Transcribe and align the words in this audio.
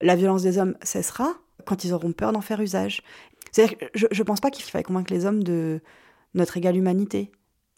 La 0.00 0.16
violence 0.16 0.42
des 0.42 0.58
hommes 0.58 0.76
cessera 0.82 1.34
quand 1.66 1.84
ils 1.84 1.92
auront 1.92 2.12
peur 2.12 2.32
d'en 2.32 2.40
faire 2.40 2.60
usage. 2.60 3.02
C'est-à-dire 3.52 3.76
je 3.94 4.06
ne 4.06 4.22
pense 4.24 4.40
pas 4.40 4.50
qu'il 4.50 4.64
faille 4.64 4.82
convaincre 4.82 5.12
les 5.12 5.26
hommes 5.26 5.42
de 5.42 5.80
notre 6.34 6.56
égale 6.56 6.76
humanité. 6.76 7.32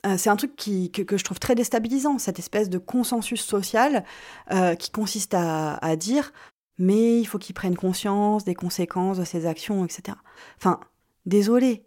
Euh, 0.04 0.16
c'est 0.18 0.30
un 0.30 0.36
truc 0.36 0.56
qui, 0.56 0.90
que, 0.90 1.16
je 1.16 1.24
trouve 1.24 1.38
très 1.38 1.54
déstabilisant, 1.54 2.18
cette 2.18 2.38
espèce 2.38 2.68
de 2.68 2.78
consensus 2.78 3.40
social 3.40 4.04
euh, 4.52 4.74
qui 4.74 4.90
consiste 4.90 5.32
à, 5.34 5.76
à 5.76 5.96
dire 5.96 6.32
mais 6.78 7.20
il 7.20 7.24
faut 7.26 7.38
qu'ils 7.38 7.54
prennent 7.54 7.76
conscience 7.76 8.44
des 8.44 8.54
conséquences 8.54 9.18
de 9.18 9.24
ses 9.24 9.46
actions, 9.46 9.84
etc. 9.84 10.16
Enfin, 10.56 10.80
désolé. 11.26 11.84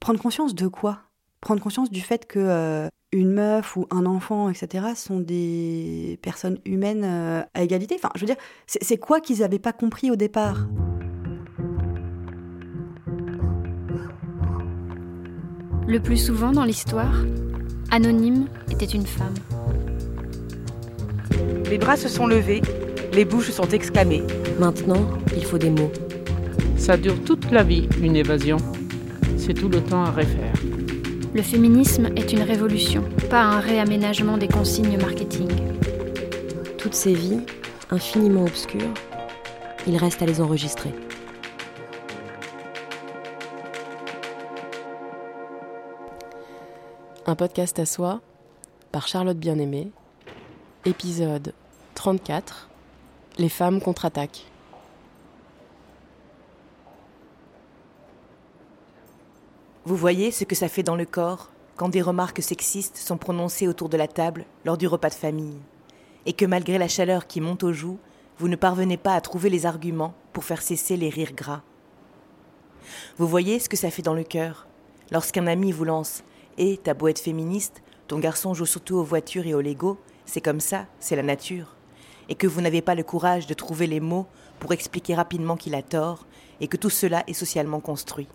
Prendre 0.00 0.20
conscience 0.20 0.54
de 0.54 0.68
quoi? 0.68 1.02
Prendre 1.40 1.62
conscience 1.62 1.90
du 1.90 2.00
fait 2.00 2.26
que 2.26 2.38
euh, 2.38 2.88
une 3.12 3.32
meuf 3.32 3.76
ou 3.76 3.86
un 3.90 4.06
enfant, 4.06 4.50
etc., 4.50 4.86
sont 4.94 5.20
des 5.20 6.18
personnes 6.22 6.58
humaines 6.64 7.04
à 7.54 7.62
égalité. 7.62 7.94
Enfin, 7.96 8.10
je 8.14 8.20
veux 8.20 8.26
dire, 8.26 8.36
c'est 8.66 8.98
quoi 8.98 9.20
qu'ils 9.20 9.40
n'avaient 9.40 9.58
pas 9.58 9.72
compris 9.72 10.10
au 10.10 10.16
départ? 10.16 10.66
Le 15.88 16.00
plus 16.00 16.16
souvent 16.16 16.50
dans 16.50 16.64
l'histoire, 16.64 17.14
Anonyme 17.92 18.48
était 18.72 18.86
une 18.86 19.06
femme. 19.06 19.34
Les 21.70 21.78
bras 21.78 21.96
se 21.96 22.08
sont 22.08 22.26
levés, 22.26 22.60
les 23.12 23.24
bouches 23.24 23.50
sont 23.50 23.68
exclamées. 23.68 24.24
Maintenant, 24.58 25.08
il 25.36 25.44
faut 25.44 25.58
des 25.58 25.70
mots. 25.70 25.92
Ça 26.76 26.96
dure 26.96 27.22
toute 27.24 27.50
la 27.52 27.62
vie, 27.62 27.88
une 28.02 28.16
évasion. 28.16 28.56
C'est 29.38 29.54
tout 29.54 29.68
le 29.68 29.80
temps 29.80 30.04
à 30.04 30.10
refaire. 30.10 30.54
Le 31.36 31.42
féminisme 31.42 32.06
est 32.16 32.32
une 32.32 32.40
révolution, 32.40 33.04
pas 33.28 33.42
un 33.42 33.60
réaménagement 33.60 34.38
des 34.38 34.48
consignes 34.48 34.96
marketing. 34.96 35.46
Toutes 36.78 36.94
ces 36.94 37.12
vies, 37.12 37.40
infiniment 37.90 38.44
obscures, 38.44 38.94
il 39.86 39.98
reste 39.98 40.22
à 40.22 40.24
les 40.24 40.40
enregistrer. 40.40 40.94
Un 47.26 47.34
podcast 47.34 47.78
à 47.80 47.84
soi 47.84 48.22
par 48.90 49.06
Charlotte 49.06 49.36
Bien-Aimée, 49.36 49.90
épisode 50.86 51.52
34 51.96 52.70
Les 53.36 53.50
femmes 53.50 53.82
contre-attaquent. 53.82 54.46
Vous 59.86 59.94
voyez 59.94 60.32
ce 60.32 60.42
que 60.42 60.56
ça 60.56 60.68
fait 60.68 60.82
dans 60.82 60.96
le 60.96 61.04
corps 61.04 61.52
quand 61.76 61.88
des 61.88 62.02
remarques 62.02 62.42
sexistes 62.42 62.96
sont 62.96 63.18
prononcées 63.18 63.68
autour 63.68 63.88
de 63.88 63.96
la 63.96 64.08
table 64.08 64.44
lors 64.64 64.76
du 64.76 64.88
repas 64.88 65.10
de 65.10 65.14
famille, 65.14 65.60
et 66.26 66.32
que 66.32 66.44
malgré 66.44 66.76
la 66.76 66.88
chaleur 66.88 67.28
qui 67.28 67.40
monte 67.40 67.62
aux 67.62 67.72
joues, 67.72 68.00
vous 68.40 68.48
ne 68.48 68.56
parvenez 68.56 68.96
pas 68.96 69.14
à 69.14 69.20
trouver 69.20 69.48
les 69.48 69.64
arguments 69.64 70.12
pour 70.32 70.42
faire 70.42 70.60
cesser 70.60 70.96
les 70.96 71.08
rires 71.08 71.34
gras. 71.34 71.62
Vous 73.16 73.28
voyez 73.28 73.60
ce 73.60 73.68
que 73.68 73.76
ça 73.76 73.92
fait 73.92 74.02
dans 74.02 74.12
le 74.12 74.24
cœur 74.24 74.66
lorsqu'un 75.12 75.46
ami 75.46 75.70
vous 75.70 75.84
lance 75.84 76.24
et 76.58 76.78
ta 76.78 76.92
beau 76.92 77.06
être 77.06 77.20
féministe, 77.20 77.80
ton 78.08 78.18
garçon 78.18 78.54
joue 78.54 78.66
surtout 78.66 78.96
aux 78.96 79.04
voitures 79.04 79.46
et 79.46 79.54
aux 79.54 79.60
Lego, 79.60 80.00
c'est 80.24 80.40
comme 80.40 80.58
ça, 80.58 80.86
c'est 80.98 81.14
la 81.14 81.22
nature. 81.22 81.76
Et 82.28 82.34
que 82.34 82.48
vous 82.48 82.60
n'avez 82.60 82.82
pas 82.82 82.96
le 82.96 83.04
courage 83.04 83.46
de 83.46 83.54
trouver 83.54 83.86
les 83.86 84.00
mots 84.00 84.26
pour 84.58 84.72
expliquer 84.72 85.14
rapidement 85.14 85.56
qu'il 85.56 85.76
a 85.76 85.82
tort 85.82 86.26
et 86.60 86.66
que 86.66 86.76
tout 86.76 86.90
cela 86.90 87.22
est 87.28 87.34
socialement 87.34 87.78
construit. 87.78 88.26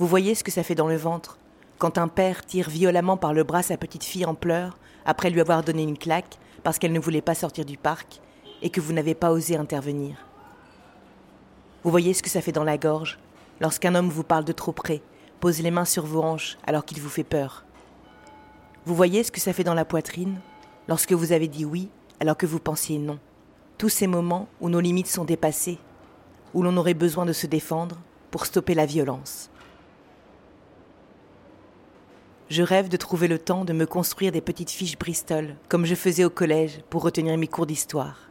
Vous 0.00 0.06
voyez 0.06 0.34
ce 0.34 0.42
que 0.42 0.50
ça 0.50 0.62
fait 0.62 0.74
dans 0.74 0.88
le 0.88 0.96
ventre 0.96 1.36
quand 1.76 1.98
un 1.98 2.08
père 2.08 2.46
tire 2.46 2.70
violemment 2.70 3.18
par 3.18 3.34
le 3.34 3.44
bras 3.44 3.62
sa 3.62 3.76
petite 3.76 4.02
fille 4.02 4.24
en 4.24 4.34
pleurs 4.34 4.78
après 5.04 5.28
lui 5.28 5.42
avoir 5.42 5.62
donné 5.62 5.82
une 5.82 5.98
claque 5.98 6.38
parce 6.62 6.78
qu'elle 6.78 6.94
ne 6.94 6.98
voulait 6.98 7.20
pas 7.20 7.34
sortir 7.34 7.66
du 7.66 7.76
parc 7.76 8.22
et 8.62 8.70
que 8.70 8.80
vous 8.80 8.94
n'avez 8.94 9.14
pas 9.14 9.30
osé 9.30 9.58
intervenir. 9.58 10.16
Vous 11.84 11.90
voyez 11.90 12.14
ce 12.14 12.22
que 12.22 12.30
ça 12.30 12.40
fait 12.40 12.50
dans 12.50 12.64
la 12.64 12.78
gorge 12.78 13.18
lorsqu'un 13.60 13.94
homme 13.94 14.08
vous 14.08 14.24
parle 14.24 14.46
de 14.46 14.52
trop 14.52 14.72
près 14.72 15.02
pose 15.38 15.60
les 15.60 15.70
mains 15.70 15.84
sur 15.84 16.06
vos 16.06 16.22
hanches 16.22 16.56
alors 16.66 16.86
qu'il 16.86 17.02
vous 17.02 17.10
fait 17.10 17.22
peur. 17.22 17.66
Vous 18.86 18.94
voyez 18.94 19.22
ce 19.22 19.30
que 19.30 19.40
ça 19.40 19.52
fait 19.52 19.64
dans 19.64 19.74
la 19.74 19.84
poitrine 19.84 20.40
lorsque 20.88 21.12
vous 21.12 21.32
avez 21.32 21.46
dit 21.46 21.66
oui 21.66 21.90
alors 22.20 22.38
que 22.38 22.46
vous 22.46 22.58
pensiez 22.58 22.96
non. 22.96 23.18
Tous 23.76 23.90
ces 23.90 24.06
moments 24.06 24.48
où 24.62 24.70
nos 24.70 24.80
limites 24.80 25.08
sont 25.08 25.26
dépassées, 25.26 25.78
où 26.54 26.62
l'on 26.62 26.78
aurait 26.78 26.94
besoin 26.94 27.26
de 27.26 27.34
se 27.34 27.46
défendre 27.46 27.98
pour 28.30 28.46
stopper 28.46 28.72
la 28.72 28.86
violence. 28.86 29.50
Je 32.50 32.64
rêve 32.64 32.88
de 32.88 32.96
trouver 32.96 33.28
le 33.28 33.38
temps 33.38 33.64
de 33.64 33.72
me 33.72 33.86
construire 33.86 34.32
des 34.32 34.40
petites 34.40 34.72
fiches 34.72 34.98
Bristol, 34.98 35.54
comme 35.68 35.86
je 35.86 35.94
faisais 35.94 36.24
au 36.24 36.30
collège 36.30 36.80
pour 36.90 37.02
retenir 37.02 37.38
mes 37.38 37.46
cours 37.46 37.64
d'histoire. 37.64 38.28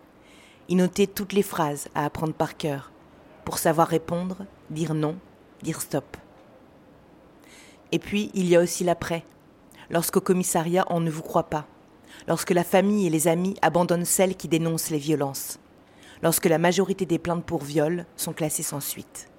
Y 0.68 0.76
noter 0.76 1.08
toutes 1.08 1.32
les 1.32 1.42
phrases 1.42 1.88
à 1.96 2.04
apprendre 2.04 2.34
par 2.34 2.58
cœur, 2.58 2.92
pour 3.46 3.58
savoir 3.58 3.88
répondre, 3.88 4.46
dire 4.72 4.94
non, 4.94 5.16
dire 5.64 5.80
stop. 5.80 6.18
Et 7.94 8.00
puis, 8.00 8.30
il 8.34 8.50
y 8.50 8.58
a 8.58 8.60
aussi 8.60 8.84
l'après, 8.84 9.24
lorsqu'au 9.90 10.20
commissariat 10.20 10.86
on 10.90 11.00
ne 11.00 11.10
vous 11.10 11.24
croit 11.24 11.50
pas, 11.50 11.66
lorsque 12.28 12.52
la 12.52 12.66
famille 12.66 13.08
et 13.08 13.10
les 13.10 13.30
amis 13.30 13.56
abandonnent 13.62 14.04
celles 14.04 14.36
qui 14.36 14.50
dénoncent 14.50 14.90
les 14.90 14.98
violences, 14.98 15.60
lorsque 16.24 16.48
la 16.48 16.58
majorité 16.58 17.06
des 17.06 17.20
plaintes 17.20 17.46
pour 17.46 17.64
viol 17.64 18.06
sont 18.18 18.34
classées 18.34 18.64
sans 18.64 18.82
suite. 18.82 19.30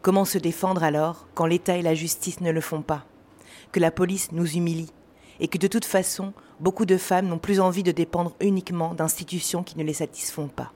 Comment 0.00 0.24
se 0.24 0.38
défendre 0.38 0.84
alors 0.84 1.26
quand 1.34 1.46
l'État 1.46 1.76
et 1.76 1.82
la 1.82 1.96
justice 1.96 2.40
ne 2.40 2.52
le 2.52 2.60
font 2.60 2.82
pas, 2.82 3.04
que 3.72 3.80
la 3.80 3.90
police 3.90 4.32
nous 4.32 4.46
humilie, 4.56 4.92
et 5.40 5.48
que 5.48 5.58
de 5.58 5.66
toute 5.66 5.84
façon, 5.84 6.32
beaucoup 6.60 6.86
de 6.86 6.96
femmes 6.96 7.26
n'ont 7.26 7.38
plus 7.38 7.58
envie 7.58 7.82
de 7.82 7.90
dépendre 7.90 8.36
uniquement 8.40 8.94
d'institutions 8.94 9.62
qui 9.62 9.76
ne 9.78 9.84
les 9.84 9.94
satisfont 9.94 10.48
pas 10.48 10.72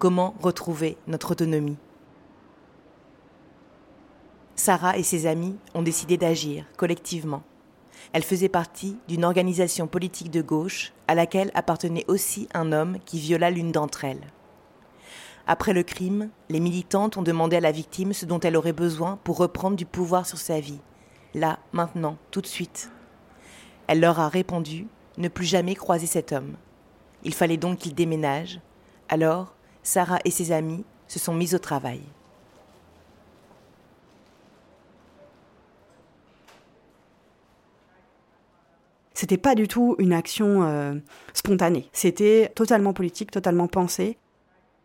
Comment 0.00 0.34
retrouver 0.40 0.96
notre 1.06 1.32
autonomie? 1.32 1.76
Sarah 4.56 4.96
et 4.96 5.02
ses 5.02 5.26
amis 5.26 5.56
ont 5.74 5.82
décidé 5.82 6.16
d'agir 6.16 6.64
collectivement. 6.78 7.42
Elle 8.14 8.22
faisait 8.22 8.48
partie 8.48 8.96
d'une 9.08 9.26
organisation 9.26 9.86
politique 9.86 10.30
de 10.30 10.40
gauche 10.40 10.94
à 11.06 11.14
laquelle 11.14 11.50
appartenait 11.54 12.06
aussi 12.08 12.48
un 12.54 12.72
homme 12.72 12.96
qui 13.04 13.18
viola 13.18 13.50
l'une 13.50 13.72
d'entre 13.72 14.04
elles. 14.04 14.32
Après 15.46 15.74
le 15.74 15.82
crime, 15.82 16.30
les 16.48 16.60
militantes 16.60 17.18
ont 17.18 17.22
demandé 17.22 17.56
à 17.56 17.60
la 17.60 17.72
victime 17.72 18.14
ce 18.14 18.24
dont 18.24 18.40
elle 18.40 18.56
aurait 18.56 18.72
besoin 18.72 19.18
pour 19.22 19.36
reprendre 19.36 19.76
du 19.76 19.84
pouvoir 19.84 20.26
sur 20.26 20.38
sa 20.38 20.60
vie. 20.60 20.80
Là, 21.34 21.58
maintenant, 21.72 22.16
tout 22.30 22.40
de 22.40 22.46
suite. 22.46 22.90
Elle 23.86 24.00
leur 24.00 24.20
a 24.20 24.28
répondu 24.28 24.86
ne 25.18 25.28
plus 25.28 25.44
jamais 25.44 25.74
croiser 25.74 26.06
cet 26.06 26.32
homme. 26.32 26.54
Il 27.22 27.34
fallait 27.34 27.56
donc 27.56 27.78
qu'il 27.78 27.94
déménage. 27.94 28.60
Alors, 29.08 29.54
Sarah 29.82 30.18
et 30.24 30.30
ses 30.30 30.52
amis 30.52 30.84
se 31.08 31.18
sont 31.18 31.34
mis 31.34 31.54
au 31.54 31.58
travail. 31.58 32.00
C'était 39.20 39.36
pas 39.36 39.54
du 39.54 39.68
tout 39.68 39.96
une 39.98 40.14
action 40.14 40.62
euh, 40.62 40.94
spontanée. 41.34 41.90
C'était 41.92 42.50
totalement 42.54 42.94
politique, 42.94 43.30
totalement 43.30 43.66
pensé. 43.66 44.16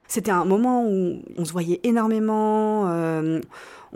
C'était 0.08 0.32
un 0.32 0.44
moment 0.44 0.86
où 0.86 1.22
on 1.38 1.46
se 1.46 1.54
voyait 1.54 1.80
énormément, 1.84 2.90
euh, 2.90 3.40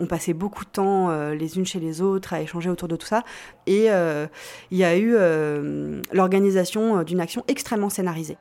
on 0.00 0.06
passait 0.06 0.32
beaucoup 0.32 0.64
de 0.64 0.70
temps 0.70 1.10
euh, 1.10 1.34
les 1.34 1.58
unes 1.58 1.66
chez 1.66 1.78
les 1.78 2.00
autres 2.00 2.32
à 2.32 2.40
échanger 2.40 2.70
autour 2.70 2.88
de 2.88 2.96
tout 2.96 3.06
ça. 3.06 3.22
Et 3.66 3.86
il 4.70 4.78
y 4.78 4.84
a 4.84 4.96
eu 4.96 5.16
l'organisation 6.12 7.02
d'une 7.02 7.20
action 7.20 7.44
extrêmement 7.46 7.90
scénarisée. 7.90 8.36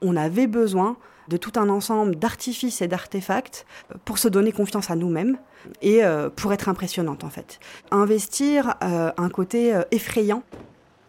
On 0.00 0.16
avait 0.16 0.46
besoin 0.46 0.96
de 1.28 1.36
tout 1.36 1.52
un 1.56 1.68
ensemble 1.68 2.16
d'artifices 2.16 2.80
et 2.80 2.88
d'artefacts 2.88 3.66
pour 4.04 4.18
se 4.18 4.28
donner 4.28 4.52
confiance 4.52 4.90
à 4.90 4.96
nous-mêmes 4.96 5.36
et 5.82 6.00
pour 6.36 6.52
être 6.52 6.68
impressionnante 6.68 7.24
en 7.24 7.30
fait. 7.30 7.58
Investir 7.90 8.74
un 8.80 9.28
côté 9.28 9.78
effrayant 9.90 10.42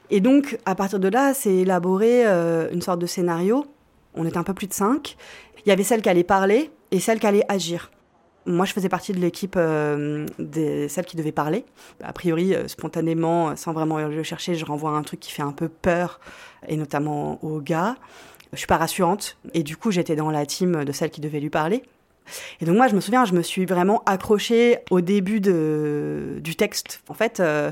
et 0.10 0.22
donc, 0.22 0.58
à 0.66 0.76
partir 0.76 1.00
de 1.00 1.08
là, 1.08 1.34
c'est 1.34 1.54
élaboré 1.54 2.26
euh, 2.26 2.70
une 2.72 2.82
sorte 2.82 3.00
de 3.00 3.06
scénario. 3.06 3.66
On 4.14 4.26
était 4.26 4.38
un 4.38 4.44
peu 4.44 4.54
plus 4.54 4.68
de 4.68 4.74
cinq. 4.74 5.18
Il 5.66 5.70
y 5.70 5.72
avait 5.72 5.84
celle 5.84 6.02
qui 6.02 6.10
allait 6.10 6.24
parler 6.24 6.72
et 6.92 7.00
celle 7.00 7.20
qui 7.20 7.28
allait 7.28 7.44
agir. 7.50 7.92
Moi, 8.48 8.66
je 8.66 8.72
faisais 8.72 8.88
partie 8.88 9.12
de 9.12 9.20
l'équipe 9.20 9.56
euh, 9.58 10.26
de 10.40 10.88
celle 10.88 11.06
qui 11.06 11.18
devait 11.18 11.34
parler. 11.34 11.66
A 12.02 12.14
priori, 12.14 12.56
euh, 12.56 12.68
spontanément, 12.68 13.56
sans 13.58 13.74
vraiment 13.74 13.98
le 13.98 14.24
chercher, 14.24 14.56
je 14.56 14.64
renvoie 14.66 14.92
un 14.92 15.04
truc 15.04 15.20
qui 15.20 15.32
fait 15.32 15.44
un 15.44 15.52
peu 15.52 15.68
peur, 15.68 16.22
et 16.68 16.78
notamment 16.78 17.44
aux 17.44 17.60
gars. 17.60 17.98
Je 18.54 18.58
suis 18.58 18.68
pas 18.68 18.78
rassurante, 18.78 19.38
et 19.54 19.64
du 19.64 19.76
coup, 19.76 19.92
j'étais 19.92 20.16
dans 20.16 20.32
la 20.32 20.46
team 20.46 20.86
de 20.86 20.92
celle 20.94 21.10
qui 21.10 21.20
devait 21.20 21.42
lui 21.42 21.50
parler. 21.50 21.84
Et 22.60 22.66
donc 22.66 22.76
moi, 22.76 22.88
je 22.88 22.96
me 22.96 23.02
souviens, 23.02 23.26
je 23.26 23.34
me 23.34 23.42
suis 23.42 23.66
vraiment 23.66 24.04
accrochée 24.06 24.80
au 24.90 25.02
début 25.02 25.40
du 25.40 26.56
texte. 26.56 27.02
En 27.08 27.14
fait, 27.14 27.40
euh, 27.40 27.72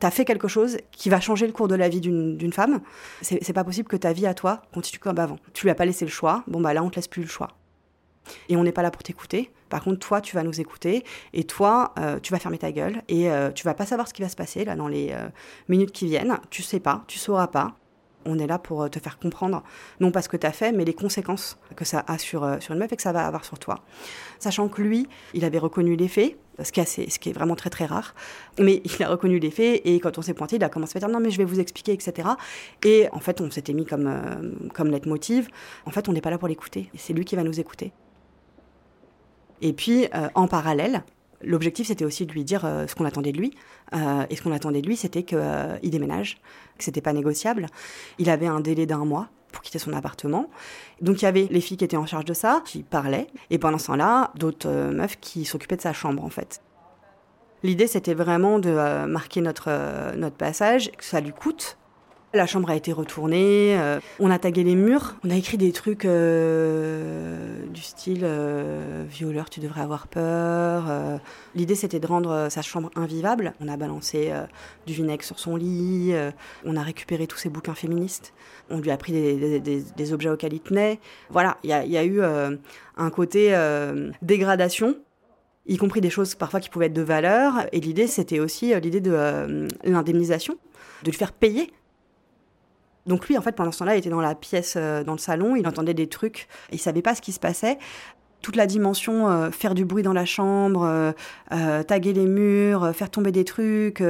tu 0.00 0.06
as 0.06 0.10
fait 0.10 0.24
quelque 0.24 0.48
chose 0.48 0.78
qui 0.92 1.08
va 1.08 1.20
changer 1.20 1.46
le 1.46 1.52
cours 1.52 1.68
de 1.68 1.74
la 1.74 1.88
vie 1.88 2.00
d'une 2.00 2.52
femme. 2.52 2.80
C'est 3.22 3.52
pas 3.52 3.64
possible 3.64 3.88
que 3.88 3.96
ta 3.96 4.12
vie 4.12 4.26
à 4.26 4.34
toi 4.34 4.62
continue 4.72 4.98
comme 4.98 5.18
avant. 5.18 5.38
Tu 5.52 5.66
lui 5.66 5.70
as 5.70 5.74
pas 5.74 5.84
laissé 5.84 6.04
le 6.04 6.10
choix. 6.10 6.44
Bon, 6.46 6.60
bah 6.60 6.74
là, 6.74 6.82
on 6.82 6.90
te 6.90 6.96
laisse 6.96 7.08
plus 7.08 7.22
le 7.22 7.28
choix. 7.28 7.48
Et 8.48 8.56
on 8.56 8.64
n'est 8.64 8.72
pas 8.72 8.82
là 8.82 8.90
pour 8.90 9.02
t'écouter. 9.02 9.50
Par 9.72 9.82
contre, 9.82 10.00
toi, 10.00 10.20
tu 10.20 10.36
vas 10.36 10.42
nous 10.42 10.60
écouter. 10.60 11.02
Et 11.32 11.44
toi, 11.44 11.94
euh, 11.98 12.20
tu 12.20 12.30
vas 12.30 12.38
fermer 12.38 12.58
ta 12.58 12.72
gueule. 12.72 13.00
Et 13.08 13.30
euh, 13.30 13.50
tu 13.50 13.64
vas 13.64 13.72
pas 13.72 13.86
savoir 13.86 14.06
ce 14.06 14.12
qui 14.12 14.20
va 14.20 14.28
se 14.28 14.36
passer 14.36 14.66
là 14.66 14.76
dans 14.76 14.86
les 14.86 15.14
minutes 15.68 15.92
qui 15.92 16.04
viennent. 16.04 16.38
Tu 16.50 16.62
sais 16.62 16.78
pas, 16.78 17.04
tu 17.06 17.18
sauras 17.18 17.46
pas. 17.46 17.74
On 18.26 18.38
est 18.38 18.46
là 18.46 18.58
pour 18.58 18.88
te 18.90 18.98
faire 18.98 19.18
comprendre, 19.18 19.64
non 19.98 20.12
pas 20.12 20.20
ce 20.20 20.28
que 20.28 20.36
tu 20.36 20.46
as 20.46 20.52
fait, 20.52 20.72
mais 20.72 20.84
les 20.84 20.92
conséquences 20.92 21.58
que 21.74 21.84
ça 21.86 22.04
a 22.06 22.18
sur, 22.18 22.46
sur 22.60 22.74
une 22.74 22.78
meuf 22.78 22.92
et 22.92 22.96
que 22.96 23.02
ça 23.02 23.12
va 23.12 23.26
avoir 23.26 23.44
sur 23.44 23.58
toi. 23.58 23.80
Sachant 24.38 24.68
que 24.68 24.82
lui, 24.82 25.08
il 25.34 25.44
avait 25.44 25.58
reconnu 25.58 25.96
les 25.96 26.06
faits, 26.06 26.36
ce 26.62 26.70
qui, 26.70 26.80
est 26.80 26.84
ce 26.84 27.18
qui 27.18 27.30
est 27.30 27.32
vraiment 27.32 27.56
très 27.56 27.70
très 27.70 27.86
rare, 27.86 28.14
mais 28.60 28.82
il 28.84 29.02
a 29.02 29.08
reconnu 29.08 29.38
les 29.38 29.50
faits 29.50 29.80
et 29.84 29.98
quand 30.00 30.18
on 30.18 30.22
s'est 30.22 30.34
pointé, 30.34 30.56
il 30.56 30.64
a 30.64 30.68
commencé 30.68 30.98
à 30.98 31.00
dire 31.00 31.08
non 31.08 31.18
mais 31.18 31.30
je 31.30 31.38
vais 31.38 31.44
vous 31.44 31.60
expliquer, 31.60 31.92
etc. 31.94 32.28
Et 32.84 33.08
en 33.10 33.20
fait, 33.20 33.40
on 33.40 33.50
s'était 33.50 33.72
mis 33.72 33.86
comme, 33.86 34.68
comme 34.74 34.88
leitmotiv, 34.88 35.48
en 35.86 35.90
fait, 35.90 36.08
on 36.08 36.12
n'est 36.12 36.20
pas 36.20 36.30
là 36.30 36.38
pour 36.38 36.48
l'écouter, 36.48 36.90
c'est 36.94 37.14
lui 37.14 37.24
qui 37.24 37.34
va 37.36 37.42
nous 37.42 37.58
écouter. 37.58 37.92
Et 39.62 39.72
puis, 39.72 40.08
en 40.34 40.46
parallèle, 40.46 41.02
L'objectif, 41.44 41.88
c'était 41.88 42.04
aussi 42.04 42.26
de 42.26 42.32
lui 42.32 42.44
dire 42.44 42.64
euh, 42.64 42.86
ce 42.86 42.94
qu'on 42.94 43.04
attendait 43.04 43.32
de 43.32 43.38
lui. 43.38 43.52
Euh, 43.94 44.24
et 44.30 44.36
ce 44.36 44.42
qu'on 44.42 44.52
attendait 44.52 44.80
de 44.80 44.86
lui, 44.86 44.96
c'était 44.96 45.22
qu'il 45.22 45.38
euh, 45.40 45.78
déménage, 45.82 46.40
que 46.78 46.84
c'était 46.84 47.00
pas 47.00 47.12
négociable. 47.12 47.66
Il 48.18 48.30
avait 48.30 48.46
un 48.46 48.60
délai 48.60 48.86
d'un 48.86 49.04
mois 49.04 49.28
pour 49.50 49.62
quitter 49.62 49.78
son 49.78 49.92
appartement. 49.92 50.48
Donc 51.00 51.20
il 51.20 51.24
y 51.24 51.28
avait 51.28 51.48
les 51.50 51.60
filles 51.60 51.76
qui 51.76 51.84
étaient 51.84 51.96
en 51.96 52.06
charge 52.06 52.24
de 52.24 52.32
ça, 52.32 52.62
qui 52.64 52.82
parlaient, 52.82 53.26
et 53.50 53.58
pendant 53.58 53.78
ce 53.78 53.88
temps-là, 53.88 54.32
d'autres 54.34 54.70
meufs 54.70 55.18
qui 55.20 55.44
s'occupaient 55.44 55.76
de 55.76 55.82
sa 55.82 55.92
chambre 55.92 56.24
en 56.24 56.30
fait. 56.30 56.62
L'idée, 57.62 57.86
c'était 57.86 58.14
vraiment 58.14 58.58
de 58.58 59.04
marquer 59.04 59.42
notre, 59.42 60.16
notre 60.16 60.36
passage, 60.36 60.90
que 60.92 61.04
ça 61.04 61.20
lui 61.20 61.32
coûte, 61.32 61.76
la 62.34 62.46
chambre 62.46 62.70
a 62.70 62.76
été 62.76 62.92
retournée, 62.92 63.78
euh, 63.78 64.00
on 64.18 64.30
a 64.30 64.38
tagué 64.38 64.64
les 64.64 64.74
murs, 64.74 65.16
on 65.24 65.30
a 65.30 65.34
écrit 65.34 65.58
des 65.58 65.72
trucs 65.72 66.04
euh, 66.04 67.66
du 67.66 67.82
style 67.82 68.22
euh, 68.24 69.04
violeur, 69.08 69.50
tu 69.50 69.60
devrais 69.60 69.82
avoir 69.82 70.06
peur. 70.06 70.84
L'idée 71.54 71.74
c'était 71.74 72.00
de 72.00 72.06
rendre 72.06 72.48
sa 72.50 72.62
chambre 72.62 72.90
invivable. 72.96 73.52
On 73.60 73.68
a 73.68 73.76
balancé 73.76 74.32
du 74.86 74.92
vinaigre 74.94 75.24
sur 75.24 75.38
son 75.38 75.56
lit, 75.56 76.12
on 76.64 76.76
a 76.76 76.82
récupéré 76.82 77.26
tous 77.26 77.38
ses 77.38 77.48
bouquins 77.48 77.74
féministes, 77.74 78.32
on 78.70 78.78
lui 78.78 78.90
a 78.90 78.96
pris 78.96 79.12
des, 79.12 80.12
objets 80.12 80.30
auxquels 80.30 80.54
il 80.54 80.60
tenait. 80.60 81.00
Voilà, 81.30 81.58
il 81.62 81.70
y 81.70 81.96
a, 81.96 82.04
eu 82.04 82.22
un 82.22 83.10
côté 83.10 83.56
dégradation 84.22 84.96
y 85.66 85.76
compris 85.76 86.00
des 86.00 86.10
choses 86.10 86.34
parfois 86.34 86.58
qui 86.58 86.68
pouvaient 86.68 86.86
être 86.86 86.92
de 86.92 87.02
valeur. 87.02 87.66
Et 87.72 87.80
l'idée, 87.80 88.06
c'était 88.06 88.40
aussi 88.40 88.74
l'idée 88.80 89.00
de 89.00 89.68
l'indemnisation, 89.84 90.56
de 91.04 91.10
lui 91.10 91.16
faire 91.16 91.32
payer 91.32 91.70
donc 93.06 93.28
lui, 93.28 93.36
en 93.36 93.42
fait, 93.42 93.52
pendant 93.52 93.72
ce 93.72 93.80
temps-là, 93.80 93.96
il 93.96 93.98
était 93.98 94.10
dans 94.10 94.20
la 94.20 94.34
pièce, 94.34 94.74
euh, 94.76 95.02
dans 95.02 95.12
le 95.12 95.18
salon, 95.18 95.56
il 95.56 95.66
entendait 95.66 95.94
des 95.94 96.06
trucs, 96.06 96.48
il 96.70 96.78
savait 96.78 97.02
pas 97.02 97.14
ce 97.14 97.20
qui 97.20 97.32
se 97.32 97.40
passait. 97.40 97.78
Toute 98.42 98.56
la 98.56 98.66
dimension, 98.66 99.28
euh, 99.28 99.50
faire 99.50 99.74
du 99.74 99.84
bruit 99.84 100.02
dans 100.02 100.12
la 100.12 100.24
chambre, 100.24 101.14
euh, 101.52 101.82
taguer 101.82 102.12
les 102.12 102.26
murs, 102.26 102.92
faire 102.94 103.10
tomber 103.10 103.32
des 103.32 103.44
trucs, 103.44 104.02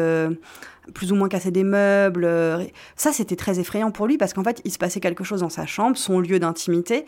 plus 0.94 1.12
ou 1.12 1.14
moins 1.14 1.28
casser 1.28 1.50
des 1.50 1.64
meubles, 1.64 2.28
ça 2.96 3.12
c'était 3.12 3.36
très 3.36 3.60
effrayant 3.60 3.90
pour 3.90 4.06
lui 4.06 4.16
parce 4.18 4.32
qu'en 4.32 4.42
fait, 4.42 4.60
il 4.64 4.72
se 4.72 4.78
passait 4.78 5.00
quelque 5.00 5.22
chose 5.22 5.40
dans 5.40 5.50
sa 5.50 5.66
chambre, 5.66 5.96
son 5.96 6.18
lieu 6.18 6.38
d'intimité, 6.38 7.04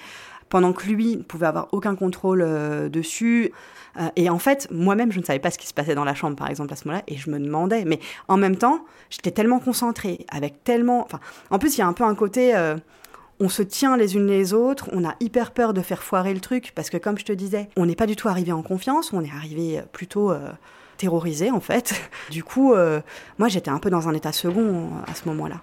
pendant 0.49 0.73
que 0.73 0.87
lui 0.87 1.17
ne 1.17 1.23
pouvait 1.23 1.47
avoir 1.47 1.69
aucun 1.73 1.97
contrôle 1.97 2.47
dessus. 2.91 3.53
Euh, 3.99 4.09
et 4.17 4.31
en 4.31 4.39
fait, 4.39 4.69
moi-même, 4.71 5.13
je 5.13 5.21
ne 5.21 5.25
savais 5.25 5.39
pas 5.39 5.51
ce 5.51 5.59
qui 5.59 5.67
se 5.67 5.75
passait 5.75 5.95
dans 5.95 6.05
la 6.05 6.15
chambre, 6.15 6.37
par 6.37 6.51
exemple, 6.51 6.73
à 6.73 6.77
ce 6.77 6.87
moment-là, 6.87 7.05
et 7.09 7.17
je 7.17 7.31
me 7.31 7.39
demandais. 7.39 7.85
Mais 7.85 8.01
en 8.29 8.37
même 8.37 8.57
temps, 8.57 8.85
j'étais 9.11 9.31
tellement 9.31 9.59
concentrée, 9.59 10.27
avec 10.31 10.65
tellement... 10.65 11.05
Enfin, 11.05 11.21
en 11.51 11.59
plus, 11.59 11.77
il 11.77 11.81
y 11.81 11.83
a 11.83 11.87
un 11.87 11.93
peu 11.93 12.05
un 12.05 12.15
côté... 12.15 12.55
Euh, 12.55 12.77
on 13.41 13.49
se 13.49 13.63
tient 13.63 13.97
les 13.97 14.15
unes 14.15 14.29
les 14.29 14.53
autres, 14.53 14.89
on 14.93 15.05
a 15.05 15.17
hyper 15.19 15.51
peur 15.51 15.75
de 15.75 15.81
faire 15.81 16.05
foirer 16.05 16.33
le 16.33 16.41
truc, 16.41 16.71
parce 16.77 16.89
que 16.89 16.97
comme 16.97 17.19
je 17.19 17.25
te 17.25 17.33
disais, 17.33 17.69
on 17.77 17.85
n'est 17.85 17.97
pas 17.97 18.07
du 18.07 18.15
tout 18.15 18.29
arrivé 18.29 18.53
en 18.53 18.63
confiance, 18.63 19.13
on 19.13 19.25
est 19.25 19.31
arrivé 19.31 19.83
plutôt 19.91 20.33
terrorisé 20.99 21.51
en 21.51 21.59
fait. 21.59 22.01
Du 22.31 22.45
coup, 22.45 22.77
moi 23.39 23.49
j'étais 23.49 23.73
un 23.73 23.79
peu 23.79 23.91
dans 23.91 24.09
un 24.09 24.15
état 24.15 24.31
second 24.31 24.91
à 25.09 25.17
ce 25.17 25.29
moment-là. 25.29 25.57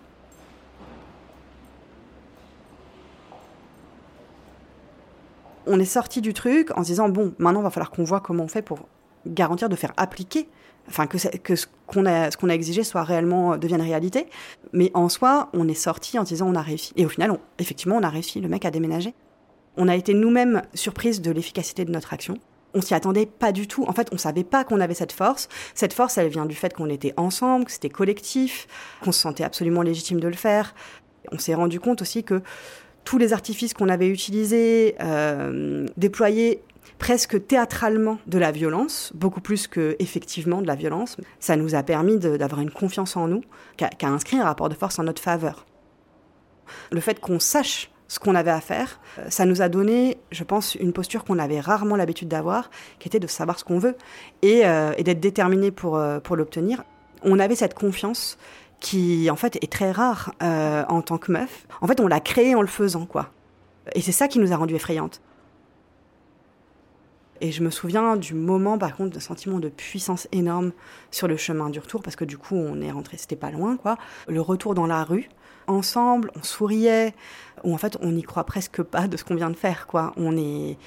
On 5.65 5.79
est 5.79 5.85
sorti 5.85 6.21
du 6.21 6.33
truc 6.33 6.71
en 6.77 6.83
se 6.83 6.89
disant 6.89 7.09
bon, 7.09 7.33
maintenant, 7.37 7.61
il 7.61 7.63
va 7.63 7.69
falloir 7.69 7.91
qu'on 7.91 8.03
voit 8.03 8.19
comment 8.19 8.43
on 8.43 8.47
fait 8.47 8.61
pour 8.61 8.79
garantir 9.25 9.69
de 9.69 9.75
faire 9.75 9.93
appliquer, 9.97 10.47
enfin 10.87 11.07
que, 11.07 11.17
ce 11.17 11.67
qu'on 11.87 12.05
a, 12.05 12.53
exigé 12.53 12.83
soit 12.83 13.03
réellement 13.03 13.53
euh, 13.53 13.57
devienne 13.57 13.81
réalité. 13.81 14.27
Mais 14.73 14.91
en 14.93 15.09
soi, 15.09 15.49
on 15.53 15.67
est 15.67 15.73
sorti 15.73 16.17
en 16.17 16.25
se 16.25 16.29
disant 16.29 16.47
on 16.47 16.55
a 16.55 16.61
réussi. 16.61 16.93
Et 16.95 17.05
au 17.05 17.09
final, 17.09 17.37
effectivement, 17.59 17.97
on 17.97 18.03
a 18.03 18.09
réussi. 18.09 18.41
Le 18.41 18.49
mec 18.49 18.65
a 18.65 18.71
déménagé. 18.71 19.13
On 19.77 19.87
a 19.87 19.95
été 19.95 20.13
nous-mêmes 20.13 20.63
surprises 20.73 21.21
de 21.21 21.31
l'efficacité 21.31 21.85
de 21.85 21.91
notre 21.91 22.13
action. 22.13 22.37
On 22.73 22.81
s'y 22.81 22.93
attendait 22.93 23.25
pas 23.25 23.51
du 23.51 23.67
tout. 23.67 23.83
En 23.87 23.93
fait, 23.93 24.07
on 24.13 24.17
savait 24.17 24.43
pas 24.43 24.63
qu'on 24.63 24.79
avait 24.79 24.93
cette 24.93 25.11
force. 25.11 25.49
Cette 25.75 25.93
force, 25.93 26.17
elle 26.17 26.29
vient 26.29 26.45
du 26.45 26.55
fait 26.55 26.73
qu'on 26.73 26.89
était 26.89 27.13
ensemble, 27.17 27.65
que 27.65 27.71
c'était 27.71 27.89
collectif, 27.89 28.67
qu'on 29.01 29.11
se 29.11 29.19
sentait 29.19 29.43
absolument 29.43 29.81
légitime 29.81 30.19
de 30.19 30.27
le 30.27 30.35
faire. 30.35 30.73
On 31.31 31.37
s'est 31.37 31.53
rendu 31.53 31.79
compte 31.79 32.01
aussi 32.01 32.23
que 32.23 32.41
tous 33.03 33.17
les 33.17 33.33
artifices 33.33 33.73
qu'on 33.73 33.89
avait 33.89 34.07
utilisés, 34.07 34.95
euh, 35.01 35.85
déployés 35.97 36.61
presque 36.99 37.47
théâtralement 37.47 38.19
de 38.27 38.37
la 38.37 38.51
violence, 38.51 39.11
beaucoup 39.15 39.41
plus 39.41 39.67
que 39.67 39.95
effectivement 39.99 40.61
de 40.61 40.67
la 40.67 40.75
violence. 40.75 41.17
Ça 41.39 41.55
nous 41.55 41.73
a 41.73 41.81
permis 41.83 42.19
d'avoir 42.19 42.61
une 42.61 42.69
confiance 42.69 43.17
en 43.17 43.27
nous 43.27 43.41
qui 43.77 43.85
a, 43.85 44.09
inscrit 44.09 44.37
un 44.37 44.43
rapport 44.43 44.69
de 44.69 44.75
force 44.75 44.99
en 44.99 45.03
notre 45.03 45.21
faveur. 45.21 45.65
Le 46.91 47.01
fait 47.01 47.19
qu'on 47.19 47.39
sache 47.39 47.89
ce 48.07 48.19
qu'on 48.19 48.35
avait 48.35 48.51
à 48.51 48.61
faire, 48.61 48.99
euh, 49.19 49.25
ça 49.29 49.45
nous 49.45 49.61
a 49.61 49.69
donné, 49.69 50.17
je 50.31 50.43
pense, 50.43 50.75
une 50.75 50.93
posture 50.93 51.23
qu'on 51.23 51.39
avait 51.39 51.59
rarement 51.59 51.95
l'habitude 51.95 52.27
d'avoir, 52.27 52.69
qui 52.99 53.07
était 53.07 53.19
de 53.19 53.27
savoir 53.27 53.57
ce 53.57 53.63
qu'on 53.63 53.79
veut 53.79 53.95
et, 54.41 54.65
euh, 54.65 54.93
d'être 54.93 55.19
déterminé 55.19 55.71
pour 55.71 55.97
l'obtenir. 55.97 56.83
On 57.23 57.39
avait 57.39 57.55
cette 57.55 57.73
confiance 57.73 58.37
qui 58.81 59.29
en 59.29 59.37
fait 59.37 59.57
est 59.63 59.71
très 59.71 59.91
rare 59.91 60.33
euh, 60.43 60.83
en 60.89 61.01
tant 61.01 61.17
que 61.17 61.31
meuf. 61.31 61.65
En 61.79 61.87
fait, 61.87 62.01
on 62.01 62.07
l'a 62.07 62.19
créée 62.19 62.55
en 62.55 62.61
le 62.61 62.67
faisant, 62.67 63.05
quoi. 63.05 63.29
Et 63.95 64.01
c'est 64.01 64.11
ça 64.11 64.27
qui 64.27 64.39
nous 64.39 64.51
a 64.51 64.57
rendu 64.57 64.75
effrayantes. 64.75 65.21
Et 67.39 67.51
je 67.51 67.63
me 67.63 67.69
souviens 67.69 68.17
du 68.17 68.35
moment, 68.35 68.77
par 68.77 68.95
contre, 68.95 69.15
de 69.15 69.19
sentiment 69.19 69.59
de 69.59 69.69
puissance 69.69 70.27
énorme 70.31 70.73
sur 71.09 71.27
le 71.27 71.37
chemin 71.37 71.69
du 71.69 71.79
retour, 71.79 72.03
parce 72.03 72.15
que 72.15 72.25
du 72.25 72.37
coup, 72.37 72.55
on 72.55 72.81
est 72.81 72.91
rentré, 72.91 73.17
c'était 73.17 73.35
pas 73.35 73.49
loin, 73.49 73.77
quoi. 73.77 73.97
Le 74.27 74.41
retour 74.41 74.75
dans 74.75 74.85
la 74.85 75.03
rue, 75.03 75.29
ensemble, 75.65 76.31
on 76.35 76.43
souriait, 76.43 77.15
ou 77.63 77.73
en 77.73 77.77
fait, 77.77 77.97
on 78.01 78.11
n'y 78.11 78.21
croit 78.21 78.43
presque 78.43 78.83
pas 78.83 79.07
de 79.07 79.17
ce 79.17 79.23
qu'on 79.23 79.35
vient 79.35 79.49
de 79.49 79.55
faire, 79.55 79.87
quoi. 79.87 80.13
On 80.17 80.37
est, 80.37 80.77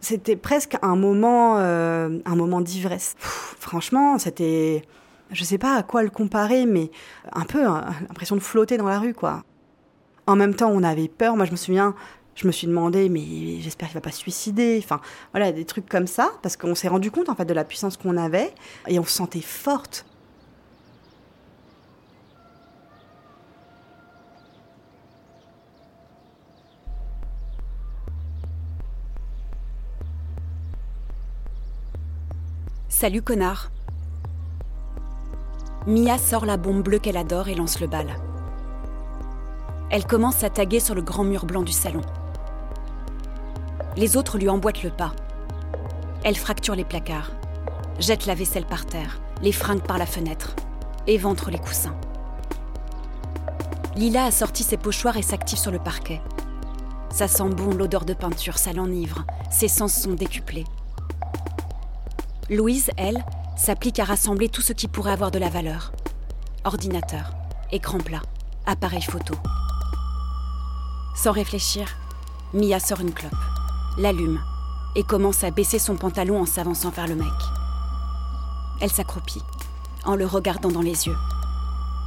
c'était 0.00 0.34
presque 0.34 0.76
un 0.82 0.96
moment, 0.96 1.58
euh, 1.58 2.18
un 2.24 2.34
moment 2.34 2.60
d'ivresse. 2.60 3.14
Franchement, 3.18 4.18
c'était, 4.18 4.82
je 5.32 5.44
sais 5.44 5.58
pas 5.58 5.76
à 5.76 5.82
quoi 5.82 6.02
le 6.02 6.10
comparer, 6.10 6.66
mais 6.66 6.90
un 7.32 7.44
peu 7.44 7.66
hein, 7.66 7.86
l'impression 8.08 8.36
de 8.36 8.40
flotter 8.40 8.76
dans 8.76 8.86
la 8.88 8.98
rue, 8.98 9.14
quoi. 9.14 9.42
En 10.26 10.36
même 10.36 10.54
temps, 10.54 10.70
on 10.70 10.82
avait 10.82 11.08
peur. 11.08 11.36
Moi, 11.36 11.46
je 11.46 11.50
me 11.50 11.56
souviens, 11.56 11.94
je 12.34 12.46
me 12.46 12.52
suis 12.52 12.66
demandé, 12.66 13.08
mais 13.08 13.60
j'espère 13.60 13.88
qu'il 13.88 13.94
va 13.94 14.00
pas 14.00 14.12
se 14.12 14.18
suicider. 14.18 14.80
Enfin, 14.82 15.00
voilà, 15.32 15.52
des 15.52 15.64
trucs 15.64 15.88
comme 15.88 16.06
ça, 16.06 16.30
parce 16.42 16.56
qu'on 16.56 16.74
s'est 16.74 16.88
rendu 16.88 17.10
compte 17.10 17.28
en 17.28 17.34
fait 17.34 17.44
de 17.44 17.54
la 17.54 17.64
puissance 17.64 17.96
qu'on 17.96 18.16
avait 18.16 18.54
et 18.88 18.98
on 18.98 19.04
se 19.04 19.12
sentait 19.12 19.40
forte. 19.40 20.06
Salut 32.88 33.22
connard. 33.22 33.72
Mia 35.86 36.16
sort 36.16 36.46
la 36.46 36.56
bombe 36.56 36.84
bleue 36.84 37.00
qu'elle 37.00 37.16
adore 37.16 37.48
et 37.48 37.56
lance 37.56 37.80
le 37.80 37.88
bal. 37.88 38.06
Elle 39.90 40.06
commence 40.06 40.44
à 40.44 40.50
taguer 40.50 40.78
sur 40.78 40.94
le 40.94 41.02
grand 41.02 41.24
mur 41.24 41.44
blanc 41.44 41.62
du 41.62 41.72
salon. 41.72 42.02
Les 43.96 44.16
autres 44.16 44.38
lui 44.38 44.48
emboîtent 44.48 44.84
le 44.84 44.90
pas. 44.90 45.12
Elle 46.22 46.36
fracture 46.36 46.76
les 46.76 46.84
placards, 46.84 47.32
jette 47.98 48.26
la 48.26 48.36
vaisselle 48.36 48.64
par 48.64 48.86
terre, 48.86 49.20
les 49.42 49.50
fringues 49.50 49.82
par 49.82 49.98
la 49.98 50.06
fenêtre, 50.06 50.54
éventre 51.08 51.50
les 51.50 51.58
coussins. 51.58 51.96
Lila 53.96 54.26
a 54.26 54.30
sorti 54.30 54.62
ses 54.62 54.76
pochoirs 54.76 55.16
et 55.16 55.22
s'active 55.22 55.58
sur 55.58 55.72
le 55.72 55.80
parquet. 55.80 56.22
Ça 57.10 57.26
sent 57.26 57.48
bon 57.50 57.74
l'odeur 57.74 58.04
de 58.04 58.14
peinture, 58.14 58.56
ça 58.56 58.72
l'enivre, 58.72 59.24
ses 59.50 59.68
sens 59.68 59.92
sont 59.92 60.12
décuplés. 60.12 60.64
Louise, 62.48 62.90
elle, 62.96 63.24
s'applique 63.56 63.98
à 63.98 64.04
rassembler 64.04 64.48
tout 64.48 64.62
ce 64.62 64.72
qui 64.72 64.88
pourrait 64.88 65.12
avoir 65.12 65.30
de 65.30 65.38
la 65.38 65.48
valeur. 65.48 65.92
Ordinateur, 66.64 67.32
écran 67.70 67.98
plat, 67.98 68.22
appareil 68.66 69.02
photo. 69.02 69.34
Sans 71.14 71.32
réfléchir, 71.32 71.86
Mia 72.54 72.80
sort 72.80 73.00
une 73.00 73.12
clope, 73.12 73.32
l'allume 73.98 74.40
et 74.94 75.02
commence 75.02 75.44
à 75.44 75.50
baisser 75.50 75.78
son 75.78 75.96
pantalon 75.96 76.40
en 76.40 76.46
s'avançant 76.46 76.90
vers 76.90 77.08
le 77.08 77.14
mec. 77.14 77.32
Elle 78.80 78.90
s'accroupit, 78.90 79.42
en 80.04 80.16
le 80.16 80.26
regardant 80.26 80.70
dans 80.70 80.82
les 80.82 81.06
yeux, 81.06 81.16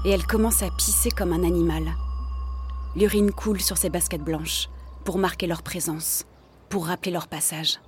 et 0.03 0.11
elle 0.11 0.25
commence 0.25 0.61
à 0.61 0.69
pisser 0.69 1.09
comme 1.09 1.33
un 1.33 1.43
animal. 1.43 1.95
L'urine 2.95 3.31
coule 3.31 3.61
sur 3.61 3.77
ses 3.77 3.89
baskets 3.89 4.23
blanches 4.23 4.69
pour 5.03 5.17
marquer 5.17 5.47
leur 5.47 5.63
présence, 5.63 6.25
pour 6.69 6.87
rappeler 6.87 7.11
leur 7.11 7.27
passage. 7.27 7.79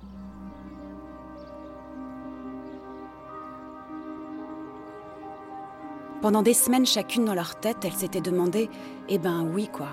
Pendant 6.20 6.42
des 6.42 6.54
semaines 6.54 6.86
chacune 6.86 7.24
dans 7.24 7.34
leur 7.34 7.60
tête, 7.60 7.84
elles 7.84 7.92
s'étaient 7.92 8.20
demandé 8.20 8.68
Eh 9.08 9.18
ben 9.18 9.48
oui, 9.54 9.68
quoi. 9.72 9.90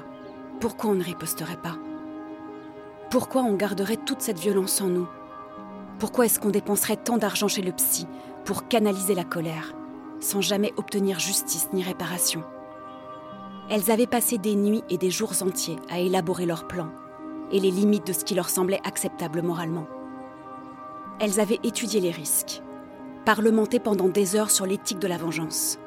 Pourquoi 0.59 0.89
on 0.89 0.95
ne 0.95 1.03
riposterait 1.03 1.61
pas? 1.61 1.77
Pourquoi 3.11 3.43
on 3.43 3.53
garderait 3.53 3.97
toute 3.97 4.21
cette 4.21 4.39
violence 4.39 4.81
en 4.81 4.87
nous? 4.87 5.07
Pourquoi 5.99 6.25
est-ce 6.25 6.39
qu'on 6.39 6.49
dépenserait 6.49 6.97
tant 6.97 7.17
d'argent 7.17 7.47
chez 7.47 7.61
le 7.61 7.71
psy 7.71 8.07
pour 8.43 8.67
canaliser 8.67 9.13
la 9.13 9.23
colère, 9.23 9.75
sans 10.19 10.41
jamais 10.41 10.73
obtenir 10.77 11.19
justice 11.19 11.69
ni 11.73 11.83
réparation? 11.83 12.43
Elles 13.69 13.91
avaient 13.91 14.07
passé 14.07 14.39
des 14.39 14.55
nuits 14.55 14.83
et 14.89 14.97
des 14.97 15.11
jours 15.11 15.33
entiers 15.41 15.77
à 15.89 15.99
élaborer 15.99 16.47
leurs 16.47 16.67
plans 16.67 16.91
et 17.51 17.59
les 17.59 17.71
limites 17.71 18.07
de 18.07 18.13
ce 18.13 18.25
qui 18.25 18.33
leur 18.33 18.49
semblait 18.49 18.81
acceptable 18.83 19.43
moralement. 19.43 19.85
Elles 21.19 21.39
avaient 21.39 21.59
étudié 21.63 22.01
les 22.01 22.11
risques, 22.11 22.63
parlementé 23.25 23.79
pendant 23.79 24.09
des 24.09 24.35
heures 24.35 24.51
sur 24.51 24.65
l'éthique 24.65 24.99
de 24.99 25.07
la 25.07 25.17
vengeance. 25.17 25.77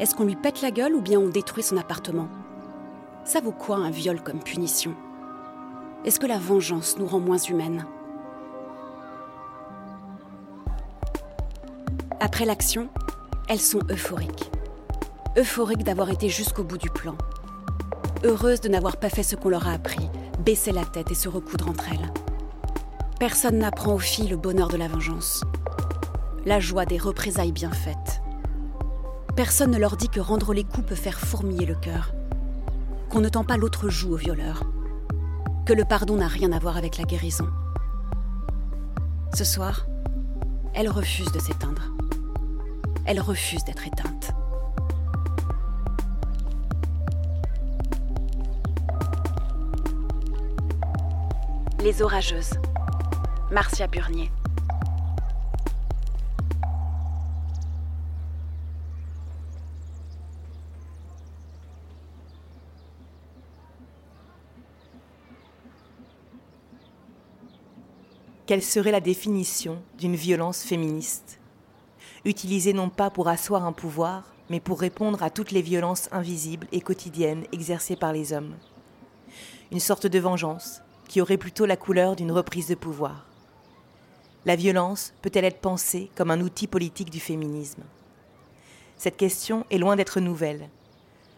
Est-ce 0.00 0.14
qu'on 0.14 0.24
lui 0.24 0.34
pète 0.34 0.62
la 0.62 0.70
gueule 0.70 0.94
ou 0.94 1.02
bien 1.02 1.20
on 1.20 1.28
détruit 1.28 1.62
son 1.62 1.76
appartement? 1.76 2.28
Ça 3.24 3.42
vaut 3.42 3.52
quoi 3.52 3.76
un 3.76 3.90
viol 3.90 4.22
comme 4.22 4.42
punition? 4.42 4.94
Est-ce 6.06 6.18
que 6.18 6.26
la 6.26 6.38
vengeance 6.38 6.96
nous 6.98 7.06
rend 7.06 7.20
moins 7.20 7.36
humaines? 7.36 7.84
Après 12.18 12.46
l'action, 12.46 12.88
elles 13.46 13.60
sont 13.60 13.80
euphoriques. 13.90 14.50
Euphoriques 15.36 15.84
d'avoir 15.84 16.08
été 16.08 16.30
jusqu'au 16.30 16.64
bout 16.64 16.78
du 16.78 16.88
plan. 16.88 17.14
Heureuses 18.24 18.62
de 18.62 18.70
n'avoir 18.70 18.96
pas 18.96 19.10
fait 19.10 19.22
ce 19.22 19.36
qu'on 19.36 19.50
leur 19.50 19.68
a 19.68 19.72
appris, 19.72 20.08
baisser 20.38 20.72
la 20.72 20.86
tête 20.86 21.10
et 21.10 21.14
se 21.14 21.28
recoudre 21.28 21.68
entre 21.68 21.92
elles. 21.92 22.10
Personne 23.18 23.58
n'apprend 23.58 23.96
aux 23.96 23.98
filles 23.98 24.28
le 24.28 24.38
bonheur 24.38 24.68
de 24.68 24.78
la 24.78 24.88
vengeance, 24.88 25.44
la 26.46 26.58
joie 26.58 26.86
des 26.86 26.96
représailles 26.96 27.52
bien 27.52 27.70
faites. 27.70 28.19
Personne 29.42 29.70
ne 29.70 29.78
leur 29.78 29.96
dit 29.96 30.10
que 30.10 30.20
rendre 30.20 30.52
les 30.52 30.64
coups 30.64 30.88
peut 30.88 30.94
faire 30.94 31.18
fourmiller 31.18 31.64
le 31.64 31.74
cœur, 31.74 32.12
qu'on 33.08 33.22
ne 33.22 33.28
tend 33.30 33.42
pas 33.42 33.56
l'autre 33.56 33.88
joue 33.88 34.12
au 34.12 34.16
violeur, 34.16 34.64
que 35.64 35.72
le 35.72 35.86
pardon 35.86 36.16
n'a 36.16 36.28
rien 36.28 36.52
à 36.52 36.58
voir 36.58 36.76
avec 36.76 36.98
la 36.98 37.04
guérison. 37.04 37.48
Ce 39.32 39.44
soir, 39.44 39.86
elle 40.74 40.90
refuse 40.90 41.32
de 41.32 41.38
s'éteindre. 41.38 41.90
Elle 43.06 43.18
refuse 43.18 43.64
d'être 43.64 43.86
éteinte. 43.86 44.30
Les 51.82 52.02
orageuses. 52.02 52.52
Marcia 53.50 53.86
Burnier. 53.86 54.30
Quelle 68.50 68.64
serait 68.64 68.90
la 68.90 69.00
définition 69.00 69.80
d'une 69.96 70.16
violence 70.16 70.64
féministe 70.64 71.38
Utilisée 72.24 72.72
non 72.72 72.88
pas 72.88 73.08
pour 73.08 73.28
asseoir 73.28 73.64
un 73.64 73.70
pouvoir, 73.70 74.24
mais 74.48 74.58
pour 74.58 74.80
répondre 74.80 75.22
à 75.22 75.30
toutes 75.30 75.52
les 75.52 75.62
violences 75.62 76.08
invisibles 76.10 76.66
et 76.72 76.80
quotidiennes 76.80 77.44
exercées 77.52 77.94
par 77.94 78.12
les 78.12 78.32
hommes. 78.32 78.56
Une 79.70 79.78
sorte 79.78 80.08
de 80.08 80.18
vengeance 80.18 80.82
qui 81.06 81.20
aurait 81.20 81.36
plutôt 81.36 81.64
la 81.64 81.76
couleur 81.76 82.16
d'une 82.16 82.32
reprise 82.32 82.66
de 82.66 82.74
pouvoir. 82.74 83.24
La 84.46 84.56
violence 84.56 85.12
peut-elle 85.22 85.44
être 85.44 85.60
pensée 85.60 86.10
comme 86.16 86.32
un 86.32 86.40
outil 86.40 86.66
politique 86.66 87.10
du 87.10 87.20
féminisme? 87.20 87.84
Cette 88.96 89.16
question 89.16 89.64
est 89.70 89.78
loin 89.78 89.94
d'être 89.94 90.18
nouvelle. 90.18 90.70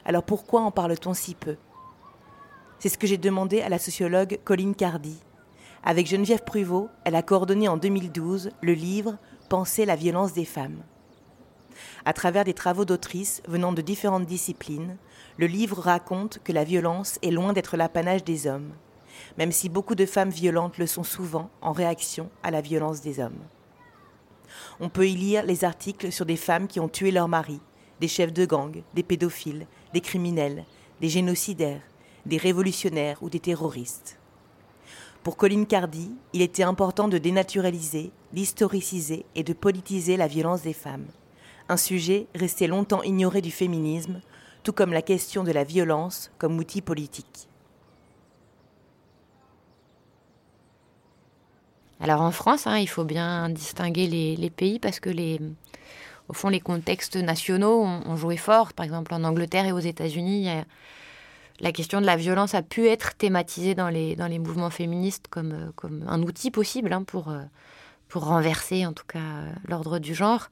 Alors 0.07 0.23
pourquoi 0.23 0.63
en 0.63 0.71
parle-t-on 0.71 1.13
si 1.13 1.35
peu? 1.35 1.57
C'est 2.79 2.89
ce 2.89 2.97
que 2.97 3.07
j'ai 3.07 3.19
demandé 3.19 3.61
à 3.61 3.69
la 3.69 3.79
sociologue 3.79 4.41
Colline 4.45 4.75
Cardi, 4.75 5.19
avec 5.85 6.07
Geneviève 6.07 6.45
Pruvot, 6.45 6.91
elle 7.05 7.17
a 7.17 7.23
coordonné 7.23 7.67
en 7.67 7.77
2012 7.77 8.51
le 8.61 8.73
livre 8.73 9.19
Penser 9.49 9.85
la 9.85 9.97
violence 9.97 10.33
des 10.33 10.45
femmes. 10.45 10.83
À 12.05 12.13
travers 12.13 12.45
des 12.45 12.55
travaux 12.55 12.85
d'autrices 12.85 13.43
venant 13.49 13.73
de 13.73 13.83
différentes 13.83 14.25
disciplines, 14.25 14.97
le 15.39 15.47
livre 15.47 15.81
raconte 15.81 16.39
que 16.45 16.53
la 16.53 16.65
violence 16.65 17.19
est 17.23 17.33
loin 17.33 17.53
d'être 17.53 17.77
l'apanage 17.77 18.23
des 18.23 18.47
hommes, 18.47 18.71
même 19.39 19.53
si 19.53 19.69
beaucoup 19.69 19.97
de 19.97 20.07
femmes 20.07 20.31
violentes 20.31 20.79
le 20.79 20.87
sont 20.87 21.03
souvent 21.03 21.51
en 21.61 21.73
réaction 21.73 22.31
à 22.43 22.51
la 22.53 22.61
violence 22.61 23.03
des 23.03 23.19
hommes. 23.19 23.43
On 24.81 24.89
peut 24.89 25.09
y 25.09 25.15
lire 25.15 25.45
les 25.45 25.65
articles 25.65 26.13
sur 26.13 26.27
des 26.27 26.37
femmes 26.37 26.69
qui 26.69 26.81
ont 26.81 26.89
tué 26.89 27.11
leur 27.11 27.29
mari, 27.29 27.61
des 28.01 28.09
chefs 28.09 28.33
de 28.33 28.47
gang, 28.47 28.83
des 28.95 29.03
pédophiles, 29.03 29.67
des 29.93 30.01
criminels, 30.01 30.65
des 31.01 31.09
génocidaires, 31.09 31.83
des 32.25 32.39
révolutionnaires 32.39 33.19
ou 33.21 33.29
des 33.29 33.41
terroristes. 33.41 34.22
Pour 35.23 35.37
Colline 35.37 35.67
Cardi, 35.67 36.11
il 36.33 36.43
était 36.43 36.65
important 36.65 37.07
de 37.07 37.17
dénaturaliser, 37.17 38.11
d'historiciser 38.33 39.25
et 39.37 39.45
de 39.45 39.53
politiser 39.53 40.17
la 40.17 40.27
violence 40.27 40.63
des 40.63 40.73
femmes. 40.73 41.07
Un 41.69 41.77
sujet 41.77 42.27
resté 42.35 42.67
longtemps 42.67 43.05
ignoré 43.05 43.41
du 43.41 43.53
féminisme, 43.53 44.21
tout 44.65 44.73
comme 44.73 44.93
la 44.93 45.03
question 45.03 45.45
de 45.45 45.53
la 45.53 45.63
violence 45.63 46.33
comme 46.39 46.59
outil 46.59 46.81
politique. 46.81 47.49
Alors 52.01 52.21
en 52.21 52.33
France, 52.33 52.67
hein, 52.67 52.79
il 52.79 52.89
faut 52.89 53.05
bien 53.05 53.49
distinguer 53.49 54.09
les, 54.09 54.51
pays 54.51 54.81
parce 54.81 54.99
que 54.99 55.09
les, 55.09 55.39
au 56.29 56.33
fond, 56.33 56.49
les 56.49 56.59
contextes 56.59 57.15
nationaux 57.15 57.85
ont, 57.85 58.17
joué 58.17 58.37
fort. 58.37 58.73
Par 58.73 58.85
exemple, 58.85 59.15
en 59.15 59.23
Angleterre 59.23 59.67
et 59.67 59.73
aux 59.73 59.79
États-Unis, 59.79 60.49
la 61.61 61.73
question 61.73 62.01
de 62.01 62.07
la 62.07 62.17
violence 62.17 62.55
a 62.55 62.63
pu 62.63 62.89
être 62.89 63.15
thématisée 63.15 63.75
dans 63.75 63.89
les, 63.89 64.39
mouvements 64.39 64.71
féministes 64.71 65.27
comme, 65.29 65.53
euh, 65.53 65.73
comme 65.77 66.05
un 66.09 66.23
outil 66.23 66.51
possible 66.51 66.93
hein, 66.93 67.05
pour, 67.05 67.29
euh, 67.29 67.43
pour 68.09 68.25
renverser 68.25 68.87
en 68.87 68.93
tout 68.93 69.07
cas 69.07 69.19
euh, 69.19 69.53
l'ordre 69.69 69.99
du 69.99 70.15
genre, 70.15 70.49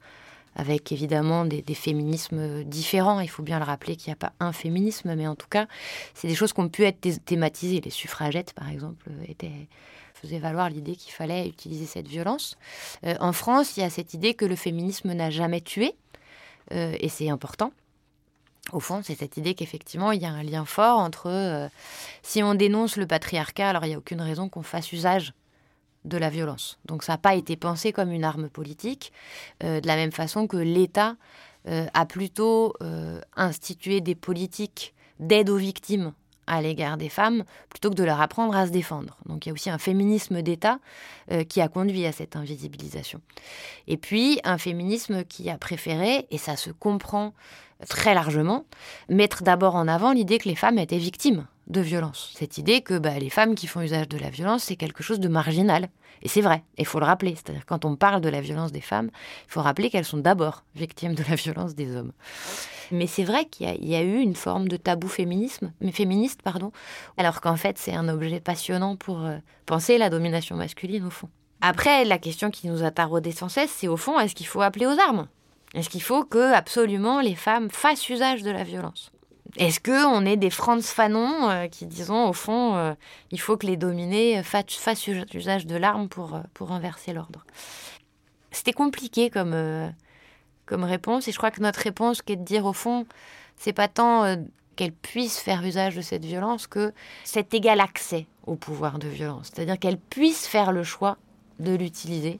avec 0.55 0.91
évidemment 0.91 1.45
des, 1.45 1.63
féminismes 1.73 2.63
différents. 2.63 3.19
Il 3.19 3.29
faut 3.29 3.43
bien 3.43 3.59
le 3.59 3.65
rappeler 3.65 3.95
qu'il 3.95 4.09
n'y 4.09 4.13
a 4.13 4.17
pas 4.17 4.33
un 4.39 4.51
féminisme, 4.51 5.15
mais 5.15 5.27
en 5.27 5.35
tout 5.35 5.47
cas, 5.49 5.67
c'est 6.13 6.27
des 6.27 6.35
choses 6.35 6.53
qui 6.53 6.59
ont 6.59 6.69
pu 6.69 6.83
être 6.83 6.99
thématisées. 7.23 7.79
Les 7.79 7.89
suffragettes, 7.89 8.53
par 8.53 8.69
exemple, 8.69 9.09
étaient, 9.29 9.67
faisaient 10.13 10.39
valoir 10.39 10.69
l'idée 10.69 10.97
qu'il 10.97 11.13
fallait 11.13 11.47
utiliser 11.47 11.85
cette 11.85 12.07
violence. 12.07 12.57
en 13.21 13.31
France, 13.31 13.77
il 13.77 13.79
y 13.79 13.83
a 13.83 13.89
cette 13.89 14.13
idée 14.13 14.33
que 14.33 14.43
le 14.43 14.57
féminisme 14.57 15.13
n'a 15.13 15.29
jamais 15.29 15.61
tué, 15.61 15.95
et 16.69 17.07
c'est 17.07 17.29
important 17.29 17.71
au 18.73 18.79
fond, 18.79 19.01
c'est 19.03 19.15
cette 19.15 19.37
idée 19.37 19.53
qu'effectivement, 19.53 20.11
il 20.11 20.21
y 20.21 20.25
a 20.25 20.31
un 20.31 20.43
lien 20.43 20.65
fort 20.65 20.99
entre 20.99 21.27
euh, 21.27 21.67
si 22.23 22.43
on 22.43 22.55
dénonce 22.55 22.97
le 22.97 23.07
patriarcat, 23.07 23.69
alors 23.69 23.85
il 23.85 23.89
n'y 23.89 23.95
a 23.95 23.97
aucune 23.97 24.21
raison 24.21 24.49
qu'on 24.49 24.63
fasse 24.63 24.91
usage 24.91 25.33
de 26.05 26.17
la 26.17 26.29
violence. 26.29 26.79
Donc 26.85 27.03
ça 27.03 27.13
n'a 27.13 27.17
pas 27.17 27.35
été 27.35 27.55
pensé 27.55 27.91
comme 27.93 28.11
une 28.11 28.23
arme 28.23 28.49
politique, 28.49 29.11
euh, 29.63 29.81
de 29.81 29.87
la 29.87 29.95
même 29.95 30.11
façon 30.11 30.47
que 30.47 30.57
l'État 30.57 31.15
euh, 31.67 31.85
a 31.93 32.05
plutôt 32.05 32.73
institué 33.35 34.01
des 34.01 34.15
politiques 34.15 34.93
d'aide 35.19 35.49
aux 35.49 35.57
victimes 35.57 36.13
à 36.47 36.61
l'égard 36.61 36.97
des 36.97 37.09
femmes 37.09 37.43
plutôt 37.69 37.89
que 37.89 37.95
de 37.95 38.03
leur 38.03 38.21
apprendre 38.21 38.55
à 38.55 38.67
se 38.67 38.71
défendre. 38.71 39.17
Donc 39.25 39.45
il 39.45 39.49
y 39.49 39.51
a 39.51 39.53
aussi 39.53 39.69
un 39.69 39.77
féminisme 39.77 40.41
d'État 40.41 40.79
qui 41.49 41.61
a 41.61 41.67
conduit 41.67 42.05
à 42.05 42.11
cette 42.11 42.35
invisibilisation. 42.35 43.21
Et 43.87 43.97
puis 43.97 44.39
un 44.43 44.57
féminisme 44.57 45.23
qui 45.23 45.49
a 45.49 45.57
préféré, 45.57 46.27
et 46.31 46.37
ça 46.37 46.55
se 46.55 46.71
comprend 46.71 47.33
très 47.87 48.13
largement, 48.13 48.65
mettre 49.09 49.43
d'abord 49.43 49.75
en 49.75 49.87
avant 49.87 50.11
l'idée 50.11 50.37
que 50.37 50.49
les 50.49 50.55
femmes 50.55 50.77
étaient 50.77 50.97
victimes 50.97 51.45
de 51.67 51.81
violence. 51.81 52.31
Cette 52.35 52.57
idée 52.57 52.81
que 52.81 52.97
bah, 52.97 53.17
les 53.19 53.29
femmes 53.29 53.55
qui 53.55 53.67
font 53.67 53.81
usage 53.81 54.09
de 54.09 54.17
la 54.17 54.29
violence, 54.29 54.63
c'est 54.63 54.75
quelque 54.75 55.03
chose 55.03 55.19
de 55.19 55.27
marginal. 55.27 55.89
Et 56.23 56.27
c'est 56.27 56.41
vrai, 56.41 56.63
il 56.77 56.85
faut 56.85 56.99
le 56.99 57.05
rappeler. 57.05 57.35
C'est-à-dire 57.35 57.65
quand 57.65 57.85
on 57.85 57.95
parle 57.95 58.21
de 58.21 58.29
la 58.29 58.41
violence 58.41 58.71
des 58.71 58.81
femmes, 58.81 59.09
il 59.47 59.51
faut 59.51 59.61
rappeler 59.61 59.89
qu'elles 59.89 60.05
sont 60.05 60.17
d'abord 60.17 60.63
victimes 60.75 61.15
de 61.15 61.23
la 61.27 61.35
violence 61.35 61.75
des 61.75 61.95
hommes. 61.95 62.11
Mais 62.91 63.07
c'est 63.07 63.23
vrai 63.23 63.45
qu'il 63.45 63.67
y, 63.85 63.95
a 63.95 64.01
eu 64.01 64.19
une 64.19 64.35
forme 64.35 64.67
de 64.67 64.75
tabou 64.75 65.07
féminisme, 65.07 65.71
mais 65.79 65.91
féministe, 65.91 66.41
pardon, 66.41 66.71
alors 67.17 67.39
qu'en 67.39 67.55
fait 67.55 67.77
c'est 67.77 67.93
un 67.93 68.09
objet 68.09 68.41
passionnant 68.41 68.97
pour 68.97 69.25
euh, 69.25 69.37
penser 69.65 69.97
la 69.97 70.09
domination 70.09 70.57
masculine 70.57 71.05
au 71.05 71.09
fond. 71.09 71.29
Après, 71.61 72.03
la 72.05 72.17
question 72.17 72.49
qui 72.49 72.67
nous 72.67 72.83
a 72.83 72.91
taraudé 72.91 73.31
sans 73.31 73.47
cesse, 73.47 73.71
c'est 73.71 73.87
au 73.87 73.95
fond, 73.95 74.19
est-ce 74.19 74.35
qu'il 74.35 74.47
faut 74.47 74.61
appeler 74.61 74.87
aux 74.87 74.99
armes? 74.99 75.27
Est-ce 75.73 75.89
qu'il 75.89 76.01
faut 76.01 76.25
que 76.25 76.53
absolument 76.53 77.21
les 77.21 77.35
femmes 77.35 77.69
fassent 77.69 78.09
usage 78.09 78.41
de 78.41 78.51
la 78.51 78.63
violence? 78.63 79.11
Est-ce 79.57 79.79
qu'on 79.79 80.25
est 80.25 80.37
des 80.37 80.49
Franz 80.49 80.87
Fanon 80.87 81.49
euh, 81.49 81.67
qui 81.67 81.85
disons 81.85 82.29
au 82.29 82.33
fond 82.33 82.75
euh, 82.75 82.93
il 83.31 83.39
faut 83.39 83.57
que 83.57 83.67
les 83.67 83.77
dominés 83.77 84.41
fassent, 84.43 85.07
usage 85.33 85.65
de 85.65 85.75
l'arme 85.75 86.07
pour, 86.07 86.35
euh, 86.35 86.41
pour 86.53 86.69
renverser 86.69 87.13
l'ordre? 87.13 87.45
C'était 88.51 88.73
compliqué 88.73 89.29
comme, 89.29 89.55
comme 90.65 90.83
réponse 90.83 91.27
et 91.27 91.31
je 91.31 91.37
crois 91.37 91.51
que 91.51 91.61
notre 91.61 91.79
réponse 91.79 92.21
qui 92.21 92.33
est 92.33 92.37
de 92.37 92.43
dire 92.43 92.65
au 92.65 92.73
fond 92.73 93.05
c'est 93.55 93.73
pas 93.73 93.87
tant 93.87 94.35
qu'elles 94.75 94.91
puissent 94.91 95.39
faire 95.39 95.63
usage 95.63 95.95
de 95.95 96.01
cette 96.01 96.25
violence 96.25 96.67
que 96.67 96.93
cet 97.23 97.53
égal 97.53 97.79
accès 97.79 98.25
au 98.45 98.55
pouvoir 98.55 98.99
de 98.99 99.07
violence, 99.07 99.51
c'est-à-dire 99.53 99.79
qu'elles 99.79 99.99
puissent 99.99 100.47
faire 100.47 100.71
le 100.71 100.83
choix 100.83 101.17
de 101.59 101.75
l'utiliser. 101.75 102.39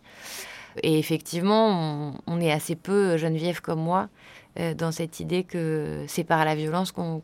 Et 0.84 0.98
effectivement, 1.00 2.13
on, 2.27 2.41
est 2.41 2.51
assez 2.51 2.75
peu, 2.75 3.18
Geneviève 3.18 3.62
comme 3.62 3.82
moi, 3.82 4.10
dans 4.55 4.91
cette 4.91 5.20
idée 5.20 5.43
que 5.43 6.05
c'est 6.08 6.24
par 6.24 6.43
la 6.46 6.55
violence 6.55 6.91
qu'on 6.91 7.22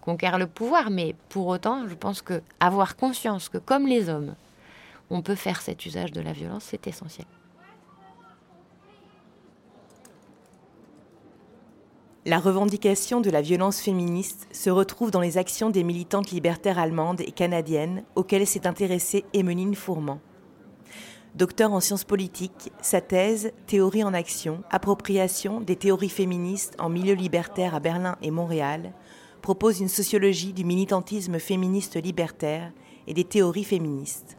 conquiert 0.00 0.38
le 0.38 0.46
pouvoir. 0.46 0.90
Mais 0.90 1.14
pour 1.28 1.46
autant, 1.46 1.88
je 1.88 1.94
pense 1.94 2.22
que 2.22 2.42
avoir 2.60 2.96
conscience 2.96 3.48
que 3.48 3.58
comme 3.58 3.86
les 3.86 4.08
hommes, 4.08 4.34
on 5.10 5.22
peut 5.22 5.34
faire 5.34 5.60
cet 5.60 5.86
usage 5.86 6.12
de 6.12 6.20
la 6.20 6.32
violence, 6.32 6.64
c'est 6.64 6.86
essentiel. 6.86 7.26
La 12.24 12.38
revendication 12.38 13.20
de 13.20 13.30
la 13.30 13.42
violence 13.42 13.80
féministe 13.80 14.46
se 14.52 14.70
retrouve 14.70 15.10
dans 15.10 15.20
les 15.20 15.38
actions 15.38 15.70
des 15.70 15.82
militantes 15.82 16.30
libertaires 16.30 16.78
allemandes 16.78 17.20
et 17.20 17.32
canadiennes 17.32 18.04
auxquelles 18.14 18.46
s'est 18.46 18.66
intéressée 18.66 19.24
Emmeline 19.34 19.74
Fourment. 19.74 20.20
Docteur 21.34 21.72
en 21.72 21.80
sciences 21.80 22.04
politiques, 22.04 22.70
sa 22.82 23.00
thèse 23.00 23.52
Théorie 23.66 24.04
en 24.04 24.12
action, 24.12 24.62
appropriation 24.68 25.62
des 25.62 25.76
théories 25.76 26.10
féministes 26.10 26.76
en 26.78 26.90
milieu 26.90 27.14
libertaire 27.14 27.74
à 27.74 27.80
Berlin 27.80 28.18
et 28.20 28.30
Montréal, 28.30 28.92
propose 29.40 29.80
une 29.80 29.88
sociologie 29.88 30.52
du 30.52 30.62
militantisme 30.62 31.38
féministe 31.38 31.96
libertaire 31.96 32.70
et 33.06 33.14
des 33.14 33.24
théories 33.24 33.64
féministes. 33.64 34.36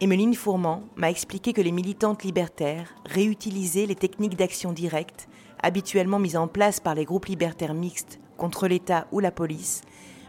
Emmeline 0.00 0.34
Fourment 0.34 0.84
m'a 0.94 1.10
expliqué 1.10 1.52
que 1.52 1.62
les 1.62 1.72
militantes 1.72 2.22
libertaires 2.22 2.94
réutilisaient 3.04 3.86
les 3.86 3.96
techniques 3.96 4.36
d'action 4.36 4.72
directe 4.72 5.28
habituellement 5.60 6.20
mises 6.20 6.36
en 6.36 6.46
place 6.46 6.78
par 6.78 6.94
les 6.94 7.04
groupes 7.04 7.26
libertaires 7.26 7.74
mixtes 7.74 8.20
contre 8.36 8.68
l'État 8.68 9.08
ou 9.10 9.18
la 9.18 9.32
police, 9.32 9.80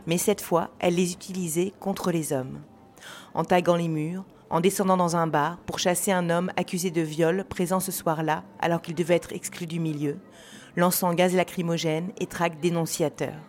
mais 0.08 0.18
cette 0.18 0.42
fois, 0.42 0.72
elle 0.80 0.96
les 0.96 1.14
utilisait 1.14 1.74
contre 1.80 2.12
les 2.12 2.34
hommes. 2.34 2.62
En 3.36 3.44
taguant 3.44 3.76
les 3.76 3.88
murs, 3.88 4.26
en 4.50 4.60
descendant 4.60 4.98
dans 4.98 5.16
un 5.16 5.28
bar 5.28 5.58
pour 5.66 5.80
chasser 5.80 6.12
un 6.12 6.30
homme 6.30 6.52
accusé 6.56 6.92
de 6.92 7.02
viol 7.02 7.46
présent 7.48 7.80
ce 7.80 7.92
soir-là 7.92 8.44
alors 8.60 8.82
qu'il 8.82 8.96
devait 8.96 9.16
être 9.16 9.34
exclu 9.34 9.66
du 9.66 9.80
milieu, 9.80 10.18
lançant 10.76 11.14
gaz 11.14 11.36
lacrymogène 11.36 12.12
et 12.20 12.28
traque 12.28 12.60
dénonciateurs. 12.60 13.42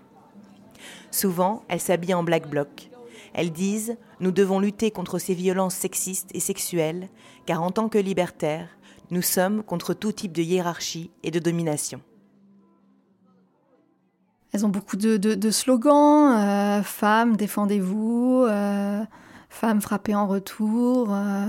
Souvent, 1.10 1.62
elles 1.68 1.80
s'habillent 1.80 2.14
en 2.14 2.22
black 2.22 2.48
bloc. 2.48 2.90
Elles 3.34 3.52
disent 3.52 3.96
Nous 4.20 4.32
devons 4.32 4.60
lutter 4.60 4.90
contre 4.90 5.18
ces 5.18 5.34
violences 5.34 5.74
sexistes 5.74 6.30
et 6.34 6.40
sexuelles, 6.40 7.08
car 7.46 7.62
en 7.62 7.70
tant 7.70 7.88
que 7.88 7.98
libertaires, 7.98 8.68
nous 9.10 9.22
sommes 9.22 9.62
contre 9.62 9.94
tout 9.94 10.12
type 10.12 10.32
de 10.32 10.42
hiérarchie 10.42 11.10
et 11.22 11.30
de 11.30 11.38
domination. 11.38 12.00
Elles 14.52 14.64
ont 14.64 14.70
beaucoup 14.70 14.96
de, 14.96 15.50
slogans 15.50 16.34
euh, 16.36 16.82
Femmes, 16.82 17.36
défendez-vous 17.36 18.44
euh, 18.48 19.04
Femmes, 19.58 19.80
frappez 19.80 20.14
en 20.14 20.28
retour 20.28 21.08
euh. 21.10 21.46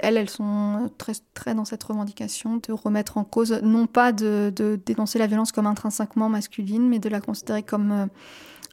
Elles, 0.00 0.16
elles 0.16 0.28
sont 0.28 0.90
très, 0.98 1.12
très 1.34 1.54
dans 1.54 1.64
cette 1.64 1.84
revendication 1.84 2.56
de 2.56 2.72
remettre 2.72 3.16
en 3.16 3.22
cause, 3.22 3.60
non 3.62 3.86
pas 3.86 4.10
de, 4.10 4.52
dénoncer 4.84 5.20
la 5.20 5.28
violence 5.28 5.52
comme 5.52 5.66
intrinsèquement 5.66 6.28
masculine, 6.28 6.88
mais 6.88 6.98
de 6.98 7.08
la 7.08 7.20
considérer 7.20 7.62
comme 7.62 8.08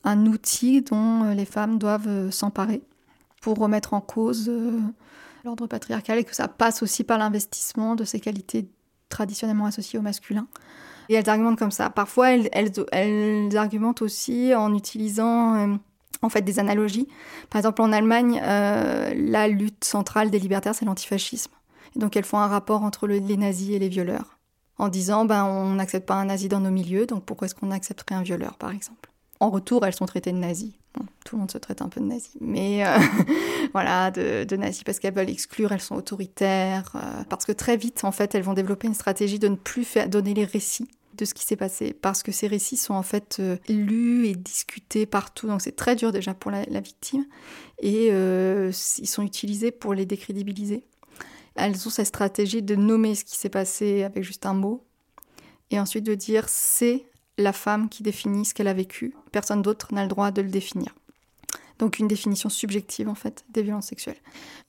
un 0.03 0.25
outil 0.25 0.81
dont 0.81 1.31
les 1.31 1.45
femmes 1.45 1.77
doivent 1.77 2.31
s'emparer 2.31 2.81
pour 3.41 3.57
remettre 3.57 3.93
en 3.93 4.01
cause 4.01 4.51
l'ordre 5.43 5.67
patriarcal 5.67 6.17
et 6.17 6.24
que 6.24 6.36
ça 6.36 6.48
passe 6.48 6.81
aussi 6.81 7.03
par 7.03 7.19
l'investissement 7.19 7.95
de 7.95 8.03
ces 8.03 8.19
qualités 8.19 8.67
traditionnellement 9.10 9.65
associées 9.65 10.00
au 10.00 10.01
masculin. 10.01 10.48
Et 11.10 11.13
elles 11.13 11.29
argumentent 11.29 11.60
comme 11.60 11.72
ça. 11.72 11.91
Parfois, 11.91 12.31
elles, 12.31 12.50
elles, 12.91 13.57
argumentent 13.57 14.01
aussi 14.01 14.55
en 14.55 14.74
utilisant 14.74 15.55
euh, 15.55 15.75
en 16.22 16.29
fait 16.29 16.41
des 16.41 16.60
analogies. 16.60 17.07
Par 17.50 17.60
exemple, 17.60 17.81
en 17.81 17.91
Allemagne, 17.91 18.41
euh, 18.43 19.13
la 19.15 19.48
lutte 19.48 19.84
centrale 19.84 20.29
des 20.29 20.39
libertaires, 20.39 20.75
c'est 20.75 20.86
l'antifascisme. 20.86 21.51
Et 21.95 22.00
donc, 22.00 22.15
elles 22.15 22.25
font 22.25 22.39
un 22.39 22.48
rapport 22.48 22.84
entre 22.84 23.07
les 23.07 23.38
nazis 23.38 23.72
et 23.72 23.79
les 23.79 23.89
violeurs, 23.89 24.38
en 24.77 24.89
disant, 24.89 25.25
ben, 25.25 25.45
on 25.45 25.74
n'accepte 25.74 26.07
pas 26.07 26.15
un 26.15 26.25
nazi 26.25 26.50
dans 26.50 26.60
nos 26.60 26.72
milieux, 26.72 27.05
donc 27.05 27.24
pourquoi 27.25 27.45
est-ce 27.45 27.55
qu'on 27.55 27.72
accepterait 27.72 28.15
un 28.15 28.24
violeur, 28.24 28.57
par 28.57 28.72
exemple? 28.72 29.12
En 29.39 29.50
retour, 29.50 29.86
elles 29.86 29.95
sont 29.95 30.05
traitées 30.05 30.31
de 30.31 30.38
nazis 30.38 30.74
tout 31.24 31.36
le 31.36 31.39
monde 31.39 31.51
se 31.51 31.57
traite 31.57 31.81
un 31.81 31.89
peu 31.89 32.00
de 32.00 32.05
nazis, 32.05 32.38
mais 32.39 32.86
euh, 32.86 32.98
voilà, 33.74 34.12
de, 34.12 34.55
nazis 34.55 34.84
parce 34.84 35.00
qu'elles 35.00 35.13
veulent 35.13 35.29
exclure, 35.29 35.72
elles 35.72 35.81
sont 35.81 35.95
autoritaires, 35.95 36.91
euh, 36.95 37.23
parce 37.30 37.45
que 37.45 37.51
très 37.51 37.78
vite, 37.78 38.04
en 38.04 38.12
fait, 38.12 38.36
elles 38.36 38.43
vont 38.43 38.54
développer 38.54 38.88
une 38.88 38.93
stratégie 38.93 39.39
de 39.39 39.47
ne 39.47 39.56
plus 39.56 39.84
faire, 39.84 40.08
donner 40.10 40.34
les 40.34 40.45
récits 40.45 40.89
de 41.17 41.25
ce 41.25 41.34
qui 41.34 41.43
s'est 41.43 41.56
passé, 41.56 41.93
parce 41.93 42.23
que 42.23 42.32
ces 42.32 42.47
récits 42.47 42.78
sont 42.78 42.93
en 42.93 43.04
fait 43.04 43.38
euh, 43.39 43.58
lus 43.69 44.28
et 44.28 44.36
discutés 44.36 45.06
partout, 45.06 45.47
donc 45.47 45.62
c'est 45.62 45.75
très 45.75 45.95
dur 45.95 46.12
déjà 46.12 46.34
pour 46.34 46.51
la, 46.51 46.63
victime, 46.80 47.25
et 47.80 48.08
ils 48.08 48.73
sont 48.73 49.23
utilisés 49.23 49.71
pour 49.71 49.93
les 49.93 50.06
décrédibiliser. 50.06 50.84
Elles 51.56 51.88
ont 51.88 51.89
cette 51.89 52.08
stratégie 52.08 52.62
de 52.62 52.75
nommer 52.75 53.15
ce 53.15 53.23
qui 53.23 53.36
s'est 53.36 53.49
passé 53.49 54.04
avec 54.04 54.23
juste 54.23 54.45
un 54.45 54.54
mot, 54.54 54.86
et 55.71 55.80
ensuite 55.80 56.06
de 56.06 56.15
dire 56.15 56.45
c'est 56.47 57.06
la 57.38 57.54
femme 57.54 57.89
qui 57.89 58.04
définit 58.04 58.45
ce 58.45 58.54
qu'elle 58.54 58.67
a 58.67 58.73
vécu. 58.73 59.13
Personne 59.32 59.62
d'autre 59.62 59.93
n'a 59.93 60.04
le 60.04 60.10
droit 60.10 60.32
de 60.32 60.41
le 60.41 60.49
définir. 60.49 60.95
Donc 61.80 61.99
une 61.99 62.08
définition 62.08 62.49
subjective 62.49 63.10
en 63.10 63.15
fait 63.15 63.43
des 63.49 63.62
violences 63.62 63.88
sexuelles. 63.88 64.19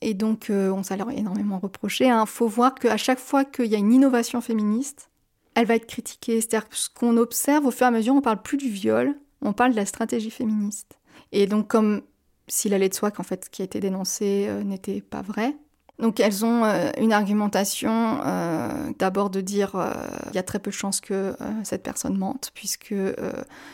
Et 0.00 0.14
donc 0.14 0.50
euh, 0.50 0.70
on 0.72 0.82
s'est 0.82 0.98
énormément 1.14 1.58
reproché. 1.58 2.06
Il 2.06 2.10
hein. 2.10 2.26
faut 2.26 2.48
voir 2.48 2.74
qu'à 2.74 2.96
chaque 2.96 3.20
fois 3.20 3.44
qu'il 3.44 3.66
y 3.66 3.76
a 3.76 3.78
une 3.78 3.92
innovation 3.92 4.40
féministe, 4.40 5.08
elle 5.56 5.66
va 5.66 5.74
être 5.74 5.86
critiquée. 5.86 6.40
C'est-à-dire 6.40 6.68
ce 6.70 6.88
qu'on 6.88 7.16
observe 7.16 7.66
au 7.66 7.72
fur 7.72 7.86
et 7.86 7.88
à 7.88 7.90
mesure, 7.90 8.14
on 8.14 8.20
parle 8.20 8.40
plus 8.40 8.56
du 8.56 8.68
viol, 8.68 9.16
on 9.42 9.52
parle 9.52 9.72
de 9.72 9.76
la 9.76 9.86
stratégie 9.86 10.30
féministe. 10.30 10.98
Et 11.32 11.48
donc 11.48 11.66
comme 11.66 12.02
s'il 12.46 12.72
allait 12.74 12.88
de 12.88 12.94
soi 12.94 13.10
qu'en 13.10 13.24
fait 13.24 13.46
ce 13.46 13.50
qui 13.50 13.62
a 13.62 13.64
été 13.64 13.80
dénoncé 13.80 14.46
euh, 14.48 14.62
n'était 14.62 15.00
pas 15.00 15.22
vrai, 15.22 15.56
donc 15.98 16.20
elles 16.20 16.44
ont 16.44 16.64
euh, 16.64 16.90
une 16.98 17.12
argumentation 17.12 18.20
euh, 18.24 18.90
d'abord 18.98 19.30
de 19.30 19.40
dire 19.40 19.76
euh, 19.76 19.92
y 20.34 20.38
a 20.38 20.42
très 20.42 20.58
peu 20.58 20.70
de 20.70 20.76
chances 20.76 21.00
que 21.00 21.34
cette 21.64 21.82
personne 21.82 22.16
mente 22.16 22.50
puisque 22.54 22.94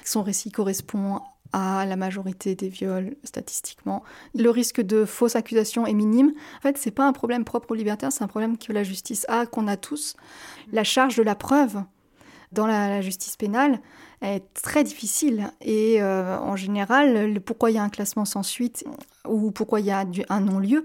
son 0.05 0.23
récit 0.23 0.51
correspond 0.51 1.21
à 1.53 1.85
la 1.87 1.97
majorité 1.97 2.55
des 2.55 2.69
viols 2.69 3.17
statistiquement. 3.25 4.03
Le 4.35 4.49
risque 4.51 4.81
de 4.81 5.05
fausse 5.05 5.37
accusation 5.37 5.87
est 5.87 5.95
minime. 5.95 6.33
En 6.59 6.61
fait, 6.61 6.79
c'est 6.79 6.91
pas 6.91 7.07
un 7.07 7.13
problème 7.13 7.45
propre 7.45 7.73
aux 7.73 7.75
libertaires, 7.75 8.13
c'est 8.13 8.25
un 8.25 8.29
problème 8.29 8.59
que 8.59 8.73
la 8.73 8.83
justice 8.83 9.27
a, 9.29 9.47
qu'on 9.47 9.69
a 9.69 9.77
tous. 9.77 10.17
La 10.73 10.85
charge 10.85 11.17
de 11.17 11.23
la 11.23 11.35
preuve 11.35 11.83
dans 12.53 12.67
la, 12.67 13.01
justice 13.01 13.37
pénale 13.37 13.81
est 14.21 14.45
très 14.55 14.85
difficile 14.85 15.51
et 15.63 16.03
en 16.03 16.55
général, 16.55 17.41
pourquoi 17.41 17.71
il 17.71 17.75
y 17.75 17.79
a 17.79 17.83
un 17.83 17.89
classement 17.89 18.27
sans 18.27 18.43
suite 18.43 18.85
ou 19.27 19.51
pourquoi 19.51 19.81
il 19.81 19.87
y 19.87 19.91
a 19.91 20.05
un 20.29 20.41
non-lieu, 20.41 20.85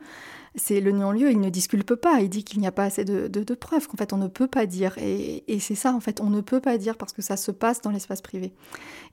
c'est 0.58 0.82
le 0.82 0.92
non-lieu, 0.92 1.30
il 1.32 1.40
ne 1.40 1.50
disculpe 1.50 1.94
pas, 1.96 2.20
il 2.22 2.30
dit 2.30 2.44
qu'il 2.44 2.60
n'y 2.60 2.68
a 2.68 2.72
pas 2.72 2.86
assez 2.86 3.06
de, 3.06 3.54
preuves, 3.54 3.88
qu'en 3.88 3.96
fait 3.96 4.12
on 4.12 4.18
ne 4.18 4.28
peut 4.28 4.48
pas 4.48 4.66
dire. 4.66 4.98
Et, 4.98 5.60
c'est 5.60 5.76
ça, 5.76 5.94
en 5.94 6.00
fait, 6.00 6.20
on 6.20 6.30
ne 6.30 6.42
peut 6.42 6.60
pas 6.60 6.78
dire 6.78 6.98
parce 6.98 7.14
que 7.14 7.22
ça 7.22 7.38
se 7.38 7.52
passe 7.52 7.82
dans 7.82 7.92
l'espace 7.92 8.22
privé. 8.22 8.54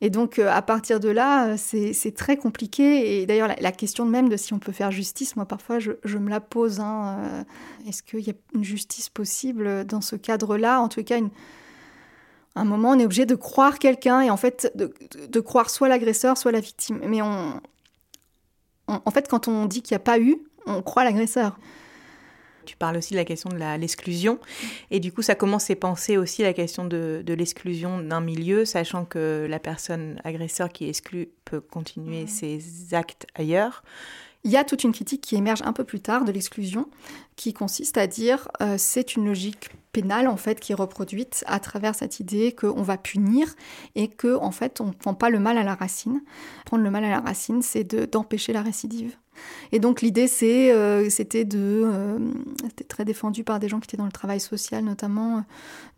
Et 0.00 0.10
donc 0.10 0.38
euh, 0.38 0.50
à 0.50 0.62
partir 0.62 1.00
de 1.00 1.08
là, 1.08 1.48
euh, 1.48 1.56
c'est 1.58 2.14
très 2.14 2.36
compliqué. 2.36 3.20
Et 3.20 3.26
d'ailleurs, 3.26 3.54
la, 3.60 3.72
question 3.72 4.06
même 4.06 4.28
de 4.28 4.36
si 4.36 4.54
on 4.54 4.58
peut 4.58 4.72
faire 4.72 4.90
justice, 4.90 5.36
moi 5.36 5.46
parfois 5.46 5.78
je, 5.78 6.18
me 6.18 6.30
la 6.30 6.40
pose. 6.40 6.80
Hein, 6.80 7.18
euh, 7.18 7.44
est-ce 7.88 8.02
qu'il 8.02 8.20
y 8.20 8.30
a 8.30 8.34
une 8.54 8.64
justice 8.64 9.10
possible 9.10 9.84
dans 9.84 10.00
ce 10.00 10.16
cadre-là? 10.16 10.80
En 10.80 10.88
tout 10.88 11.02
cas, 11.04 11.18
une, 11.18 11.30
un 12.54 12.64
moment, 12.64 12.90
on 12.90 12.98
est 12.98 13.04
obligé 13.04 13.26
de 13.26 13.34
croire 13.34 13.78
quelqu'un 13.78 14.22
et 14.22 14.30
en 14.30 14.36
fait 14.36 14.72
de, 14.74 15.40
croire 15.40 15.68
soit 15.68 15.88
l'agresseur, 15.88 16.38
soit 16.38 16.52
la 16.52 16.60
victime. 16.60 17.00
Mais 17.06 17.20
en 17.20 17.60
fait, 19.12 19.28
quand 19.28 19.48
on 19.48 19.66
dit 19.66 19.82
qu'il 19.82 19.94
n'y 19.94 20.00
a 20.00 20.04
pas 20.04 20.18
eu, 20.18 20.38
on 20.66 20.82
croit 20.82 21.04
l'agresseur. 21.04 21.58
Tu 22.64 22.76
parles 22.76 22.96
aussi 22.96 23.12
de 23.12 23.18
la 23.18 23.24
question 23.24 23.50
de 23.50 23.56
l'exclusion. 23.78 24.38
Et 24.90 25.00
du 25.00 25.12
coup, 25.12 25.22
ça 25.22 25.34
commence 25.34 25.70
à 25.70 25.76
penser 25.76 26.16
aussi 26.16 26.42
la 26.42 26.52
question 26.52 26.84
de, 26.84 27.22
l'exclusion 27.26 27.98
d'un 27.98 28.20
milieu, 28.20 28.64
sachant 28.64 29.04
que 29.04 29.46
la 29.48 29.58
personne 29.58 30.20
agresseur 30.24 30.70
qui 30.70 30.86
est 30.86 30.88
exclue 30.88 31.28
peut 31.44 31.60
continuer 31.60 32.26
ses 32.26 32.94
actes 32.94 33.26
ailleurs. 33.34 33.82
Il 34.46 34.50
y 34.50 34.58
a 34.58 34.64
toute 34.64 34.84
une 34.84 34.92
critique 34.92 35.22
qui 35.22 35.36
émerge 35.36 35.62
un 35.64 35.72
peu 35.72 35.84
plus 35.84 36.00
tard 36.00 36.26
de 36.26 36.32
l'exclusion, 36.32 36.86
qui 37.34 37.54
consiste 37.54 37.96
à 37.96 38.06
dire 38.06 38.48
euh, 38.60 38.74
c'est 38.76 39.16
une 39.16 39.24
logique 39.24 39.70
pénale 39.92 40.28
en 40.28 40.36
fait 40.36 40.60
qui 40.60 40.72
est 40.72 40.74
reproduite 40.74 41.44
à 41.46 41.60
travers 41.60 41.94
cette 41.94 42.20
idée 42.20 42.52
qu'on 42.52 42.82
va 42.82 42.98
punir 42.98 43.54
et 43.94 44.08
que 44.08 44.36
en 44.36 44.50
fait 44.50 44.82
on 44.82 44.88
ne 44.88 44.92
prend 44.92 45.14
pas 45.14 45.30
le 45.30 45.38
mal 45.38 45.56
à 45.56 45.62
la 45.62 45.74
racine. 45.74 46.20
Prendre 46.66 46.84
le 46.84 46.90
mal 46.90 47.04
à 47.04 47.10
la 47.10 47.20
racine, 47.20 47.62
c'est 47.62 47.84
d'empêcher 47.84 48.52
la 48.52 48.60
récidive. 48.60 49.16
Et 49.72 49.78
donc 49.78 50.02
l'idée, 50.02 50.26
euh, 50.42 51.10
c'était 51.10 51.44
de, 51.44 51.82
euh, 51.84 52.18
c'était 52.68 52.84
très 52.84 53.04
défendu 53.04 53.44
par 53.44 53.58
des 53.58 53.68
gens 53.68 53.80
qui 53.80 53.86
étaient 53.86 53.96
dans 53.96 54.04
le 54.04 54.12
travail 54.12 54.40
social 54.40 54.84
notamment, 54.84 55.44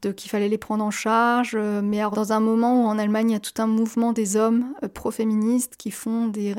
de 0.03 0.13
qu'il 0.13 0.31
fallait 0.31 0.49
les 0.49 0.59
prendre 0.59 0.85
en 0.85 0.91
charge. 0.91 1.55
Euh, 1.55 1.83
mais 1.83 2.01
alors, 2.01 2.15
dans 2.15 2.33
un 2.33 2.41
moment 2.41 2.85
où 2.85 2.87
en 2.87 2.99
Allemagne 2.99 3.31
il 3.31 3.33
y 3.35 3.37
a 3.37 3.41
tout 3.41 3.61
un 3.61 3.67
mouvement 3.67 4.13
des 4.13 4.37
hommes 4.37 4.73
pro-féministes 4.95 5.77
qui 5.77 5.91
font 5.91 6.29
des 6.29 6.55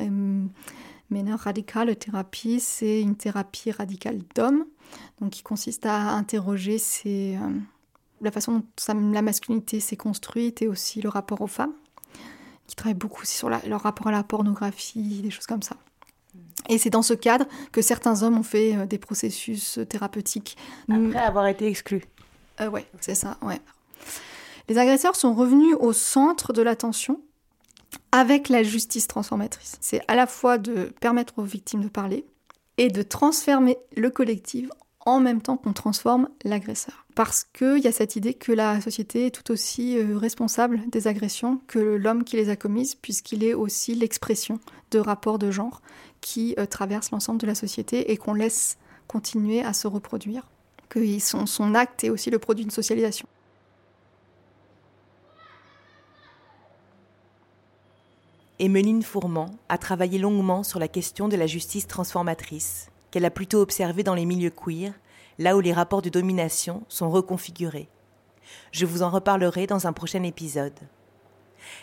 méneurs 1.10 1.40
radicales 1.40 1.96
thérapie, 1.96 2.60
c'est 2.60 3.02
une 3.02 3.16
thérapie 3.16 3.72
radicale 3.72 4.20
d'hommes, 4.36 4.66
donc 5.22 5.32
qui 5.32 5.44
consiste 5.44 5.86
à 5.86 6.12
interroger 6.12 6.78
la 8.22 8.32
façon 8.32 8.63
dont 8.88 9.12
la 9.12 9.22
masculinité 9.22 9.80
s'est 9.80 9.98
construite 9.98 10.62
et 10.62 10.68
aussi 10.68 11.02
le 11.02 11.10
rapport 11.10 11.42
aux 11.42 11.48
femmes, 11.48 11.74
qui 12.68 12.76
travaille 12.76 12.96
beaucoup 12.96 13.22
aussi 13.22 13.38
sur 13.38 13.50
leur 13.50 13.82
rapport 13.82 14.08
à 14.08 14.12
la 14.12 14.24
pornographie, 14.24 15.22
des 15.22 15.32
choses 15.32 15.48
comme 15.48 15.62
ça. 15.62 15.78
Et 16.69 16.78
c'est 16.78 16.89
dans 16.89 17.02
ce 17.02 17.13
cadre 17.13 17.45
que 17.71 17.82
certains 17.82 18.23
hommes 18.23 18.38
ont 18.38 18.43
fait 18.43 18.76
euh, 18.76 18.86
des 18.86 18.97
processus 18.97 19.78
euh, 19.78 19.86
thérapeutiques. 19.86 20.58
Après 20.89 21.19
avoir 21.19 21.47
été 21.47 21.67
exclus. 21.67 22.04
Euh, 22.60 22.69
ouais, 22.69 22.86
c'est 23.00 23.15
ça, 23.15 23.38
ouais. 23.41 23.62
Les 24.67 24.78
agresseurs 24.78 25.15
sont 25.15 25.34
revenus 25.34 25.76
au 25.80 25.93
centre 25.93 26.52
de 26.52 26.62
l'attention 26.62 27.21
avec 28.12 28.50
la 28.50 28.63
justice 28.63 29.08
transformatrice. 29.08 29.78
C'est 29.80 30.02
à 30.08 30.15
la 30.15 30.28
fois 30.28 30.58
de 30.58 30.91
permettre 31.00 31.36
aux 31.38 31.43
victimes 31.43 31.84
de 31.84 31.88
parler 31.88 32.26
et 32.78 32.89
de 32.89 33.02
transformer 33.02 33.78
le 33.95 34.10
collectif 34.10 34.69
en 35.08 35.22
même 35.22 35.41
temps 35.41 35.56
qu'on 35.56 35.72
transforme 35.72 36.28
l'agresseur. 36.43 37.06
Parce 37.15 37.46
qu'il 37.46 37.80
y 37.80 37.88
a 37.88 37.93
cette 37.93 38.17
idée 38.17 38.34
que 38.34 38.52
la 38.52 38.82
société 38.82 39.28
est 39.28 39.32
tout 39.32 39.54
aussi 39.54 39.98
euh, 39.98 40.17
responsable 40.17 40.82
des 40.89 41.08
agressions 41.08 41.62
que 41.67 41.80
l'homme 41.80 42.26
qui 42.26 42.36
les 42.36 42.50
a 42.50 42.58
commises, 42.58 42.96
puisqu'il 42.96 43.46
est 43.46 43.54
aussi 43.54 43.96
l'expression 43.96 44.60
de 44.91 45.00
rapports 45.00 45.39
de 45.39 45.50
genre 45.50 45.82
qui 46.20 46.56
euh, 46.60 46.65
traversent 46.65 47.12
l'ensemble 47.12 47.39
de 47.39 47.48
la 47.48 47.56
société 47.56 48.12
et 48.12 48.17
qu'on 48.17 48.34
laisse 48.34 48.78
continuer 49.08 49.63
à 49.63 49.72
se 49.72 49.88
reproduire. 49.88 50.50
Que 50.89 51.00
son, 51.20 51.74
acte 51.74 52.04
est 52.04 52.10
aussi 52.10 52.30
le 52.30 52.39
produit 52.39 52.65
d'une 52.65 52.72
socialisation. 52.72 53.28
Emeline 58.60 59.04
Fourment 59.04 59.56
a 59.70 59.78
travaillé 59.78 60.20
longuement 60.20 60.63
sur 60.63 60.80
la 60.80 60.89
question 60.89 61.30
de 61.30 61.38
la 61.38 61.48
justice 61.48 61.88
transformatrice, 61.88 62.89
qu'elle 63.12 63.26
a 63.26 63.32
plutôt 63.32 63.62
observée 63.62 64.04
dans 64.04 64.15
les 64.15 64.26
milieux 64.26 64.52
queer, 64.52 64.93
là 65.39 65.56
où 65.56 65.60
les 65.60 65.74
rapports 65.74 66.02
de 66.02 66.10
domination 66.10 66.84
sont 66.88 67.10
reconfigurés. 67.10 67.89
Je 68.72 68.86
vous 68.86 69.04
en 69.04 69.10
reparlerai 69.10 69.67
dans 69.67 69.88
un 69.88 69.93
prochain 69.93 70.24
épisode. 70.24 70.80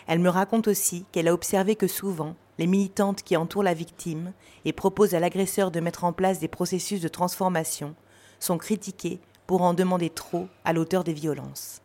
Elle 0.07 0.19
me 0.19 0.29
raconte 0.29 0.67
aussi 0.67 1.05
qu'elle 1.11 1.27
a 1.27 1.33
observé 1.33 1.75
que 1.75 1.87
souvent, 1.87 2.35
les 2.57 2.67
militantes 2.67 3.21
qui 3.21 3.37
entourent 3.37 3.63
la 3.63 3.73
victime 3.73 4.33
et 4.63 4.73
proposent 4.73 5.13
à 5.13 5.19
l'agresseur 5.19 5.71
de 5.71 5.79
mettre 5.79 6.03
en 6.03 6.13
place 6.13 6.39
des 6.39 6.47
processus 6.47 7.01
de 7.01 7.07
transformation 7.07 7.95
sont 8.39 8.57
critiquées 8.57 9.19
pour 9.47 9.61
en 9.61 9.73
demander 9.73 10.09
trop 10.09 10.47
à 10.63 10.73
l'auteur 10.73 11.03
des 11.03 11.13
violences. 11.13 11.81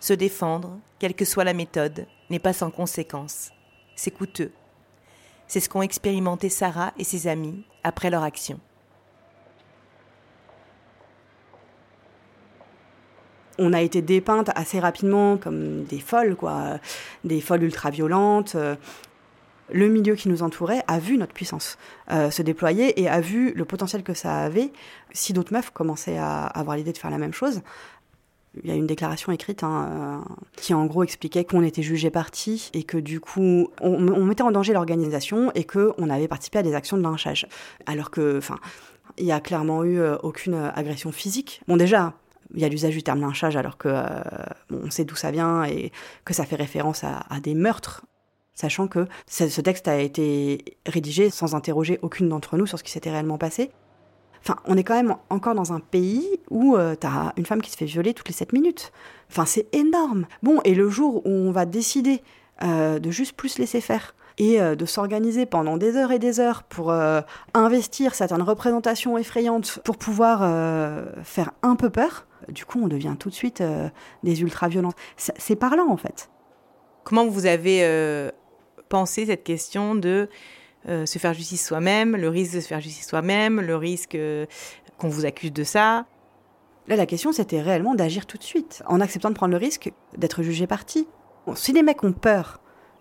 Se 0.00 0.12
défendre, 0.12 0.78
quelle 0.98 1.14
que 1.14 1.24
soit 1.24 1.44
la 1.44 1.54
méthode, 1.54 2.06
n'est 2.30 2.38
pas 2.38 2.52
sans 2.52 2.70
conséquences. 2.70 3.50
C'est 3.96 4.10
coûteux. 4.10 4.52
C'est 5.48 5.60
ce 5.60 5.68
qu'ont 5.68 5.82
expérimenté 5.82 6.48
Sarah 6.48 6.92
et 6.98 7.04
ses 7.04 7.26
amis 7.26 7.64
après 7.82 8.10
leur 8.10 8.22
action. 8.22 8.60
on 13.60 13.72
a 13.72 13.82
été 13.82 14.02
dépeintes 14.02 14.50
assez 14.54 14.78
rapidement 14.78 15.36
comme 15.36 15.82
des 15.82 15.98
folles, 15.98 16.36
quoi, 16.36 16.78
des 17.24 17.40
folles 17.40 17.64
ultra-violentes. 17.64 18.56
Le 19.70 19.88
milieu 19.88 20.14
qui 20.14 20.28
nous 20.28 20.42
entourait 20.42 20.82
a 20.86 20.98
vu 20.98 21.18
notre 21.18 21.34
puissance 21.34 21.76
euh, 22.10 22.30
se 22.30 22.40
déployer 22.40 23.00
et 23.00 23.08
a 23.08 23.20
vu 23.20 23.52
le 23.52 23.64
potentiel 23.66 24.02
que 24.02 24.14
ça 24.14 24.38
avait. 24.38 24.72
Si 25.12 25.34
d'autres 25.34 25.52
meufs 25.52 25.70
commençaient 25.70 26.16
à 26.16 26.46
avoir 26.46 26.76
l'idée 26.76 26.92
de 26.92 26.98
faire 26.98 27.10
la 27.10 27.18
même 27.18 27.34
chose, 27.34 27.60
il 28.62 28.68
y 28.68 28.72
a 28.72 28.74
une 28.74 28.86
déclaration 28.86 29.32
écrite 29.32 29.62
hein, 29.62 30.22
euh, 30.26 30.34
qui 30.56 30.74
en 30.74 30.86
gros 30.86 31.02
expliquait 31.02 31.44
qu'on 31.44 31.62
était 31.62 31.82
jugé 31.82 32.10
parti 32.10 32.70
et 32.72 32.82
que 32.82 32.96
du 32.96 33.20
coup 33.20 33.68
on, 33.80 34.24
mettait 34.24 34.42
en 34.42 34.50
danger 34.50 34.72
l'organisation 34.72 35.52
et 35.54 35.64
qu'on 35.64 36.10
avait 36.10 36.28
participé 36.28 36.58
à 36.58 36.62
des 36.62 36.74
actions 36.74 36.96
de 36.96 37.02
lynchage. 37.02 37.46
Alors 37.86 38.10
que, 38.10 38.38
enfin, 38.38 38.58
il 39.16 39.26
y 39.26 39.32
a 39.32 39.40
clairement 39.40 39.84
eu 39.84 39.98
euh, 39.98 40.16
aucune 40.22 40.54
euh, 40.54 40.70
agression 40.74 41.12
physique. 41.12 41.60
Bon 41.68 41.76
déjà, 41.76 42.14
il 42.54 42.60
y 42.60 42.64
a 42.64 42.68
l'usage 42.68 42.94
du 42.94 43.02
terme 43.02 43.20
lynchage 43.20 43.56
alors 43.56 43.76
que 43.76 43.88
on 44.70 44.90
sait 44.90 45.04
d'où 45.04 45.16
ça 45.16 45.30
vient 45.30 45.64
et 45.64 45.92
que 46.24 46.32
ça 46.32 46.46
fait 46.46 46.56
référence 46.56 47.04
à, 47.04 47.40
des 47.42 47.54
meurtres 47.54 48.06
sachant 48.54 48.88
que 48.88 49.06
ce 49.26 49.60
texte 49.60 49.86
a 49.86 50.00
été 50.00 50.64
rédigé 50.86 51.28
sans 51.28 51.54
interroger 51.54 51.98
aucune 52.00 52.30
d'entre 52.30 52.56
nous 52.56 52.66
sur 52.66 52.78
ce 52.78 52.84
qui 52.84 52.90
s'était 52.90 53.10
réellement 53.10 53.36
passé. 53.36 53.70
Enfin, 54.42 54.56
on 54.64 54.76
est 54.76 54.84
quand 54.84 54.94
même 54.94 55.16
encore 55.30 55.54
dans 55.54 55.72
un 55.72 55.80
pays 55.80 56.40
où 56.50 56.76
euh, 56.76 56.94
t'as 56.94 57.32
une 57.36 57.46
femme 57.46 57.62
qui 57.62 57.70
se 57.70 57.76
fait 57.76 57.84
violer 57.84 58.14
toutes 58.14 58.28
les 58.28 58.34
7 58.34 58.52
minutes. 58.52 58.92
Enfin, 59.30 59.44
c'est 59.44 59.66
énorme. 59.74 60.26
Bon, 60.42 60.60
et 60.64 60.74
le 60.74 60.88
jour 60.88 61.26
où 61.26 61.30
on 61.30 61.50
va 61.50 61.66
décider 61.66 62.22
euh, 62.62 62.98
de 62.98 63.10
juste 63.10 63.32
plus 63.32 63.58
laisser 63.58 63.80
faire 63.80 64.14
et 64.38 64.60
euh, 64.60 64.74
de 64.74 64.86
s'organiser 64.86 65.46
pendant 65.46 65.76
des 65.76 65.96
heures 65.96 66.12
et 66.12 66.18
des 66.18 66.40
heures 66.40 66.62
pour 66.62 66.92
investir 67.54 68.14
certaines 68.14 68.42
représentations 68.42 69.18
effrayantes 69.18 69.80
pour 69.84 69.96
pouvoir 69.96 70.40
faire 71.24 71.52
un 71.62 71.76
peu 71.76 71.90
peur, 71.90 72.26
du 72.48 72.64
coup, 72.64 72.80
on 72.82 72.88
devient 72.88 73.16
tout 73.18 73.28
de 73.28 73.34
suite 73.34 73.62
des 74.22 74.40
ultra-violents. 74.40 74.92
C'est 75.16 75.56
parlant, 75.56 75.88
en 75.88 75.96
fait. 75.96 76.30
Comment 77.04 77.26
vous 77.26 77.46
avez 77.46 78.30
pensé 78.88 79.26
cette 79.26 79.44
question 79.44 79.94
de 79.94 80.28
euh, 80.88 81.06
se 81.06 81.18
faire 81.18 81.34
justice 81.34 81.66
soi-même, 81.66 82.16
le 82.16 82.28
risque 82.28 82.54
de 82.54 82.60
se 82.60 82.68
faire 82.68 82.80
justice 82.80 83.08
soi-même, 83.08 83.60
le 83.60 83.76
risque 83.76 84.14
euh, 84.14 84.46
qu'on 84.96 85.08
vous 85.08 85.26
accuse 85.26 85.52
de 85.52 85.64
ça. 85.64 86.06
Là, 86.86 86.96
la 86.96 87.06
question, 87.06 87.32
c'était 87.32 87.60
réellement 87.60 87.94
d'agir 87.94 88.26
tout 88.26 88.38
de 88.38 88.42
suite, 88.42 88.82
en 88.86 89.00
acceptant 89.00 89.28
de 89.28 89.34
prendre 89.34 89.52
le 89.52 89.58
risque 89.58 89.92
d'être 90.16 90.42
jugé 90.42 90.66
parti. 90.66 91.06
si 91.54 91.72
les 91.72 91.82
mecs 91.82 92.02
ont 92.04 92.12
peur 92.12 92.60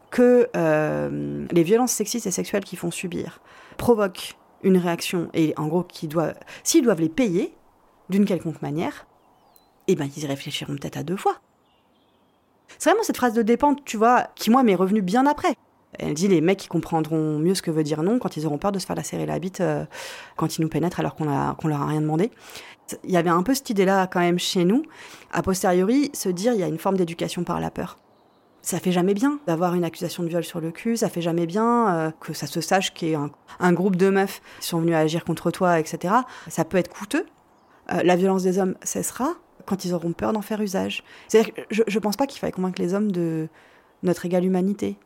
que 0.09 0.49
euh, 0.55 1.45
les 1.51 1.63
violences 1.63 1.91
sexistes 1.91 2.27
et 2.27 2.31
sexuelles 2.31 2.63
qu'ils 2.63 2.79
font 2.79 2.91
subir 2.91 3.41
provoquent 3.77 4.37
une 4.63 4.77
réaction, 4.77 5.29
et 5.33 5.53
en 5.57 5.67
gros, 5.67 5.83
qu'ils 5.83 6.09
doivent, 6.09 6.35
s'ils 6.63 6.83
doivent 6.83 7.01
les 7.01 7.09
payer 7.09 7.53
d'une 8.09 8.25
quelconque 8.25 8.61
manière, 8.61 9.05
eh 9.87 9.95
ben, 9.95 10.09
ils 10.17 10.25
réfléchiront 10.25 10.75
peut-être 10.75 10.97
à 10.97 11.03
deux 11.03 11.17
fois. 11.17 11.39
C'est 12.79 12.89
vraiment 12.89 13.03
cette 13.03 13.17
phrase 13.17 13.33
de 13.33 13.41
dépente, 13.41 13.85
tu 13.85 13.97
vois, 13.97 14.27
qui 14.35 14.49
moi 14.49 14.63
m'est 14.63 14.75
revenue 14.75 15.01
bien 15.01 15.25
après. 15.25 15.55
Elle 15.99 16.13
dit 16.13 16.27
les 16.27 16.41
mecs 16.41 16.59
qui 16.59 16.67
comprendront 16.67 17.39
mieux 17.39 17.55
ce 17.55 17.61
que 17.61 17.71
veut 17.71 17.83
dire 17.83 18.03
non 18.03 18.19
quand 18.19 18.37
ils 18.37 18.45
auront 18.45 18.57
peur 18.57 18.71
de 18.71 18.79
se 18.79 18.85
faire 18.85 18.95
la 18.95 19.03
serrer 19.03 19.25
la 19.25 19.39
bite 19.39 19.61
euh, 19.61 19.85
quand 20.35 20.57
ils 20.57 20.61
nous 20.61 20.69
pénètrent 20.69 20.99
alors 20.99 21.15
qu'on 21.15 21.25
qu'on 21.55 21.67
leur 21.67 21.81
a 21.81 21.87
rien 21.87 22.01
demandé. 22.01 22.31
Il 23.03 23.11
y 23.11 23.17
avait 23.17 23.29
un 23.29 23.43
peu 23.43 23.53
cette 23.53 23.69
idée-là 23.69 24.07
quand 24.07 24.19
même 24.19 24.39
chez 24.39 24.63
nous. 24.63 24.83
A 25.31 25.41
posteriori, 25.41 26.09
se 26.13 26.29
dire 26.29 26.53
il 26.53 26.59
y 26.59 26.63
a 26.63 26.67
une 26.67 26.77
forme 26.77 26.97
d'éducation 26.97 27.43
par 27.43 27.59
la 27.59 27.71
peur. 27.71 27.97
Ça 28.61 28.79
fait 28.79 28.91
jamais 28.91 29.13
bien 29.13 29.39
d'avoir 29.47 29.75
une 29.75 29.83
accusation 29.83 30.23
de 30.23 30.27
viol 30.27 30.43
sur 30.43 30.59
le 30.59 30.71
cul, 30.71 30.97
ça 30.97 31.09
fait 31.09 31.21
jamais 31.21 31.45
bien 31.45 31.95
euh, 31.95 32.11
que 32.19 32.33
ça 32.33 32.47
se 32.47 32.59
sache 32.59 32.93
qu'il 32.93 33.09
y 33.09 33.15
un, 33.15 33.73
groupe 33.73 33.95
de 33.95 34.09
meufs 34.09 34.41
qui 34.59 34.67
sont 34.67 34.79
venus 34.79 34.95
agir 34.95 35.23
contre 35.23 35.51
toi, 35.51 35.79
etc. 35.79 36.13
Ça 36.49 36.65
peut 36.65 36.77
être 36.77 36.89
coûteux. 36.89 37.25
Euh, 37.93 38.03
la 38.03 38.15
violence 38.15 38.43
des 38.43 38.59
hommes 38.59 38.75
cessera 38.83 39.35
quand 39.65 39.85
ils 39.85 39.93
auront 39.93 40.11
peur 40.11 40.33
d'en 40.33 40.41
faire 40.41 40.61
usage. 40.61 41.03
Que 41.31 41.39
je, 41.71 41.83
je 41.87 41.99
pense 41.99 42.17
pas 42.17 42.27
qu'il 42.27 42.39
faille 42.39 42.51
convaincre 42.51 42.81
les 42.81 42.93
hommes 42.93 43.11
de 43.11 43.47
notre 44.03 44.25
égale 44.25 44.45
humanité 44.45 44.97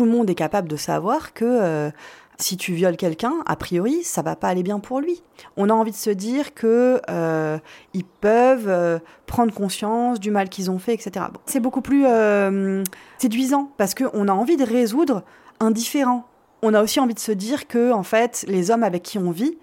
tout 0.00 0.06
le 0.06 0.12
monde 0.12 0.30
est 0.30 0.34
capable 0.34 0.66
de 0.66 0.76
savoir 0.76 1.34
que 1.34 1.44
euh, 1.44 1.90
si 2.38 2.56
tu 2.56 2.72
violes 2.72 2.96
quelqu'un, 2.96 3.34
a 3.44 3.54
priori, 3.54 4.02
ça 4.02 4.22
va 4.22 4.34
pas 4.34 4.48
aller 4.48 4.62
bien 4.62 4.78
pour 4.78 4.98
lui. 4.98 5.22
On 5.58 5.68
a 5.68 5.74
envie 5.74 5.90
de 5.90 5.96
se 5.96 6.08
dire 6.08 6.54
que 6.54 7.02
euh, 7.10 7.58
ils 7.92 8.06
peuvent 8.06 8.66
euh, 8.66 8.98
prendre 9.26 9.52
conscience 9.52 10.18
du 10.18 10.30
mal 10.30 10.48
qu'ils 10.48 10.70
ont 10.70 10.78
fait, 10.78 10.94
etc. 10.94 11.26
c'est 11.44 11.60
beaucoup 11.60 11.82
plus 11.82 12.06
séduisant 13.18 13.70
parce 13.76 13.94
qu'on 13.94 14.26
a 14.26 14.32
envie 14.32 14.56
de 14.56 14.64
résoudre 14.64 15.22
un 15.60 15.70
différent. 15.70 16.24
On 16.62 16.72
a 16.72 16.82
aussi 16.82 16.98
envie 16.98 17.12
de 17.12 17.18
se 17.18 17.32
dire 17.32 17.68
que 17.68 17.92
en 17.92 18.02
fait, 18.02 18.46
les 18.48 18.70
hommes 18.70 18.84
avec 18.84 19.02
qui 19.02 19.18
on 19.18 19.32
vit 19.32 19.58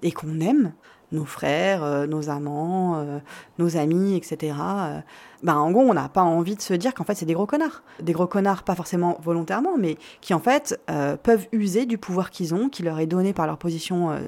et 0.00 0.12
qu'on 0.12 0.40
aime, 0.40 0.72
nos 1.14 1.24
frères, 1.24 1.82
euh, 1.82 2.06
nos 2.06 2.28
amants, 2.28 2.96
euh, 2.98 3.18
nos 3.58 3.76
amis, 3.76 4.16
etc. 4.16 4.56
Euh, 4.60 5.00
ben, 5.42 5.54
en 5.54 5.70
gros, 5.70 5.82
on 5.82 5.94
n'a 5.94 6.08
pas 6.08 6.22
envie 6.22 6.56
de 6.56 6.60
se 6.60 6.74
dire 6.74 6.92
qu'en 6.92 7.04
fait, 7.04 7.14
c'est 7.14 7.26
des 7.26 7.34
gros 7.34 7.46
connards. 7.46 7.82
Des 8.02 8.12
gros 8.12 8.26
connards, 8.26 8.62
pas 8.62 8.74
forcément 8.74 9.18
volontairement, 9.22 9.76
mais 9.78 9.96
qui 10.20 10.34
en 10.34 10.40
fait 10.40 10.80
peuvent 11.22 11.46
user 11.52 11.86
du 11.86 11.98
pouvoir 11.98 12.30
qu'ils 12.30 12.54
ont, 12.54 12.68
qui 12.68 12.82
leur 12.82 12.98
est 12.98 13.06
donné 13.06 13.32
par 13.32 13.46
leur 13.46 13.58
position 13.58 14.18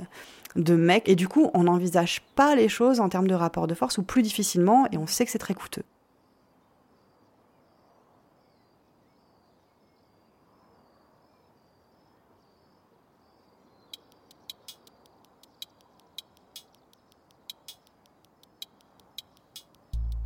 de 0.57 0.77
mec. 0.77 1.09
Et 1.09 1.17
du 1.17 1.27
coup, 1.27 1.51
on 1.55 1.65
n'envisage 1.65 2.21
pas 2.35 2.55
les 2.55 2.69
choses 2.69 3.01
en 3.01 3.09
termes 3.09 3.29
de 3.29 3.35
rapport 3.35 3.67
de 3.67 3.75
force 3.75 3.99
ou 3.99 4.03
plus 4.03 4.23
difficilement, 4.23 4.87
et 4.93 4.99
on 4.99 5.07
sait 5.07 5.25
que 5.25 5.31
c'est 5.31 5.39
très 5.39 5.55
coûteux. 5.55 5.85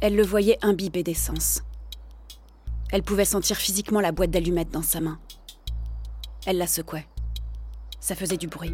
Elle 0.00 0.16
le 0.16 0.24
voyait 0.24 0.58
imbibé 0.62 1.02
d'essence. 1.02 1.62
Elle 2.90 3.02
pouvait 3.02 3.26
sentir 3.26 3.58
physiquement 3.58 4.00
la 4.00 4.12
boîte 4.12 4.30
d'allumettes 4.30 4.70
dans 4.70 4.82
sa 4.82 5.00
main. 5.00 5.18
Elle 6.46 6.56
la 6.56 6.66
secouait. 6.66 7.06
Ça 8.00 8.14
faisait 8.14 8.38
du 8.38 8.48
bruit. 8.48 8.72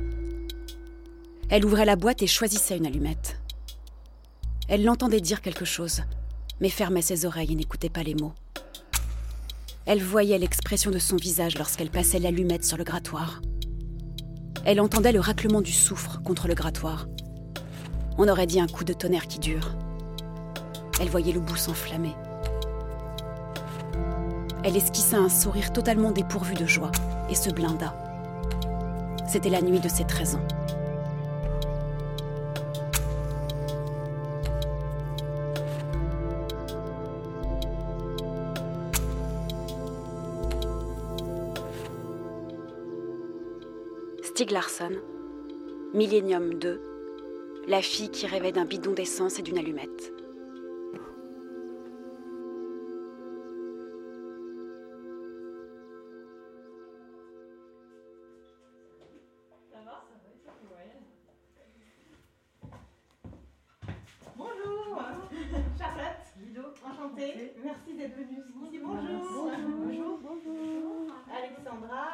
Elle 1.49 1.65
ouvrait 1.65 1.85
la 1.85 1.97
boîte 1.97 2.23
et 2.23 2.29
choisissait 2.29 2.77
une 2.77 2.87
allumette. 2.87 3.41
Elle 4.69 4.85
l'entendait 4.85 5.21
dire 5.21 5.43
quelque 5.43 5.65
chose, 5.65 6.03
mais 6.61 6.69
fermait 6.69 7.03
ses 7.03 7.25
oreilles 7.25 7.53
et 7.53 7.57
n'écoutait 7.57 7.91
pas 7.91 8.05
les 8.05 8.15
mots. 8.15 8.35
Elle 9.85 10.03
voyait 10.03 10.39
l'expression 10.39 10.93
de 10.93 10.99
son 10.99 11.17
visage 11.17 11.59
lorsqu'elle 11.59 11.91
passait 11.91 12.21
l'allumette 12.21 12.65
sur 12.65 12.77
le 12.77 12.85
grattoir. 12.85 13.43
Elle 14.65 14.81
entendait 14.81 15.13
le 15.13 15.21
raclement 15.21 15.61
du 15.61 15.73
soufre 15.73 16.23
contre 16.23 16.47
le 16.47 16.55
grattoir. 16.55 17.07
On 18.17 18.29
aurait 18.29 18.47
dit 18.47 18.61
un 18.61 18.67
coup 18.67 18.85
de 18.85 18.93
tonnerre 18.93 19.27
qui 19.27 19.41
dure. 19.41 19.77
Elle 21.01 21.11
voyait 21.11 21.33
le 21.33 21.41
bout 21.41 21.57
s'enflammer. 21.57 22.15
Elle 24.65 24.77
esquissa 24.77 25.19
un 25.19 25.29
sourire 25.29 25.73
totalement 25.73 26.11
dépourvu 26.11 26.55
de 26.55 26.67
joie 26.67 26.91
et 27.31 27.35
se 27.35 27.51
blinda. 27.51 27.95
C'était 29.29 29.51
la 29.51 29.61
nuit 29.61 29.81
de 29.81 29.89
ses 29.89 30.05
13 30.05 30.37
ans. 30.37 30.47
Stig 44.23 44.51
Larsson, 44.51 44.91
Millennium 45.95 46.55
2, 46.55 46.81
la 47.69 47.83
fille 47.83 48.11
qui 48.11 48.27
rêvait 48.27 48.53
d'un 48.53 48.65
bidon 48.65 48.93
d'essence 48.93 49.39
et 49.39 49.43
d'une 49.43 49.59
allumette. 49.59 50.16
Merci 67.17 67.95
d'être 67.97 68.15
venue 68.15 68.43
ici. 68.63 68.79
Bonjour. 68.85 69.51
Bonjour. 69.79 70.19
Bonjour. 70.23 71.07
Alexandra 71.35 72.09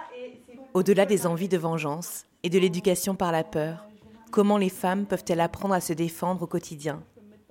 Au-delà 0.74 1.06
des 1.06 1.26
envies 1.26 1.48
de 1.48 1.58
vengeance 1.58 2.24
et 2.44 2.50
de 2.50 2.58
l'éducation 2.58 3.16
par 3.16 3.32
la 3.32 3.42
peur, 3.42 3.88
comment 4.30 4.58
les 4.58 4.68
femmes 4.68 5.06
peuvent-elles 5.06 5.40
apprendre 5.40 5.74
à 5.74 5.80
se 5.80 5.92
défendre 5.92 6.42
au 6.42 6.46
quotidien, 6.46 7.02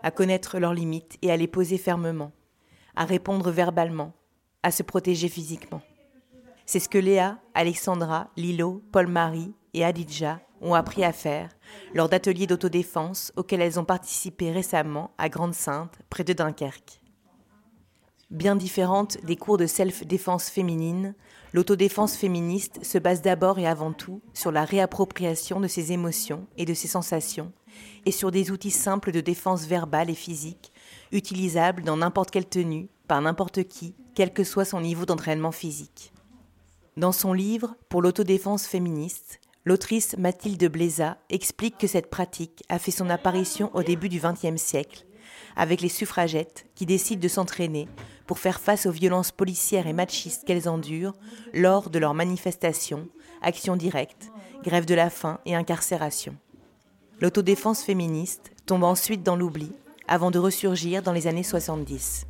à 0.02 0.12
connaître 0.12 0.60
leurs 0.60 0.74
limites 0.74 1.18
et 1.22 1.32
à 1.32 1.38
les 1.38 1.48
poser 1.48 1.78
fermement, 1.78 2.32
à 2.96 3.04
répondre 3.04 3.52
verbalement, 3.52 4.14
à 4.64 4.72
se 4.72 4.84
protéger 4.84 5.28
physiquement? 5.28 5.82
C'est 6.66 6.80
ce 6.80 6.90
que 6.90 6.98
Léa, 6.98 7.38
Alexandra, 7.54 8.30
Lilo, 8.38 8.82
Paul-Marie 8.94 9.54
et 9.74 9.84
Adidja 9.84 10.40
ont 10.62 10.74
appris 10.74 11.04
à 11.04 11.12
faire 11.12 11.50
lors 11.94 12.08
d'ateliers 12.08 12.48
d'autodéfense 12.48 13.34
auxquels 13.36 13.62
elles 13.62 13.80
ont 13.80 13.86
participé 13.86 14.52
récemment 14.52 15.12
à 15.18 15.28
Grande-Sainte, 15.28 16.00
près 16.10 16.24
de 16.24 16.32
Dunkerque. 16.32 17.01
Bien 18.32 18.56
différente 18.56 19.18
des 19.26 19.36
cours 19.36 19.58
de 19.58 19.66
self-défense 19.66 20.50
féminine, 20.50 21.16
l'autodéfense 21.52 22.16
féministe 22.16 22.82
se 22.82 22.98
base 22.98 23.22
d'abord 23.22 23.60
et 23.60 23.68
avant 23.68 23.92
tout 23.92 24.22
sur 24.34 24.54
la 24.54 24.64
réappropriation 24.64 25.60
de 25.60 25.68
ses 25.68 25.92
émotions 25.92 26.48
et 26.56 26.64
de 26.64 26.74
ses 26.74 26.88
sensations, 26.88 27.52
et 28.06 28.12
sur 28.12 28.32
des 28.32 28.50
outils 28.50 28.72
simples 28.72 29.12
de 29.12 29.20
défense 29.20 29.66
verbale 29.66 30.10
et 30.10 30.16
physique, 30.16 30.72
utilisables 31.12 31.84
dans 31.84 31.98
n'importe 31.98 32.32
quelle 32.32 32.48
tenue, 32.48 32.88
par 33.06 33.22
n'importe 33.22 33.66
qui, 33.66 33.96
quel 34.16 34.32
que 34.32 34.46
soit 34.46 34.64
son 34.64 34.80
niveau 34.80 35.06
d'entraînement 35.06 35.52
physique. 35.52 36.14
Dans 36.96 37.12
son 37.12 37.34
livre 37.34 37.76
Pour 37.90 38.02
l'autodéfense 38.02 38.66
féministe, 38.66 39.42
l'autrice 39.66 40.16
Mathilde 40.18 40.72
Bléza 40.72 41.18
explique 41.30 41.78
que 41.78 41.88
cette 41.88 42.10
pratique 42.10 42.64
a 42.70 42.80
fait 42.80 42.92
son 42.92 43.10
apparition 43.10 43.72
au 43.74 43.84
début 43.84 44.08
du 44.08 44.22
XXe 44.22 44.56
siècle, 44.56 45.06
avec 45.56 45.82
les 45.82 45.90
suffragettes 45.90 46.66
qui 46.76 46.86
décident 46.86 47.22
de 47.22 47.28
s'entraîner 47.28 47.88
pour 48.28 48.40
faire 48.40 48.60
face 48.60 48.86
aux 48.86 48.92
violences 48.92 49.32
policières 49.32 49.88
et 49.88 49.94
machistes 49.94 50.46
qu'elles 50.46 50.70
endurent 50.70 51.16
lors 51.54 51.90
de 51.90 52.00
leurs 52.00 52.14
manifestations, 52.14 53.08
actions 53.42 53.76
directes, 53.76 54.32
grève 54.64 54.86
de 54.86 54.96
la 54.96 55.10
faim 55.10 55.40
et 55.46 55.56
incarcération. 55.56 56.36
L'autodéfense 57.20 57.84
féministe 57.84 58.52
tombe 58.66 58.84
ensuite 58.84 59.24
dans 59.24 59.36
l'oubli 59.36 59.72
avant 60.08 60.32
de 60.32 60.40
ressurgir 60.40 61.02
dans 61.02 61.14
les 61.14 61.28
années 61.28 61.44
70. 61.44 62.26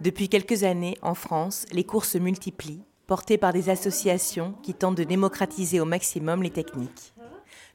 Depuis 0.00 0.28
quelques 0.28 0.64
années, 0.64 0.96
en 1.02 1.14
France, 1.14 1.66
les 1.72 1.84
cours 1.84 2.04
se 2.04 2.16
multiplient, 2.16 2.82
portées 3.06 3.38
par 3.38 3.52
des 3.52 3.68
associations 3.68 4.54
qui 4.62 4.72
tentent 4.72 4.96
de 4.96 5.04
démocratiser 5.04 5.80
au 5.80 5.84
maximum 5.84 6.42
les 6.42 6.50
techniques, 6.50 7.12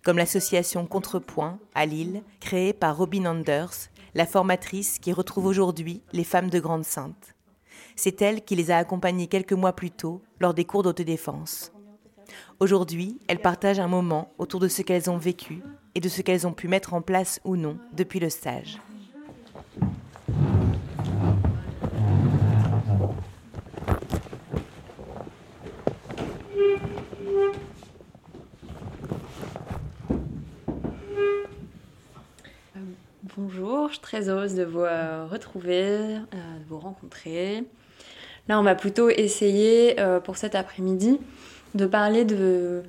comme 0.01 0.17
l'association 0.17 0.85
Contrepoint 0.85 1.59
à 1.73 1.85
Lille, 1.85 2.23
créée 2.39 2.73
par 2.73 2.97
Robin 2.97 3.25
Anders, 3.25 3.89
la 4.15 4.25
formatrice 4.25 4.97
qui 4.97 5.11
retrouve 5.11 5.45
aujourd'hui 5.45 6.01
les 6.13 6.23
femmes 6.23 6.49
de 6.49 6.59
Grande 6.59 6.85
Sainte. 6.85 7.35
C'est 7.97 8.21
elle 8.21 8.43
qui 8.43 8.55
les 8.55 8.71
a 8.71 8.77
accompagnées 8.77 9.27
quelques 9.27 9.53
mois 9.53 9.73
plus 9.73 9.91
tôt 9.91 10.21
lors 10.39 10.53
des 10.53 10.63
cours 10.63 10.83
d'autodéfense. 10.83 11.73
Aujourd'hui, 12.61 13.19
elles 13.27 13.41
partagent 13.41 13.79
un 13.79 13.89
moment 13.89 14.31
autour 14.37 14.61
de 14.61 14.69
ce 14.69 14.81
qu'elles 14.81 15.09
ont 15.09 15.17
vécu 15.17 15.61
et 15.95 15.99
de 15.99 16.09
ce 16.09 16.21
qu'elles 16.21 16.47
ont 16.47 16.53
pu 16.53 16.69
mettre 16.69 16.93
en 16.93 17.01
place 17.01 17.41
ou 17.43 17.57
non 17.57 17.77
depuis 17.91 18.21
le 18.21 18.29
stage. 18.29 18.79
Très 34.01 34.29
heureuse 34.29 34.55
de 34.55 34.63
vous 34.63 34.81
euh, 34.81 35.27
retrouver, 35.29 35.87
euh, 35.87 36.19
de 36.59 36.65
vous 36.67 36.79
rencontrer. 36.79 37.63
Là, 38.47 38.59
on 38.59 38.63
va 38.63 38.75
plutôt 38.75 39.09
essayer 39.09 39.99
euh, 39.99 40.19
pour 40.19 40.37
cet 40.37 40.55
après-midi 40.55 41.19
de 41.73 41.85
parler 41.85 42.25
de, 42.25 42.83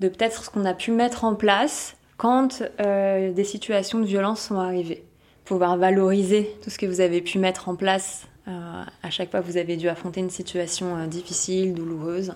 de 0.00 0.08
peut-être 0.08 0.44
ce 0.44 0.50
qu'on 0.50 0.64
a 0.64 0.74
pu 0.74 0.90
mettre 0.90 1.24
en 1.24 1.34
place 1.34 1.96
quand 2.16 2.62
des 2.78 3.44
situations 3.44 3.98
de 3.98 4.04
violence 4.04 4.42
sont 4.42 4.56
arrivées. 4.56 5.04
Pouvoir 5.44 5.76
valoriser 5.76 6.56
tout 6.62 6.70
ce 6.70 6.78
que 6.78 6.86
vous 6.86 7.00
avez 7.00 7.20
pu 7.20 7.38
mettre 7.38 7.68
en 7.68 7.74
place 7.74 8.28
à 8.46 9.10
chaque 9.10 9.32
fois 9.32 9.40
que 9.40 9.46
vous 9.46 9.56
avez 9.56 9.76
dû 9.76 9.88
affronter 9.88 10.20
une 10.20 10.30
situation 10.30 11.04
difficile, 11.08 11.74
douloureuse, 11.74 12.34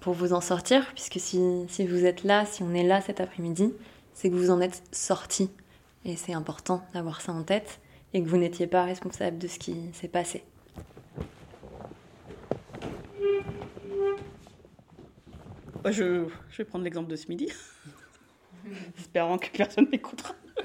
pour 0.00 0.12
vous 0.12 0.34
en 0.34 0.42
sortir, 0.42 0.84
puisque 0.94 1.18
si, 1.18 1.40
si 1.68 1.86
vous 1.86 2.04
êtes 2.04 2.24
là, 2.24 2.44
si 2.44 2.62
on 2.62 2.74
est 2.74 2.82
là 2.82 3.00
cet 3.00 3.20
après-midi, 3.20 3.72
c'est 4.12 4.28
que 4.28 4.34
vous 4.34 4.50
en 4.50 4.60
êtes 4.60 4.82
sorti. 4.92 5.48
Et 6.04 6.16
c'est 6.16 6.34
important 6.34 6.86
d'avoir 6.92 7.20
ça 7.22 7.32
en 7.32 7.42
tête 7.42 7.80
et 8.12 8.22
que 8.22 8.28
vous 8.28 8.36
n'étiez 8.36 8.66
pas 8.66 8.84
responsable 8.84 9.38
de 9.38 9.48
ce 9.48 9.58
qui 9.58 9.74
s'est 9.92 10.08
passé. 10.08 10.44
Bah, 15.82 15.90
je, 15.90 16.26
vais 16.56 16.64
prendre 16.64 16.84
l'exemple 16.84 17.10
de 17.10 17.16
ce 17.16 17.28
midi, 17.28 17.48
espérant 18.98 19.36
que 19.38 19.48
personne 19.48 19.86
m'écoutera. 19.90 20.34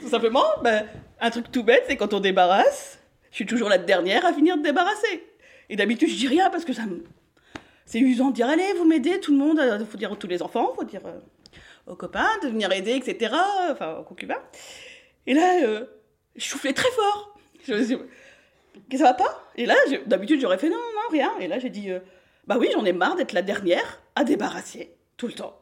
tout 0.00 0.08
simplement, 0.08 0.44
bah, 0.62 0.82
un 1.20 1.30
truc 1.30 1.52
tout 1.52 1.62
bête, 1.62 1.84
c'est 1.86 1.96
quand 1.96 2.14
on 2.14 2.20
débarrasse, 2.20 2.98
je 3.30 3.36
suis 3.36 3.46
toujours 3.46 3.68
la 3.68 3.78
dernière 3.78 4.26
à 4.26 4.32
finir 4.32 4.56
de 4.56 4.62
débarrasser. 4.62 5.24
Et 5.68 5.76
d'habitude, 5.76 6.08
je 6.08 6.16
dis 6.16 6.26
rien 6.28 6.50
parce 6.50 6.64
que 6.64 6.72
ça 6.72 6.84
me... 6.86 7.04
C'est 7.86 8.00
usant 8.00 8.30
de 8.30 8.34
dire 8.34 8.48
allez, 8.48 8.72
vous 8.76 8.84
m'aidez, 8.84 9.20
tout 9.20 9.32
le 9.32 9.38
monde, 9.38 9.60
il 9.80 9.86
faut 9.86 9.98
dire 9.98 10.16
tous 10.18 10.26
les 10.26 10.42
enfants, 10.42 10.72
il 10.72 10.76
faut 10.76 10.84
dire 10.84 11.06
euh, 11.06 11.20
aux 11.86 11.96
copains 11.96 12.30
de 12.42 12.48
venir 12.48 12.70
aider, 12.72 12.92
etc. 12.92 13.34
Enfin, 13.70 13.96
aux 13.98 14.04
concubins. 14.04 14.42
Et 15.26 15.34
là, 15.34 15.62
euh, 15.64 15.86
je 16.36 16.44
soufflais 16.44 16.72
très 16.72 16.90
fort. 16.90 17.38
Je 17.66 17.74
me 17.74 17.84
suis 17.84 17.96
dit, 18.88 18.98
ça 18.98 19.04
va 19.04 19.14
pas? 19.14 19.42
Et 19.56 19.66
là, 19.66 19.74
d'habitude, 20.06 20.40
j'aurais 20.40 20.58
fait 20.58 20.68
non, 20.68 20.76
non, 20.76 21.10
rien. 21.10 21.32
Et 21.40 21.48
là, 21.48 21.58
j'ai 21.58 21.70
dit, 21.70 21.90
euh, 21.90 22.00
bah 22.46 22.56
oui, 22.58 22.68
j'en 22.72 22.84
ai 22.84 22.92
marre 22.92 23.16
d'être 23.16 23.32
la 23.32 23.42
dernière 23.42 24.02
à 24.16 24.24
débarrasser 24.24 24.94
tout 25.16 25.26
le 25.26 25.34
temps. 25.34 25.58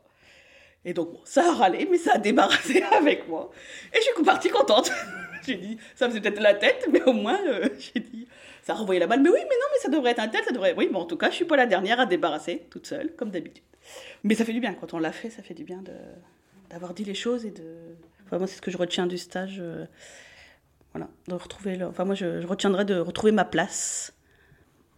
Et 0.85 0.95
donc, 0.95 1.11
ça 1.25 1.47
a 1.47 1.53
râlé, 1.53 1.87
mais 1.91 1.99
ça 1.99 2.15
a 2.15 2.19
débarrassé 2.19 2.83
avec 2.93 3.29
moi. 3.29 3.51
Et 3.93 3.97
je 3.97 4.03
suis 4.03 4.25
partie 4.25 4.49
contente. 4.49 4.91
j'ai 5.47 5.57
dit, 5.57 5.79
ça 5.95 6.09
faisait 6.09 6.21
peut-être 6.21 6.41
la 6.41 6.55
tête, 6.55 6.89
mais 6.91 7.03
au 7.03 7.13
moins, 7.13 7.39
euh, 7.47 7.69
j'ai 7.79 8.01
dit, 8.01 8.27
ça 8.63 8.73
a 8.73 8.77
renvoyé 8.77 9.01
la 9.01 9.07
balle. 9.07 9.21
Mais 9.21 9.29
oui, 9.29 9.41
mais 9.41 9.57
non, 9.57 9.67
mais 9.73 9.79
ça 9.81 9.89
devrait 9.89 10.13
être 10.13 10.21
un 10.21 10.29
tel, 10.29 10.43
ça 10.45 10.53
devrait. 10.53 10.75
Oui, 10.77 10.89
bon, 10.91 11.01
en 11.01 11.07
tout 11.07 11.17
cas, 11.17 11.31
je 11.31 11.35
suis 11.35 11.45
pas 11.45 11.57
la 11.57 11.67
dernière 11.67 12.01
à 12.01 12.07
débarrasser 12.07 12.67
toute 12.71 12.87
seule, 12.87 13.15
comme 13.17 13.31
d'habitude. 13.31 13.65
Mais 14.25 14.35
ça 14.35 14.45
fait 14.45 14.53
du 14.53 14.61
bien, 14.61 14.75
quand 14.75 14.95
on 14.95 14.99
l'a 14.99 15.13
fait, 15.13 15.31
ça 15.31 15.43
fait 15.43 15.55
du 15.55 15.65
bien 15.65 15.83
d'avoir 16.71 16.95
dit 16.95 17.05
les 17.05 17.15
choses 17.15 17.45
et 17.47 17.51
de. 17.51 17.65
Enfin, 18.27 18.39
moi, 18.39 18.47
c'est 18.47 18.57
ce 18.57 18.63
que 18.63 18.71
je 18.71 18.77
retiens 18.77 19.07
du 19.07 19.19
stage. 19.19 19.59
euh, 19.61 19.87
voilà, 20.93 21.09
de 21.29 21.35
retrouver. 21.35 21.83
Enfin, 21.85 22.05
moi, 22.05 22.15
je, 22.15 22.41
je 22.41 22.47
retiendrai 22.47 22.85
de 22.85 22.97
retrouver 22.99 23.33
ma 23.33 23.45
place. 23.45 24.13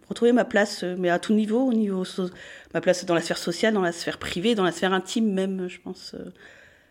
Retrouver 0.09 0.33
ma 0.33 0.45
place, 0.45 0.85
euh, 0.85 0.97
mais 0.99 1.09
à 1.11 1.19
tout 1.19 1.33
niveau, 1.33 1.61
au 1.67 1.73
niveau. 1.73 2.05
Ma 2.75 2.81
place 2.81 3.05
dans 3.05 3.15
la 3.15 3.21
sphère 3.23 3.39
sociale, 3.39 3.75
dans 3.75 3.81
la 3.83 3.93
sphère 3.93 4.19
privée, 4.19 4.55
dans 4.55 4.65
la 4.65 4.73
sphère 4.73 4.93
intime, 4.93 5.33
même, 5.33 5.69
je 5.69 5.81
pense. 5.81 6.15
euh, 6.15 6.33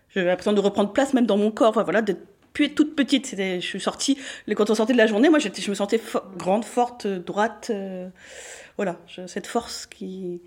J'avais 0.10 0.28
l'impression 0.28 0.54
de 0.54 0.60
reprendre 0.60 0.94
place, 0.94 1.14
même 1.14 1.26
dans 1.26 1.38
mon 1.38 1.52
corps. 1.52 1.70
Enfin, 1.70 1.84
voilà, 1.84 2.02
d'être 2.02 2.22
plus 2.54 2.74
toute 2.74 2.96
petite. 2.96 3.36
Je 3.38 3.60
suis 3.60 3.80
sortie. 3.80 4.18
Quand 4.56 4.70
on 4.70 4.76
sortait 4.76 4.94
de 4.94 4.98
la 4.98 5.08
journée, 5.08 5.30
moi, 5.30 5.40
je 5.40 5.70
me 5.70 5.76
sentais 5.76 6.02
grande, 6.38 6.66
forte, 6.66 7.08
droite. 7.08 7.72
voilà, 8.78 9.00
cette 9.28 9.48
force 9.48 9.86
qui 9.86 10.42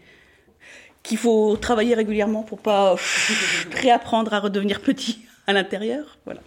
qu'il 1.05 1.19
faut 1.19 1.57
travailler 1.57 1.95
régulièrement 1.95 2.43
pour 2.43 2.59
pas 2.59 2.97
réapprendre 3.73 4.35
à 4.35 4.41
redevenir 4.41 4.81
petit 4.81 5.21
à 5.47 5.53
l'intérieur. 5.53 6.19
Voilà. 6.25 6.41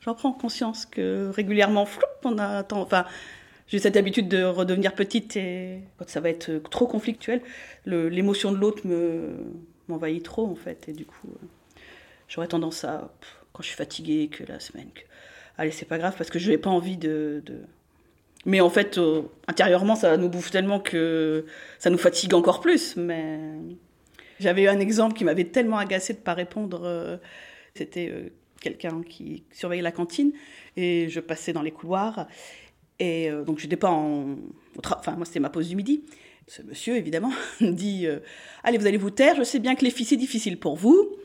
J'en 0.00 0.14
prends 0.14 0.32
conscience 0.32 0.84
que 0.86 1.30
régulièrement, 1.34 1.86
floup, 1.86 2.04
on 2.24 2.36
a 2.38 2.62
tant- 2.62 2.82
enfin, 2.82 3.06
j'ai 3.68 3.78
cette 3.78 3.96
habitude 3.96 4.28
de 4.28 4.42
redevenir 4.44 4.94
petite 4.94 5.36
et 5.36 5.80
quand 5.98 6.08
ça 6.08 6.20
va 6.20 6.28
être 6.28 6.58
trop 6.70 6.86
conflictuel, 6.86 7.40
l'émotion 7.86 8.52
de 8.52 8.58
l'autre 8.58 8.86
me 8.86 9.36
m'envahit 9.88 10.22
trop 10.24 10.46
en 10.46 10.56
fait 10.56 10.88
et 10.88 10.92
du 10.92 11.04
coup, 11.06 11.28
euh, 11.28 11.78
j'aurais 12.28 12.48
tendance 12.48 12.82
à 12.84 13.12
pff, 13.20 13.36
quand 13.52 13.62
je 13.62 13.68
suis 13.68 13.76
fatiguée, 13.76 14.28
que 14.28 14.42
la 14.44 14.58
semaine, 14.60 14.88
que 14.94 15.00
allez 15.58 15.70
c'est 15.70 15.84
pas 15.86 15.98
grave 15.98 16.14
parce 16.18 16.28
que 16.30 16.38
je 16.40 16.50
n'ai 16.50 16.58
pas 16.58 16.70
envie 16.70 16.96
de, 16.96 17.40
de- 17.46 17.62
mais 18.46 18.60
en 18.60 18.70
fait, 18.70 18.96
euh, 18.96 19.22
intérieurement, 19.48 19.96
ça 19.96 20.16
nous 20.16 20.28
bouffe 20.28 20.52
tellement 20.52 20.78
que 20.80 21.44
ça 21.80 21.90
nous 21.90 21.98
fatigue 21.98 22.32
encore 22.32 22.60
plus. 22.60 22.96
Mais 22.96 23.40
j'avais 24.38 24.62
eu 24.62 24.68
un 24.68 24.78
exemple 24.78 25.14
qui 25.14 25.24
m'avait 25.24 25.44
tellement 25.44 25.78
agacé 25.78 26.14
de 26.14 26.18
pas 26.20 26.32
répondre. 26.32 26.82
euh, 26.84 27.16
C'était 27.74 28.08
euh, 28.08 28.30
quelqu'un 28.60 29.02
qui 29.02 29.44
surveillait 29.52 29.82
la 29.82 29.92
cantine 29.92 30.32
et 30.76 31.08
je 31.08 31.20
passais 31.20 31.52
dans 31.52 31.62
les 31.62 31.72
couloirs 31.72 32.26
et 32.98 33.30
donc 33.46 33.58
j'étais 33.58 33.76
pas 33.76 33.90
en, 33.90 34.36
enfin 34.78 35.12
moi 35.12 35.26
c'était 35.26 35.40
ma 35.40 35.50
pause 35.50 35.68
du 35.68 35.76
midi 35.76 36.02
Ce 36.48 36.62
monsieur, 36.62 36.96
évidemment, 36.96 37.32
dit 37.60 38.06
Allez, 38.64 38.78
vous 38.78 38.86
allez 38.86 38.96
vous 38.96 39.10
taire, 39.10 39.36
je 39.36 39.42
sais 39.42 39.58
bien 39.58 39.74
que 39.74 39.84
les 39.84 39.90
filles, 39.90 40.06
c'est 40.06 40.16
difficile 40.16 40.58
pour 40.58 40.76
vous, 40.76 41.16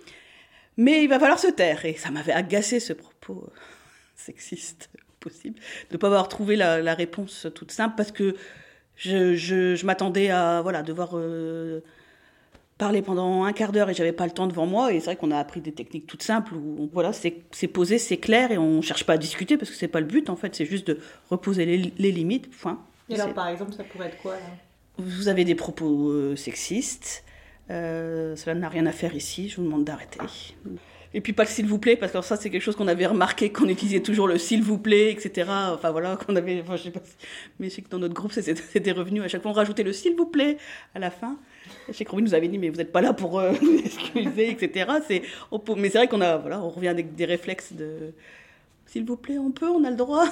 mais 0.75 1.03
il 1.03 1.07
va 1.07 1.19
falloir 1.19 1.39
se 1.39 1.47
taire. 1.47 1.85
Et 1.85 1.93
ça 1.93 2.11
m'avait 2.11 2.33
agacé 2.33 2.79
ce 2.81 2.93
propos 2.93 3.49
sexiste 4.15 4.89
possible, 5.21 5.55
de 5.89 5.95
ne 5.95 5.97
pas 5.97 6.07
avoir 6.07 6.27
trouvé 6.27 6.57
la, 6.57 6.93
réponse 6.93 7.47
toute 7.55 7.71
simple, 7.71 7.95
parce 7.95 8.11
que 8.11 8.35
je, 8.97 9.35
je, 9.35 9.85
m'attendais 9.85 10.29
à 10.29 10.61
voilà, 10.61 10.83
devoir. 10.83 11.11
Euh, 11.13 11.81
parler 12.81 13.03
pendant 13.03 13.43
un 13.43 13.53
quart 13.53 13.71
d'heure 13.71 13.91
et 13.91 13.93
j'avais 13.93 14.11
pas 14.11 14.25
le 14.25 14.31
temps 14.31 14.47
devant 14.47 14.65
moi. 14.65 14.91
Et 14.91 14.99
c'est 14.99 15.05
vrai 15.05 15.15
qu'on 15.15 15.29
a 15.29 15.37
appris 15.37 15.61
des 15.61 15.71
techniques 15.71 16.07
toutes 16.07 16.23
simples 16.23 16.55
où 16.55 16.89
voilà, 16.91 17.11
c'est 17.13 17.67
posé, 17.67 17.99
c'est 17.99 18.17
clair 18.17 18.51
et 18.51 18.57
on 18.57 18.81
cherche 18.81 19.03
pas 19.05 19.13
à 19.13 19.17
discuter 19.17 19.55
parce 19.55 19.69
que 19.69 19.77
c'est 19.77 19.87
pas 19.87 19.99
le 19.99 20.07
but 20.07 20.31
en 20.31 20.35
fait, 20.35 20.55
c'est 20.55 20.65
juste 20.65 20.87
de 20.87 20.97
reposer 21.29 21.65
les, 21.65 22.11
limites. 22.11 22.49
Point. 22.49 22.81
Et 23.07 23.19
alors 23.19 23.35
par 23.35 23.49
exemple, 23.49 23.73
ça 23.73 23.83
pourrait 23.83 24.07
être 24.07 24.17
quoi 24.17 24.33
là? 24.33 24.39
Vous 24.97 25.27
avez 25.27 25.45
des 25.45 25.53
propos 25.53 26.09
euh, 26.09 26.35
sexistes. 26.35 27.23
Euh, 27.69 28.35
cela 28.35 28.55
n'a 28.55 28.67
rien 28.67 28.87
à 28.87 28.91
faire 28.91 29.15
ici. 29.15 29.47
Je 29.47 29.57
vous 29.57 29.63
demande 29.63 29.83
d'arrêter. 29.83 30.19
Et 31.13 31.19
puis 31.19 31.33
pas 31.33 31.43
le 31.43 31.49
s'il 31.49 31.65
vous 31.65 31.77
plaît, 31.77 31.97
parce 31.97 32.11
que 32.13 32.21
ça 32.21 32.37
c'est 32.37 32.49
quelque 32.49 32.61
chose 32.61 32.75
qu'on 32.75 32.87
avait 32.87 33.05
remarqué, 33.05 33.51
qu'on 33.51 33.67
utilisait 33.67 33.99
toujours 33.99 34.27
le 34.27 34.37
s'il 34.37 34.63
vous 34.63 34.77
plaît, 34.77 35.11
etc. 35.11 35.49
Enfin 35.73 35.91
voilà, 35.91 36.15
qu'on 36.15 36.35
avait, 36.37 36.61
enfin, 36.61 36.77
je 36.77 36.83
sais 36.83 36.91
pas, 36.91 37.01
mais 37.59 37.69
je 37.69 37.75
sais 37.75 37.81
que 37.81 37.89
dans 37.89 37.99
notre 37.99 38.13
groupe 38.13 38.31
c'était 38.71 38.91
revenu, 38.91 39.21
à 39.21 39.27
chaque 39.27 39.41
fois 39.41 39.51
on 39.51 39.55
rajoutait 39.55 39.83
le 39.83 39.91
s'il 39.91 40.15
vous 40.15 40.25
plaît 40.25 40.57
à 40.95 40.99
la 40.99 41.11
fin. 41.11 41.37
Chez 41.91 42.05
Crowley 42.05 42.23
nous 42.23 42.33
avait 42.33 42.47
dit 42.47 42.57
mais 42.57 42.69
vous 42.69 42.77
n'êtes 42.77 42.91
pas 42.91 43.01
là 43.01 43.13
pour 43.13 43.39
euh, 43.39 43.51
excuser, 43.83 44.51
etc. 44.51 44.89
C'est, 45.07 45.23
mais 45.75 45.89
c'est 45.89 45.97
vrai 45.97 46.07
qu'on 46.07 46.21
a, 46.21 46.37
voilà, 46.37 46.61
on 46.61 46.69
revient 46.69 46.87
avec 46.87 47.15
des 47.15 47.25
réflexes 47.25 47.73
de 47.73 48.13
s'il 48.91 49.05
vous 49.05 49.15
plaît, 49.15 49.37
on 49.37 49.51
peut, 49.51 49.69
on 49.69 49.83
a 49.85 49.89
le 49.89 49.95
droit. 49.95 50.25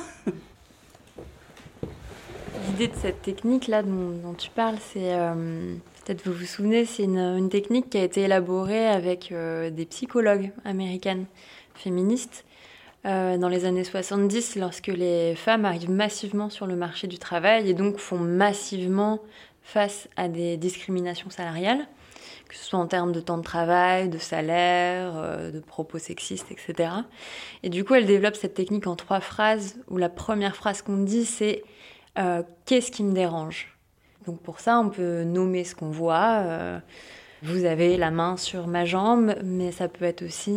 L'idée 2.67 2.87
de 2.87 2.95
cette 2.95 3.21
technique 3.21 3.67
là 3.67 3.83
dont, 3.83 4.33
tu 4.37 4.49
parles, 4.49 4.77
c'est 4.93 5.13
euh, 5.13 5.75
peut-être 6.09 6.25
vous 6.25 6.33
vous 6.33 6.45
souvenez, 6.45 6.85
c'est 6.85 7.03
une, 7.03 7.49
technique 7.49 7.91
qui 7.91 7.97
a 7.99 8.03
été 8.03 8.21
élaborée 8.21 8.87
avec 8.87 9.31
euh, 9.31 9.69
des 9.69 9.85
psychologues 9.85 10.51
américaines 10.65 11.25
féministes 11.75 12.45
dans 13.05 13.47
les 13.47 13.63
années 13.63 13.85
70, 13.85 14.57
lorsque 14.57 14.87
les 14.87 15.33
femmes 15.33 15.63
arrivent 15.63 15.89
massivement 15.89 16.49
sur 16.49 16.67
le 16.67 16.75
marché 16.75 17.07
du 17.07 17.17
travail 17.17 17.69
et 17.69 17.73
donc 17.73 17.97
font 17.97 18.17
massivement 18.17 19.19
face 19.63 20.09
à 20.17 20.27
des 20.27 20.57
discriminations 20.57 21.29
salariales, 21.29 21.87
que 22.49 22.55
ce 22.55 22.65
soit 22.65 22.79
en 22.79 22.87
termes 22.87 23.13
de 23.13 23.21
temps 23.21 23.37
de 23.37 23.43
travail, 23.43 24.09
de 24.09 24.17
salaire, 24.17 25.13
euh, 25.15 25.51
de 25.51 25.59
propos 25.61 25.97
sexistes, 25.97 26.51
etc. 26.51 26.89
Et 27.63 27.69
du 27.69 27.85
coup, 27.85 27.93
elle 27.95 28.05
développe 28.05 28.35
cette 28.35 28.53
technique 28.53 28.85
en 28.85 28.97
trois 28.97 29.21
phrases, 29.21 29.77
où 29.87 29.97
la 29.97 30.09
première 30.09 30.55
phrase 30.57 30.81
qu'on 30.81 30.97
dit, 30.97 31.25
c'est 31.25 31.63
euh, 32.17 32.43
Qu'est-ce 32.65 32.91
qui 32.91 33.03
me 33.03 33.13
dérange? 33.13 33.78
Donc 34.29 34.41
pour 34.41 34.59
ça, 34.59 34.79
on 34.79 34.89
peut 34.89 35.23
nommer 35.23 35.63
ce 35.63 35.73
qu'on 35.73 35.89
voit. 35.89 36.43
Euh, 36.43 36.79
vous 37.41 37.65
avez 37.65 37.97
la 37.97 38.11
main 38.11 38.37
sur 38.37 38.67
ma 38.67 38.85
jambe, 38.85 39.33
mais 39.43 39.71
ça 39.71 39.87
peut 39.87 40.05
être 40.05 40.21
aussi 40.23 40.55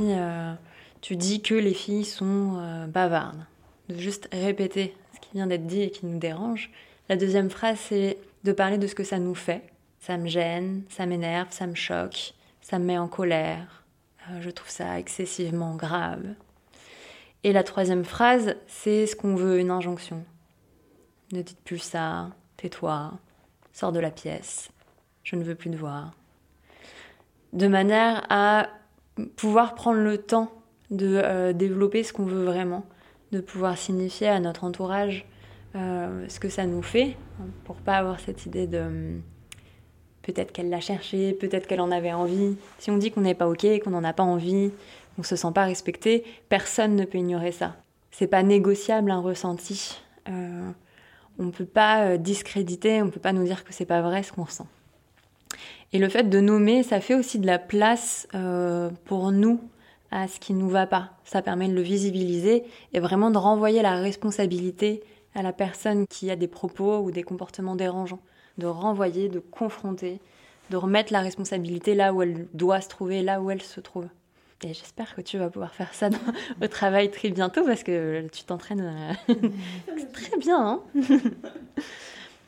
Tu 1.00 1.16
dis 1.16 1.40
que 1.40 1.54
les 1.54 1.74
filles 1.74 2.04
sont 2.04 2.86
bavardes. 2.88 3.46
De 3.88 3.94
juste 3.94 4.28
répéter 4.32 4.94
ce 5.14 5.20
qui 5.20 5.30
vient 5.34 5.46
d'être 5.46 5.66
dit 5.66 5.82
et 5.82 5.90
qui 5.90 6.04
nous 6.04 6.18
dérange. 6.18 6.70
La 7.08 7.16
deuxième 7.16 7.50
phrase, 7.50 7.78
c'est 7.78 8.18
de 8.44 8.52
parler 8.52 8.78
de 8.78 8.86
ce 8.86 8.94
que 8.94 9.04
ça 9.04 9.18
nous 9.18 9.34
fait. 9.34 9.62
Ça 10.00 10.18
me 10.18 10.26
gêne, 10.26 10.82
ça 10.88 11.06
m'énerve, 11.06 11.48
ça 11.50 11.66
me 11.66 11.74
choque, 11.74 12.34
ça 12.60 12.78
me 12.78 12.84
met 12.84 12.98
en 12.98 13.08
colère. 13.08 13.84
Euh, 14.30 14.40
je 14.40 14.50
trouve 14.50 14.68
ça 14.68 14.98
excessivement 14.98 15.76
grave. 15.76 16.24
Et 17.44 17.52
la 17.52 17.62
troisième 17.62 18.04
phrase, 18.04 18.56
c'est 18.66 19.06
ce 19.06 19.16
qu'on 19.16 19.36
veut, 19.36 19.58
une 19.58 19.70
injonction. 19.70 20.24
Ne 21.32 21.42
dites 21.42 21.60
plus 21.60 21.78
ça, 21.78 22.30
tais-toi, 22.56 23.12
sors 23.72 23.92
de 23.92 24.00
la 24.00 24.10
pièce, 24.10 24.70
je 25.24 25.36
ne 25.36 25.42
veux 25.42 25.54
plus 25.54 25.70
te 25.70 25.76
voir. 25.76 26.12
De 27.52 27.68
manière 27.68 28.26
à 28.30 28.68
pouvoir 29.36 29.74
prendre 29.74 30.00
le 30.00 30.18
temps 30.18 30.50
de 30.90 31.20
euh, 31.22 31.52
développer 31.52 32.02
ce 32.02 32.12
qu'on 32.12 32.24
veut 32.24 32.44
vraiment, 32.44 32.84
de 33.32 33.40
pouvoir 33.40 33.76
signifier 33.78 34.28
à 34.28 34.40
notre 34.40 34.64
entourage 34.64 35.26
euh, 35.74 36.26
ce 36.28 36.38
que 36.38 36.48
ça 36.48 36.66
nous 36.66 36.82
fait, 36.82 37.16
pour 37.64 37.76
pas 37.76 37.96
avoir 37.96 38.20
cette 38.20 38.46
idée 38.46 38.66
de 38.66 38.78
hum, 38.78 39.22
peut-être 40.22 40.52
qu'elle 40.52 40.70
l'a 40.70 40.80
cherché, 40.80 41.32
peut-être 41.32 41.66
qu'elle 41.66 41.80
en 41.80 41.90
avait 41.90 42.12
envie. 42.12 42.56
Si 42.78 42.90
on 42.90 42.98
dit 42.98 43.10
qu'on 43.10 43.22
n'est 43.22 43.34
pas 43.34 43.48
ok, 43.48 43.66
qu'on 43.82 43.90
n'en 43.90 44.04
a 44.04 44.12
pas 44.12 44.22
envie, 44.22 44.70
qu'on 45.16 45.22
se 45.22 45.36
sent 45.36 45.52
pas 45.54 45.64
respecté, 45.64 46.24
personne 46.48 46.96
ne 46.96 47.04
peut 47.04 47.18
ignorer 47.18 47.52
ça. 47.52 47.76
C'est 48.10 48.26
pas 48.26 48.42
négociable 48.42 49.10
un 49.10 49.20
ressenti. 49.20 49.98
Euh, 50.28 50.70
on 51.38 51.50
peut 51.50 51.64
pas 51.64 52.04
euh, 52.04 52.16
discréditer, 52.16 53.02
on 53.02 53.10
peut 53.10 53.20
pas 53.20 53.32
nous 53.32 53.44
dire 53.44 53.64
que 53.64 53.72
c'est 53.72 53.86
pas 53.86 54.02
vrai 54.02 54.22
ce 54.22 54.32
qu'on 54.32 54.44
ressent. 54.44 54.66
Et 55.92 55.98
le 55.98 56.08
fait 56.08 56.28
de 56.28 56.40
nommer, 56.40 56.82
ça 56.82 57.00
fait 57.00 57.14
aussi 57.14 57.38
de 57.38 57.46
la 57.46 57.58
place 57.58 58.26
pour 59.04 59.30
nous 59.30 59.60
à 60.10 60.28
ce 60.28 60.38
qui 60.38 60.54
nous 60.54 60.68
va 60.68 60.86
pas. 60.86 61.10
Ça 61.24 61.42
permet 61.42 61.68
de 61.68 61.74
le 61.74 61.82
visibiliser 61.82 62.64
et 62.92 63.00
vraiment 63.00 63.30
de 63.30 63.38
renvoyer 63.38 63.82
la 63.82 63.96
responsabilité 63.96 65.02
à 65.34 65.42
la 65.42 65.52
personne 65.52 66.06
qui 66.08 66.30
a 66.30 66.36
des 66.36 66.48
propos 66.48 66.98
ou 66.98 67.10
des 67.10 67.22
comportements 67.22 67.76
dérangeants, 67.76 68.20
de 68.58 68.66
renvoyer, 68.66 69.28
de 69.28 69.38
confronter, 69.38 70.20
de 70.70 70.76
remettre 70.76 71.12
la 71.12 71.20
responsabilité 71.20 71.94
là 71.94 72.12
où 72.12 72.22
elle 72.22 72.46
doit 72.54 72.80
se 72.80 72.88
trouver, 72.88 73.22
là 73.22 73.40
où 73.40 73.50
elle 73.50 73.62
se 73.62 73.80
trouve. 73.80 74.06
Et 74.64 74.74
j'espère 74.74 75.16
que 75.16 75.20
tu 75.20 75.38
vas 75.38 75.50
pouvoir 75.50 75.74
faire 75.74 75.92
ça 75.92 76.08
au 76.62 76.68
travail 76.68 77.10
très 77.10 77.30
bientôt 77.30 77.64
parce 77.64 77.82
que 77.82 78.28
tu 78.28 78.44
t'entraînes 78.44 79.16
euh, 79.28 79.34
très 80.12 80.36
bien. 80.38 80.56
Hein 80.56 80.82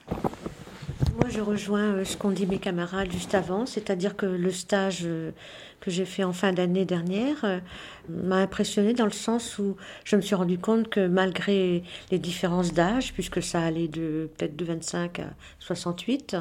Moi, 0.07 1.29
je 1.29 1.41
rejoins 1.41 1.95
euh, 1.95 2.05
ce 2.05 2.17
qu'ont 2.17 2.31
dit 2.31 2.47
mes 2.47 2.59
camarades 2.59 3.11
juste 3.11 3.35
avant, 3.35 3.67
c'est-à-dire 3.67 4.17
que 4.17 4.27
le 4.27 4.53
stage 4.53 5.01
euh, 5.05 5.33
que 5.81 5.91
j'ai 5.91 6.05
fait 6.05 6.23
en 6.23 6.33
fin 6.33 6.53
d'année 6.53 6.85
dernière 6.85 7.61
m'a 8.09 8.37
impressionné 8.37 8.95
dans 8.95 9.07
le 9.07 9.11
sens 9.11 9.59
où 9.59 9.77
je 10.05 10.15
me 10.15 10.21
suis 10.21 10.37
rendu 10.37 10.57
compte 10.57 10.89
que 10.89 11.09
malgré 11.09 11.83
les 12.13 12.19
différences 12.21 12.73
d'âge, 12.73 13.13
puisque 13.13 13.43
ça 13.43 13.61
allait 13.61 13.89
de 13.89 14.31
peut-être 14.37 14.55
de 14.55 14.65
25 14.65 15.19
à 15.19 15.31
68, 15.59 16.37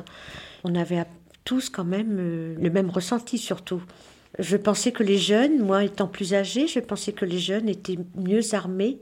on 0.65 0.75
avait 0.75 1.03
tous 1.45 1.69
quand 1.69 1.83
même 1.83 2.15
le 2.17 2.69
même 2.69 2.91
ressenti 2.91 3.39
surtout. 3.39 3.81
Je 4.39 4.58
pensais 4.58 4.91
que 4.91 5.04
les 5.04 5.17
jeunes, 5.17 5.60
moi 5.60 5.84
étant 5.84 6.08
plus 6.08 6.34
âgée, 6.34 6.67
je 6.67 6.80
pensais 6.80 7.13
que 7.13 7.26
les 7.26 7.39
jeunes 7.39 7.69
étaient 7.69 8.00
mieux 8.15 8.56
armés 8.56 9.00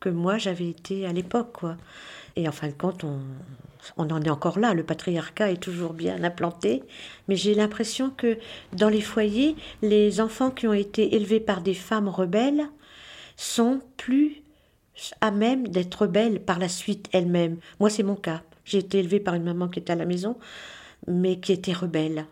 que 0.00 0.08
moi 0.08 0.38
j'avais 0.38 0.68
été 0.68 1.06
à 1.06 1.12
l'époque, 1.12 1.52
quoi. 1.52 1.76
Et 2.34 2.48
en 2.48 2.52
fin 2.52 2.66
de 2.66 2.72
compte, 2.72 3.04
on, 3.04 3.20
on 3.96 4.10
en 4.10 4.22
est 4.22 4.30
encore 4.30 4.58
là, 4.58 4.74
le 4.74 4.82
patriarcat 4.82 5.52
est 5.52 5.62
toujours 5.62 5.92
bien 5.92 6.22
implanté, 6.24 6.82
mais 7.28 7.36
j'ai 7.36 7.54
l'impression 7.54 8.10
que 8.10 8.38
dans 8.72 8.88
les 8.88 9.00
foyers, 9.00 9.56
les 9.82 10.20
enfants 10.20 10.50
qui 10.50 10.66
ont 10.66 10.72
été 10.72 11.14
élevés 11.14 11.40
par 11.40 11.60
des 11.60 11.74
femmes 11.74 12.08
rebelles 12.08 12.64
sont 13.36 13.80
plus 13.96 14.42
à 15.20 15.30
même 15.30 15.68
d'être 15.68 16.02
rebelles 16.02 16.40
par 16.40 16.58
la 16.58 16.68
suite 16.68 17.08
elles-mêmes. 17.12 17.58
Moi, 17.80 17.90
c'est 17.90 18.02
mon 18.02 18.14
cas. 18.14 18.42
J'ai 18.64 18.78
été 18.78 18.98
élevée 18.98 19.20
par 19.20 19.34
une 19.34 19.44
maman 19.44 19.68
qui 19.68 19.80
était 19.80 19.92
à 19.92 19.96
la 19.96 20.04
maison, 20.04 20.36
mais 21.06 21.40
qui 21.40 21.52
était 21.52 21.72
rebelle. 21.72 22.26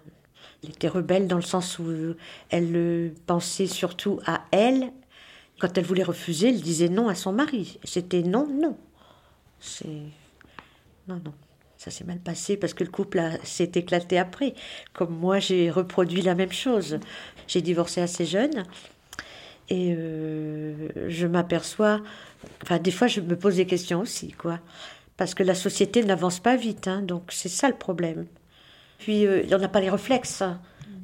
Elle 0.63 0.71
était 0.71 0.89
rebelle 0.89 1.27
dans 1.27 1.37
le 1.37 1.43
sens 1.43 1.79
où 1.79 2.15
elle 2.51 3.15
pensait 3.27 3.67
surtout 3.67 4.21
à 4.27 4.45
elle. 4.51 4.93
Quand 5.59 5.77
elle 5.77 5.85
voulait 5.85 6.03
refuser, 6.03 6.49
elle 6.49 6.61
disait 6.61 6.89
non 6.89 7.09
à 7.09 7.15
son 7.15 7.33
mari. 7.33 7.79
C'était 7.85 8.23
non, 8.23 8.47
non. 8.47 8.77
C'est 9.59 9.87
non, 11.09 11.21
non. 11.25 11.35
Ça 11.77 11.91
s'est 11.91 12.05
mal 12.05 12.19
passé 12.19 12.59
parce 12.59 12.75
que 12.75 12.85
le 12.85 12.91
couple 12.91 13.23
s'est 13.43 13.73
éclaté 13.75 14.19
après. 14.19 14.55
Comme 14.93 15.17
moi, 15.17 15.39
j'ai 15.39 15.71
reproduit 15.71 16.23
la 16.23 16.35
même 16.35 16.53
chose. 16.53 16.99
J'ai 17.49 17.63
divorcé 17.63 18.03
assez 18.03 18.27
jeune. 18.27 18.65
Et 19.71 19.95
euh, 19.97 20.89
je 21.09 21.27
m'aperçois. 21.27 22.03
Enfin, 22.63 22.79
des 22.79 22.91
fois, 22.91 23.07
je 23.07 23.21
me 23.21 23.37
pose 23.37 23.57
des 23.57 23.67
questions 23.67 24.01
aussi, 24.01 24.33
quoi. 24.33 24.59
Parce 25.17 25.35
que 25.35 25.43
la 25.43 25.55
société 25.55 26.03
n'avance 26.03 26.41
pas 26.41 26.57
vite, 26.57 26.87
hein, 26.89 27.03
donc 27.03 27.25
c'est 27.31 27.49
ça 27.49 27.69
le 27.69 27.77
problème. 27.77 28.27
Puis, 29.01 29.27
euh, 29.27 29.43
on 29.53 29.59
n'a 29.59 29.69
pas 29.69 29.81
les 29.81 29.91
réflexes. 29.91 30.45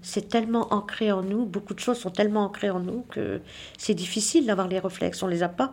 C'est 0.03 0.29
tellement 0.29 0.73
ancré 0.73 1.11
en 1.11 1.23
nous, 1.23 1.47
beaucoup 1.47 1.75
de 1.75 1.81
choses 1.81 1.99
sont 1.99 2.11
tellement 2.11 2.45
ancrées 2.45 2.71
en 2.71 2.79
nous 2.79 3.05
que 3.11 3.41
c'est 3.77 3.95
difficile 3.95 4.47
d'avoir 4.47 4.69
les 4.69 4.79
réflexes, 4.79 5.21
on 5.23 5.27
les 5.27 5.43
a 5.43 5.49
pas. 5.49 5.73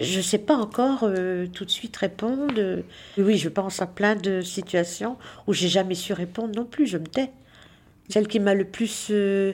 Je 0.00 0.18
ne 0.18 0.22
sais 0.22 0.38
pas 0.38 0.54
encore 0.54 1.00
euh, 1.02 1.46
tout 1.48 1.66
de 1.66 1.70
suite 1.70 1.94
répondre. 1.96 2.82
Oui, 3.18 3.36
je 3.36 3.50
pense 3.50 3.82
à 3.82 3.86
plein 3.86 4.14
de 4.14 4.40
situations 4.40 5.18
où 5.46 5.52
j'ai 5.52 5.68
jamais 5.68 5.94
su 5.94 6.14
répondre 6.14 6.54
non 6.56 6.64
plus, 6.64 6.86
je 6.86 6.96
me 6.96 7.06
tais. 7.06 7.30
Celle 8.08 8.26
qui 8.26 8.40
m'a 8.40 8.54
le 8.54 8.64
plus 8.64 9.08
euh, 9.10 9.52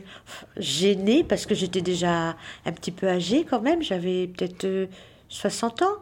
gênée, 0.56 1.24
parce 1.24 1.44
que 1.44 1.56
j'étais 1.56 1.80
déjà 1.80 2.36
un 2.66 2.72
petit 2.72 2.92
peu 2.92 3.08
âgée 3.08 3.44
quand 3.48 3.60
même, 3.60 3.82
j'avais 3.82 4.28
peut-être 4.28 4.88
60 5.28 5.82
euh, 5.82 5.86
ans, 5.86 5.98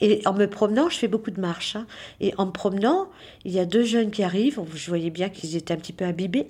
et 0.00 0.22
en 0.26 0.34
me 0.34 0.46
promenant, 0.46 0.88
je 0.88 0.98
fais 0.98 1.08
beaucoup 1.08 1.30
de 1.30 1.40
marches. 1.40 1.76
Hein. 1.76 1.86
Et 2.20 2.34
en 2.36 2.46
me 2.46 2.50
promenant, 2.50 3.08
il 3.44 3.52
y 3.52 3.58
a 3.58 3.64
deux 3.64 3.84
jeunes 3.84 4.10
qui 4.10 4.22
arrivent. 4.22 4.60
Je 4.74 4.88
voyais 4.88 5.10
bien 5.10 5.28
qu'ils 5.28 5.56
étaient 5.56 5.72
un 5.72 5.78
petit 5.78 5.92
peu 5.92 6.04
imbibés. 6.04 6.48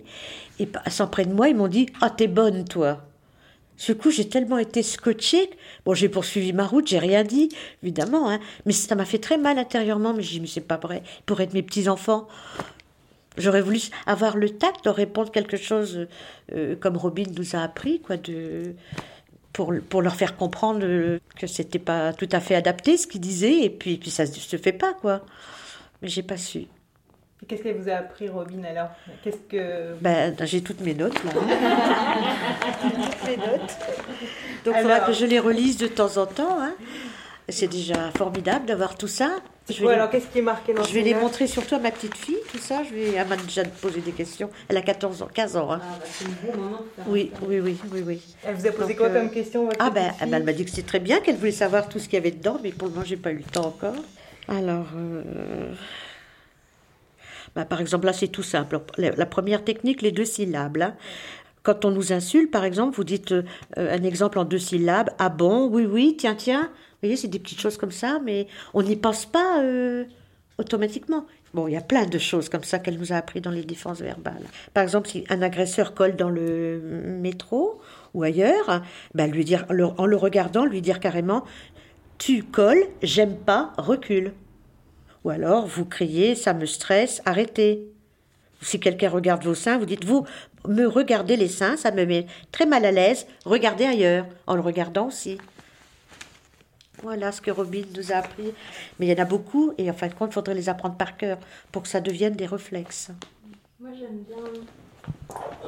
Et 0.58 0.66
passant 0.66 1.06
près 1.06 1.24
de 1.24 1.32
moi, 1.32 1.48
ils 1.48 1.56
m'ont 1.56 1.68
dit 1.68 1.86
Ah, 2.00 2.10
t'es 2.10 2.26
bonne, 2.26 2.64
toi. 2.64 3.04
Ce 3.76 3.92
coup, 3.92 4.10
j'ai 4.10 4.28
tellement 4.28 4.58
été 4.58 4.82
scotchée. 4.82 5.50
Bon, 5.84 5.94
j'ai 5.94 6.08
poursuivi 6.08 6.52
ma 6.52 6.66
route, 6.66 6.88
j'ai 6.88 6.98
rien 6.98 7.22
dit, 7.22 7.50
évidemment. 7.82 8.30
Hein. 8.30 8.40
Mais 8.64 8.72
ça 8.72 8.94
m'a 8.94 9.04
fait 9.04 9.18
très 9.18 9.38
mal 9.38 9.58
intérieurement. 9.58 10.12
Mais 10.12 10.22
j'ai 10.22 10.34
dit 10.34 10.40
Mais 10.40 10.46
c'est 10.48 10.60
pas 10.60 10.78
vrai. 10.78 11.02
Pour 11.24 11.40
être 11.40 11.54
mes 11.54 11.62
petits-enfants. 11.62 12.26
J'aurais 13.38 13.60
voulu 13.60 13.80
avoir 14.06 14.38
le 14.38 14.48
tact 14.48 14.86
de 14.86 14.88
répondre 14.88 15.30
quelque 15.30 15.58
chose 15.58 16.06
euh, 16.54 16.74
comme 16.74 16.96
Robin 16.96 17.24
nous 17.36 17.54
a 17.54 17.58
appris, 17.58 18.00
quoi, 18.00 18.16
de, 18.16 18.74
pour, 19.56 19.72
pour 19.88 20.02
leur 20.02 20.14
faire 20.14 20.36
comprendre 20.36 21.18
que 21.34 21.46
c'était 21.46 21.78
pas 21.78 22.12
tout 22.12 22.28
à 22.30 22.40
fait 22.40 22.54
adapté 22.54 22.98
ce 22.98 23.06
qu'ils 23.06 23.22
disaient, 23.22 23.62
et 23.62 23.70
puis, 23.70 23.96
puis 23.96 24.10
ça 24.10 24.26
se 24.26 24.56
fait 24.58 24.74
pas, 24.74 24.92
quoi. 24.92 25.22
Mais 26.02 26.08
j'ai 26.08 26.22
pas 26.22 26.36
su. 26.36 26.66
Qu'est-ce 27.48 27.62
qu'elle 27.62 27.80
vous 27.80 27.88
a 27.88 27.94
appris, 27.94 28.28
Robin, 28.28 28.62
alors? 28.64 28.90
Qu'est-ce 29.22 29.38
que... 29.48 29.94
Ben, 30.02 30.36
j'ai 30.42 30.60
toutes 30.60 30.82
mes 30.82 30.92
notes, 30.92 31.24
là. 31.24 31.30
toutes 32.82 33.28
mes 33.28 33.36
notes. 33.38 33.76
Donc, 34.66 34.74
il 34.76 34.82
faudra 34.82 35.00
que 35.00 35.12
je 35.14 35.24
les 35.24 35.38
relise 35.38 35.78
de 35.78 35.86
temps 35.86 36.18
en 36.18 36.26
temps. 36.26 36.60
Hein. 36.60 36.74
C'est 37.48 37.68
déjà 37.68 38.10
formidable 38.16 38.66
d'avoir 38.66 38.96
tout 38.96 39.06
ça. 39.06 39.36
Je 39.68 39.84
vais 39.84 39.94
alors, 39.94 40.10
qu'est-ce 40.10 40.26
qui 40.26 40.38
est 40.38 40.42
marqué 40.42 40.74
dans 40.74 40.82
Je 40.82 40.92
vais 40.92 41.02
les 41.02 41.14
montrer 41.14 41.46
surtout 41.46 41.76
à 41.76 41.78
ma 41.78 41.90
petite 41.90 42.16
fille, 42.16 42.38
tout 42.52 42.58
ça. 42.58 42.82
Je 42.84 42.94
vais, 42.94 43.12
elle 43.14 43.26
m'a 43.26 43.36
déjà 43.36 43.64
posé 43.64 44.00
des 44.00 44.12
questions. 44.12 44.50
Elle 44.68 44.76
a 44.76 44.82
14 44.82 45.22
ans, 45.22 45.28
15 45.32 45.56
ans. 45.56 45.72
Hein. 45.72 45.80
Ah, 45.82 45.96
bah, 45.98 46.04
c'est 46.04 46.24
une 46.24 46.34
bonne 46.34 46.60
maman. 46.60 46.78
Oui, 47.06 47.30
oui, 47.42 47.60
oui, 47.60 47.76
oui, 47.92 48.02
oui. 48.04 48.22
Elle 48.44 48.54
vous 48.54 48.66
a 48.66 48.72
posé 48.72 48.96
quoi 48.96 49.10
comme 49.10 49.30
question 49.30 49.68
Ah, 49.78 49.90
ben, 49.90 50.12
elle 50.20 50.42
m'a 50.42 50.52
dit 50.52 50.64
que 50.64 50.70
c'était 50.70 50.86
très 50.86 51.00
bien, 51.00 51.20
qu'elle 51.20 51.36
voulait 51.36 51.52
savoir 51.52 51.88
tout 51.88 51.98
ce 51.98 52.04
qu'il 52.04 52.14
y 52.14 52.16
avait 52.16 52.32
dedans, 52.32 52.58
mais 52.62 52.70
pour 52.70 52.88
le 52.88 52.94
moment, 52.94 53.06
j'ai 53.06 53.16
pas 53.16 53.30
eu 53.30 53.38
le 53.38 53.44
temps 53.44 53.66
encore. 53.66 53.94
Alors. 54.48 54.86
Euh... 54.96 55.72
Bah, 57.54 57.64
par 57.64 57.80
exemple, 57.80 58.06
là, 58.06 58.12
c'est 58.12 58.28
tout 58.28 58.42
simple. 58.42 58.80
La 58.98 59.26
première 59.26 59.64
technique, 59.64 60.02
les 60.02 60.12
deux 60.12 60.24
syllabes. 60.24 60.78
Hein. 60.82 60.94
Quand 61.62 61.84
on 61.84 61.90
nous 61.90 62.12
insulte, 62.12 62.50
par 62.50 62.64
exemple, 62.64 62.94
vous 62.94 63.02
dites 63.02 63.32
euh, 63.32 63.42
un 63.76 64.02
exemple 64.04 64.38
en 64.38 64.44
deux 64.44 64.58
syllabes. 64.58 65.10
Ah 65.18 65.30
bon, 65.30 65.68
oui, 65.68 65.84
oui, 65.84 66.16
tiens, 66.16 66.36
tiens. 66.36 66.70
C'est 67.14 67.28
des 67.28 67.38
petites 67.38 67.60
choses 67.60 67.76
comme 67.76 67.92
ça, 67.92 68.18
mais 68.24 68.48
on 68.74 68.82
n'y 68.82 68.96
pense 68.96 69.26
pas 69.26 69.60
euh, 69.62 70.04
automatiquement. 70.58 71.26
Bon, 71.54 71.68
il 71.68 71.72
y 71.72 71.76
a 71.76 71.80
plein 71.80 72.06
de 72.06 72.18
choses 72.18 72.48
comme 72.48 72.64
ça 72.64 72.78
qu'elle 72.78 72.98
nous 72.98 73.12
a 73.12 73.16
appris 73.16 73.40
dans 73.40 73.50
les 73.50 73.62
défenses 73.62 74.00
verbales. 74.00 74.42
Par 74.74 74.82
exemple, 74.82 75.08
si 75.08 75.24
un 75.28 75.42
agresseur 75.42 75.94
colle 75.94 76.16
dans 76.16 76.28
le 76.28 76.80
métro 77.20 77.80
ou 78.14 78.22
ailleurs, 78.22 78.82
ben 79.14 79.30
lui 79.30 79.44
dire, 79.44 79.64
en 79.70 80.06
le 80.06 80.16
regardant, 80.16 80.64
lui 80.64 80.82
dire 80.82 81.00
carrément 81.00 81.44
Tu 82.18 82.42
colles, 82.42 82.84
j'aime 83.02 83.36
pas, 83.36 83.72
recule. 83.78 84.32
Ou 85.24 85.30
alors, 85.30 85.66
vous 85.66 85.84
criez, 85.84 86.34
ça 86.34 86.52
me 86.54 86.66
stresse, 86.66 87.22
arrêtez. 87.24 87.88
Si 88.62 88.80
quelqu'un 88.80 89.10
regarde 89.10 89.44
vos 89.44 89.54
seins, 89.54 89.78
vous 89.78 89.86
dites, 89.86 90.04
vous 90.04 90.24
me 90.68 90.86
regardez 90.86 91.36
les 91.36 91.48
seins, 91.48 91.76
ça 91.76 91.90
me 91.90 92.04
met 92.04 92.26
très 92.52 92.66
mal 92.66 92.84
à 92.84 92.92
l'aise, 92.92 93.26
regardez 93.44 93.84
ailleurs, 93.84 94.26
en 94.46 94.54
le 94.54 94.60
regardant 94.60 95.08
aussi. 95.08 95.38
Voilà 97.02 97.32
ce 97.32 97.40
que 97.40 97.50
Robin 97.50 97.82
nous 97.94 98.12
a 98.12 98.16
appris. 98.16 98.52
Mais 98.98 99.06
il 99.06 99.16
y 99.16 99.20
en 99.20 99.22
a 99.22 99.26
beaucoup, 99.26 99.72
et 99.78 99.90
en 99.90 99.94
fin 99.94 100.08
de 100.08 100.14
compte, 100.14 100.30
il 100.30 100.34
faudrait 100.34 100.54
les 100.54 100.68
apprendre 100.68 100.96
par 100.96 101.16
cœur 101.16 101.38
pour 101.72 101.82
que 101.82 101.88
ça 101.88 102.00
devienne 102.00 102.34
des 102.34 102.46
réflexes. 102.46 103.10
Moi, 103.80 103.90
j'aime 103.98 104.24
bien, 104.26 104.62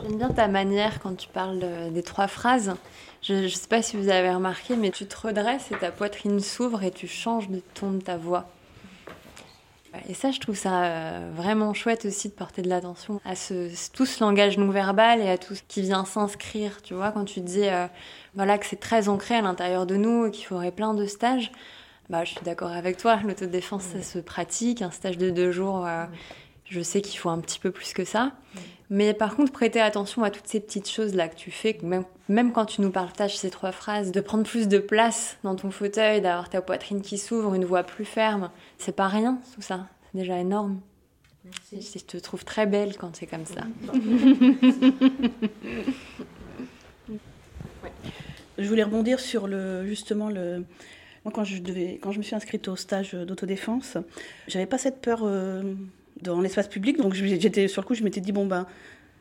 j'aime 0.02 0.16
bien 0.16 0.30
ta 0.30 0.48
manière 0.48 1.00
quand 1.00 1.14
tu 1.16 1.28
parles 1.28 1.60
des 1.92 2.02
trois 2.02 2.28
phrases. 2.28 2.74
Je 3.22 3.34
ne 3.34 3.48
sais 3.48 3.68
pas 3.68 3.82
si 3.82 3.96
vous 3.96 4.08
avez 4.08 4.30
remarqué, 4.30 4.76
mais 4.76 4.90
tu 4.90 5.06
te 5.06 5.26
redresses 5.26 5.70
et 5.72 5.76
ta 5.76 5.90
poitrine 5.90 6.40
s'ouvre 6.40 6.82
et 6.82 6.90
tu 6.90 7.06
changes 7.06 7.48
de 7.48 7.60
ton 7.74 7.90
de 7.90 8.00
ta 8.00 8.16
voix. 8.16 8.48
Et 10.08 10.14
ça, 10.14 10.30
je 10.30 10.40
trouve 10.40 10.56
ça 10.56 10.84
euh, 10.84 11.30
vraiment 11.34 11.74
chouette 11.74 12.04
aussi 12.04 12.28
de 12.28 12.34
porter 12.34 12.62
de 12.62 12.68
l'attention 12.68 13.20
à 13.24 13.34
ce, 13.34 13.70
tout 13.92 14.06
ce 14.06 14.22
langage 14.22 14.58
non 14.58 14.70
verbal 14.70 15.20
et 15.20 15.28
à 15.28 15.38
tout 15.38 15.54
ce 15.54 15.62
qui 15.66 15.82
vient 15.82 16.04
s'inscrire. 16.04 16.82
Tu 16.82 16.94
vois, 16.94 17.12
quand 17.12 17.24
tu 17.24 17.40
dis 17.40 17.68
euh, 17.68 17.86
voilà, 18.34 18.58
que 18.58 18.66
c'est 18.66 18.80
très 18.80 19.08
ancré 19.08 19.34
à 19.34 19.42
l'intérieur 19.42 19.86
de 19.86 19.96
nous 19.96 20.26
et 20.26 20.30
qu'il 20.30 20.46
faudrait 20.46 20.72
plein 20.72 20.94
de 20.94 21.06
stages, 21.06 21.52
bah, 22.10 22.24
je 22.24 22.32
suis 22.32 22.40
d'accord 22.42 22.72
avec 22.72 22.96
toi. 22.96 23.18
L'autodéfense, 23.24 23.82
ça 23.82 24.02
se 24.02 24.18
pratique. 24.18 24.82
Un 24.82 24.90
stage 24.90 25.18
de 25.18 25.30
deux 25.30 25.52
jours, 25.52 25.86
euh, 25.86 26.04
je 26.68 26.80
sais 26.80 27.00
qu'il 27.00 27.18
faut 27.18 27.30
un 27.30 27.40
petit 27.40 27.58
peu 27.58 27.70
plus 27.70 27.92
que 27.92 28.04
ça. 28.04 28.32
Mais 28.90 29.12
par 29.12 29.36
contre, 29.36 29.52
prêter 29.52 29.80
attention 29.80 30.22
à 30.22 30.30
toutes 30.30 30.46
ces 30.46 30.60
petites 30.60 30.88
choses-là 30.88 31.28
que 31.28 31.36
tu 31.36 31.50
fais, 31.50 31.78
même, 31.82 32.04
même 32.28 32.52
quand 32.52 32.64
tu 32.64 32.80
nous 32.80 32.90
partages 32.90 33.36
ces 33.36 33.50
trois 33.50 33.72
phrases, 33.72 34.12
de 34.12 34.20
prendre 34.20 34.44
plus 34.44 34.66
de 34.66 34.78
place 34.78 35.36
dans 35.44 35.56
ton 35.56 35.70
fauteuil, 35.70 36.22
d'avoir 36.22 36.48
ta 36.48 36.62
poitrine 36.62 37.02
qui 37.02 37.18
s'ouvre, 37.18 37.54
une 37.54 37.66
voix 37.66 37.82
plus 37.82 38.06
ferme, 38.06 38.50
c'est 38.78 38.96
pas 38.96 39.08
rien 39.08 39.38
tout 39.54 39.60
ça. 39.60 39.86
C'est 40.10 40.18
déjà 40.18 40.38
énorme. 40.38 40.80
Merci. 41.44 41.98
Je 41.98 42.04
te 42.04 42.16
trouve 42.16 42.44
très 42.44 42.66
belle 42.66 42.96
quand 42.96 43.14
c'est 43.14 43.26
comme 43.26 43.46
ça. 43.46 43.62
Je 48.58 48.68
voulais 48.68 48.82
rebondir 48.82 49.20
sur 49.20 49.46
le 49.46 49.86
justement 49.86 50.30
le 50.30 50.64
moi 51.24 51.32
quand 51.32 51.44
je 51.44 51.62
devais 51.62 52.00
quand 52.02 52.10
je 52.10 52.18
me 52.18 52.24
suis 52.24 52.34
inscrite 52.34 52.66
au 52.66 52.74
stage 52.74 53.12
d'autodéfense, 53.12 53.98
j'avais 54.48 54.66
pas 54.66 54.78
cette 54.78 55.00
peur 55.00 55.20
euh, 55.22 55.74
dans 56.22 56.40
l'espace 56.40 56.68
public. 56.68 56.98
Donc 56.98 57.14
j'étais 57.14 57.68
sur 57.68 57.82
le 57.82 57.86
coup, 57.86 57.94
je 57.94 58.02
m'étais 58.02 58.20
dit 58.20 58.32
bon 58.32 58.46
ben, 58.46 58.66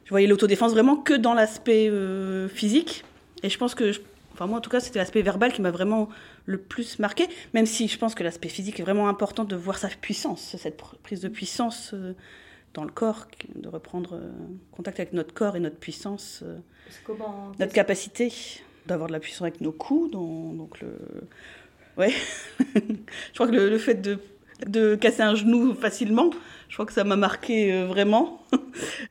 je 0.06 0.10
voyais 0.10 0.28
l'autodéfense 0.28 0.72
vraiment 0.72 0.96
que 0.96 1.14
dans 1.14 1.34
l'aspect 1.34 1.90
euh, 1.90 2.48
physique. 2.48 3.04
Et 3.44 3.50
je 3.50 3.58
pense 3.58 3.76
que, 3.76 3.92
enfin 4.34 4.48
moi 4.48 4.58
en 4.58 4.62
tout 4.62 4.70
cas, 4.70 4.80
c'était 4.80 5.00
l'aspect 5.00 5.22
verbal 5.22 5.54
qui 5.54 5.62
m'a 5.62 5.72
vraiment 5.72 6.10
le 6.46 6.58
plus 6.58 7.00
marqué. 7.00 7.28
Même 7.54 7.66
si 7.66 7.88
je 7.88 7.98
pense 7.98 8.16
que 8.16 8.24
l'aspect 8.24 8.50
physique 8.50 8.80
est 8.80 8.84
vraiment 8.84 9.10
important 9.10 9.44
de 9.44 9.56
voir 9.56 9.78
sa 9.78 9.90
puissance, 9.90 10.56
cette 10.58 10.78
prise 11.04 11.22
de 11.22 11.28
puissance 11.28 11.92
euh, 11.94 12.14
dans 12.74 12.84
le 12.84 12.92
corps, 12.92 13.28
de 13.56 13.68
reprendre 13.68 14.16
euh, 14.16 14.32
contact 14.72 15.00
avec 15.00 15.14
notre 15.14 15.34
corps 15.34 15.56
et 15.56 15.60
notre 15.60 15.78
puissance, 15.78 16.44
notre 17.60 17.74
capacité 17.74 18.32
d'avoir 18.86 19.08
de 19.08 19.14
la 19.14 19.20
puissance 19.20 19.42
avec 19.42 19.60
nos 19.60 19.74
coups. 19.74 20.12
donc 20.12 20.80
le, 20.80 20.98
ouais, 21.98 22.14
je 22.76 23.34
crois 23.34 23.48
que 23.48 23.52
le 23.52 23.78
fait 23.78 23.96
de 23.96 24.20
de 24.66 24.96
casser 24.96 25.22
un 25.22 25.36
genou 25.36 25.74
facilement. 25.74 26.32
Je 26.70 26.76
crois 26.76 26.86
que 26.86 26.94
ça 26.94 27.04
m'a 27.04 27.16
marqué 27.16 27.74
euh, 27.74 27.86
vraiment. 27.86 28.42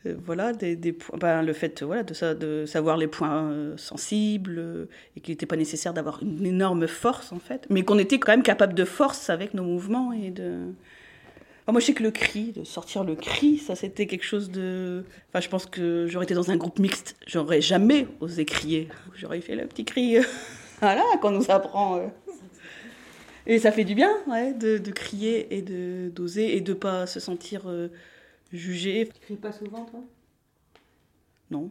Euh, 0.06 0.14
voilà, 0.24 0.52
des, 0.52 0.76
ben, 1.18 1.42
le 1.42 1.52
fait 1.52 1.82
voilà, 1.82 2.04
de, 2.04 2.34
de 2.34 2.66
savoir 2.66 2.96
les 2.96 3.08
points 3.08 3.50
euh, 3.50 3.76
sensibles 3.76 4.86
et 5.16 5.20
qu'il 5.20 5.32
n'était 5.32 5.46
pas 5.46 5.56
nécessaire 5.56 5.92
d'avoir 5.92 6.22
une 6.22 6.46
énorme 6.46 6.86
force 6.86 7.32
en 7.32 7.40
fait, 7.40 7.66
mais 7.68 7.82
qu'on 7.82 7.98
était 7.98 8.20
quand 8.20 8.30
même 8.30 8.44
capable 8.44 8.74
de 8.74 8.84
force 8.84 9.28
avec 9.28 9.54
nos 9.54 9.64
mouvements 9.64 10.12
et 10.12 10.30
de. 10.30 10.72
moi, 11.66 11.80
je 11.80 11.86
sais 11.86 11.94
que 11.94 12.04
le 12.04 12.12
cri, 12.12 12.52
de 12.52 12.62
sortir 12.62 13.02
le 13.02 13.16
cri, 13.16 13.58
ça 13.58 13.74
c'était 13.74 14.06
quelque 14.06 14.24
chose 14.24 14.50
de. 14.52 15.04
Enfin, 15.30 15.40
je 15.40 15.48
pense 15.48 15.66
que 15.66 16.06
j'aurais 16.06 16.26
été 16.26 16.34
dans 16.34 16.50
un 16.52 16.56
groupe 16.56 16.78
mixte, 16.78 17.16
j'aurais 17.26 17.60
jamais 17.60 18.06
osé 18.20 18.44
crier. 18.44 18.88
J'aurais 19.14 19.40
fait 19.40 19.56
le 19.56 19.66
petit 19.66 19.84
cri, 19.84 20.18
voilà, 20.80 21.02
qu'on 21.20 21.32
nous 21.32 21.50
apprend. 21.50 22.08
Et 23.46 23.58
ça 23.58 23.70
fait 23.70 23.84
du 23.84 23.94
bien, 23.94 24.10
ouais, 24.26 24.52
de, 24.54 24.78
de 24.78 24.90
crier 24.90 25.54
et 25.56 25.62
de 25.62 26.10
d'oser 26.14 26.56
et 26.56 26.60
de 26.60 26.74
pas 26.74 27.06
se 27.06 27.20
sentir 27.20 27.62
euh, 27.66 27.88
jugé. 28.52 29.08
Tu 29.14 29.20
cries 29.20 29.36
pas 29.36 29.52
souvent, 29.52 29.84
toi? 29.84 30.00
Non. 31.50 31.70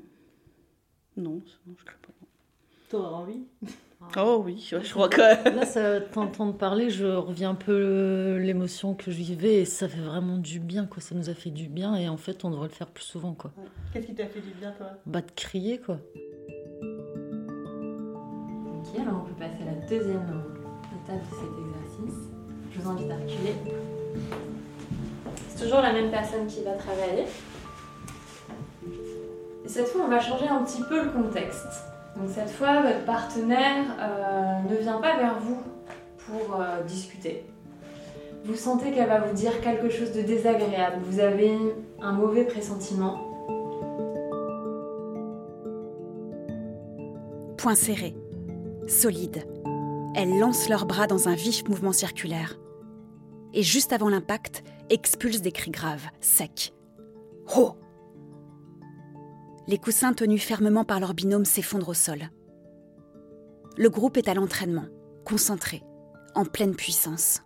Non, 1.18 1.42
non, 1.68 1.76
je 1.78 1.84
crie 1.84 1.96
pas. 2.02 2.14
T'aurais 2.90 3.14
envie? 3.14 3.44
Oh 4.18 4.44
oui, 4.46 4.64
je 4.72 4.92
crois 4.94 5.10
que. 5.10 5.20
Là, 5.20 5.66
ça 5.66 6.00
t'entendre 6.00 6.54
parler, 6.56 6.92
je 6.92 7.08
reviens 7.08 7.50
un 7.52 7.56
peu 7.56 8.38
l'émotion 8.40 8.94
que 8.94 9.10
je 9.10 9.18
vivais 9.18 9.56
et 9.62 9.66
ça 9.66 9.90
fait 9.90 10.00
vraiment 10.00 10.38
du 10.38 10.60
bien, 10.60 10.86
quoi. 10.86 11.02
Ça 11.02 11.16
nous 11.16 11.30
a 11.30 11.34
fait 11.34 11.50
du 11.50 11.68
bien 11.68 11.96
et 11.96 12.08
en 12.08 12.18
fait, 12.18 12.46
on 12.46 12.52
devrait 12.52 12.68
le 12.68 12.74
faire 12.74 12.92
plus 12.92 13.04
souvent, 13.04 13.34
quoi. 13.34 13.52
Qu'est-ce 13.92 14.06
qui 14.06 14.14
t'a 14.14 14.28
fait 14.28 14.42
du 14.42 14.52
bien, 14.52 14.72
toi? 14.74 14.92
Bah, 15.08 15.22
de 15.22 15.32
crier, 15.32 15.80
quoi. 15.80 16.00
Ok, 18.68 19.00
alors 19.00 19.24
on 19.26 19.28
peut 19.28 19.40
passer 19.40 19.64
à 19.64 19.66
la 19.74 19.88
deuxième 19.88 20.28
étape 21.06 21.22
de 21.30 21.36
cet 21.36 21.50
exercice. 21.60 22.22
Je 22.72 22.82
vous 22.82 22.90
invite 22.90 23.12
à 23.12 23.16
reculer. 23.16 23.56
C'est 25.50 25.64
toujours 25.64 25.82
la 25.82 25.94
même 25.94 26.12
personne 26.12 26.48
qui 26.48 26.64
va 26.64 26.72
travailler. 26.72 27.26
Et 29.66 29.70
cette 29.70 29.88
fois, 29.88 30.02
on 30.06 30.10
va 30.10 30.20
changer 30.20 30.48
un 30.48 30.64
petit 30.64 30.82
peu 30.90 31.04
le 31.04 31.10
contexte. 31.10 31.84
Donc 32.18 32.30
cette 32.34 32.50
fois, 32.50 32.82
votre 32.82 33.04
partenaire 33.06 33.86
euh, 34.00 34.70
ne 34.70 34.76
vient 34.78 35.00
pas 35.00 35.18
vers 35.18 35.40
vous 35.40 35.62
pour 36.18 36.60
euh, 36.60 36.82
discuter. 36.84 37.46
Vous 38.46 38.56
sentez 38.56 38.92
qu'elle 38.92 39.10
va 39.10 39.20
vous 39.20 39.34
dire 39.34 39.60
quelque 39.62 39.90
chose 39.90 40.12
de 40.12 40.22
désagréable. 40.22 40.98
Vous 41.04 41.20
avez 41.20 41.58
un 42.02 42.12
mauvais 42.12 42.46
pressentiment. 42.46 43.32
Point 47.58 47.76
serré, 47.76 48.14
solide. 48.88 49.55
Elles 50.18 50.40
lancent 50.40 50.70
leurs 50.70 50.86
bras 50.86 51.08
dans 51.08 51.28
un 51.28 51.36
vif 51.36 51.68
mouvement 51.68 51.92
circulaire. 51.92 52.58
Et 53.54 53.64
juste 53.64 53.92
avant 53.92 54.08
l'impact, 54.08 54.64
expulsent 54.90 55.42
des 55.42 55.52
cris 55.52 55.72
graves, 55.72 56.08
secs. 56.22 56.74
Oh 57.58 57.76
Les 59.68 59.78
coussins 59.78 60.14
tenus 60.14 60.42
fermement 60.42 60.86
par 60.86 61.02
leur 61.02 61.14
binôme 61.14 61.44
s'effondrent 61.44 61.90
au 61.90 61.94
sol. 61.94 62.30
Le 63.76 63.90
groupe 63.90 64.16
est 64.16 64.30
à 64.30 64.34
l'entraînement, 64.34 64.86
concentré, 65.26 65.84
en 66.34 66.46
pleine 66.46 66.78
puissance. 66.78 67.42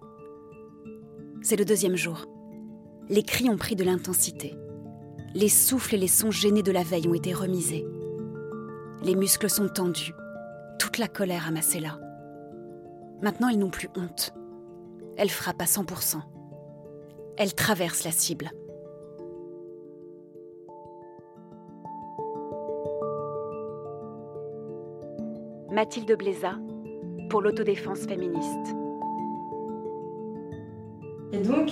C'est 1.41 1.55
le 1.55 1.65
deuxième 1.65 1.95
jour. 1.95 2.27
Les 3.09 3.23
cris 3.23 3.49
ont 3.49 3.57
pris 3.57 3.75
de 3.75 3.83
l'intensité. 3.83 4.55
Les 5.33 5.49
souffles 5.49 5.95
et 5.95 5.99
les 5.99 6.07
sons 6.07 6.29
gênés 6.29 6.63
de 6.63 6.71
la 6.71 6.83
veille 6.83 7.07
ont 7.07 7.15
été 7.15 7.33
remisés. 7.33 7.87
Les 9.01 9.15
muscles 9.15 9.49
sont 9.49 9.69
tendus, 9.69 10.13
toute 10.77 10.99
la 10.99 11.07
colère 11.07 11.47
amassée 11.47 11.79
là. 11.79 11.99
Maintenant, 13.21 13.49
ils 13.49 13.59
n'ont 13.59 13.69
plus 13.69 13.89
honte. 13.97 14.33
Elle 15.17 15.29
frappe 15.29 15.61
à 15.61 15.65
100%. 15.65 16.21
Elle 17.37 17.53
traverse 17.53 18.03
la 18.05 18.11
cible. 18.11 18.51
Mathilde 25.71 26.17
Blézat, 26.17 26.55
pour 27.29 27.41
l'autodéfense 27.41 27.99
féministe. 27.99 28.75
Et 31.31 31.39
donc, 31.39 31.71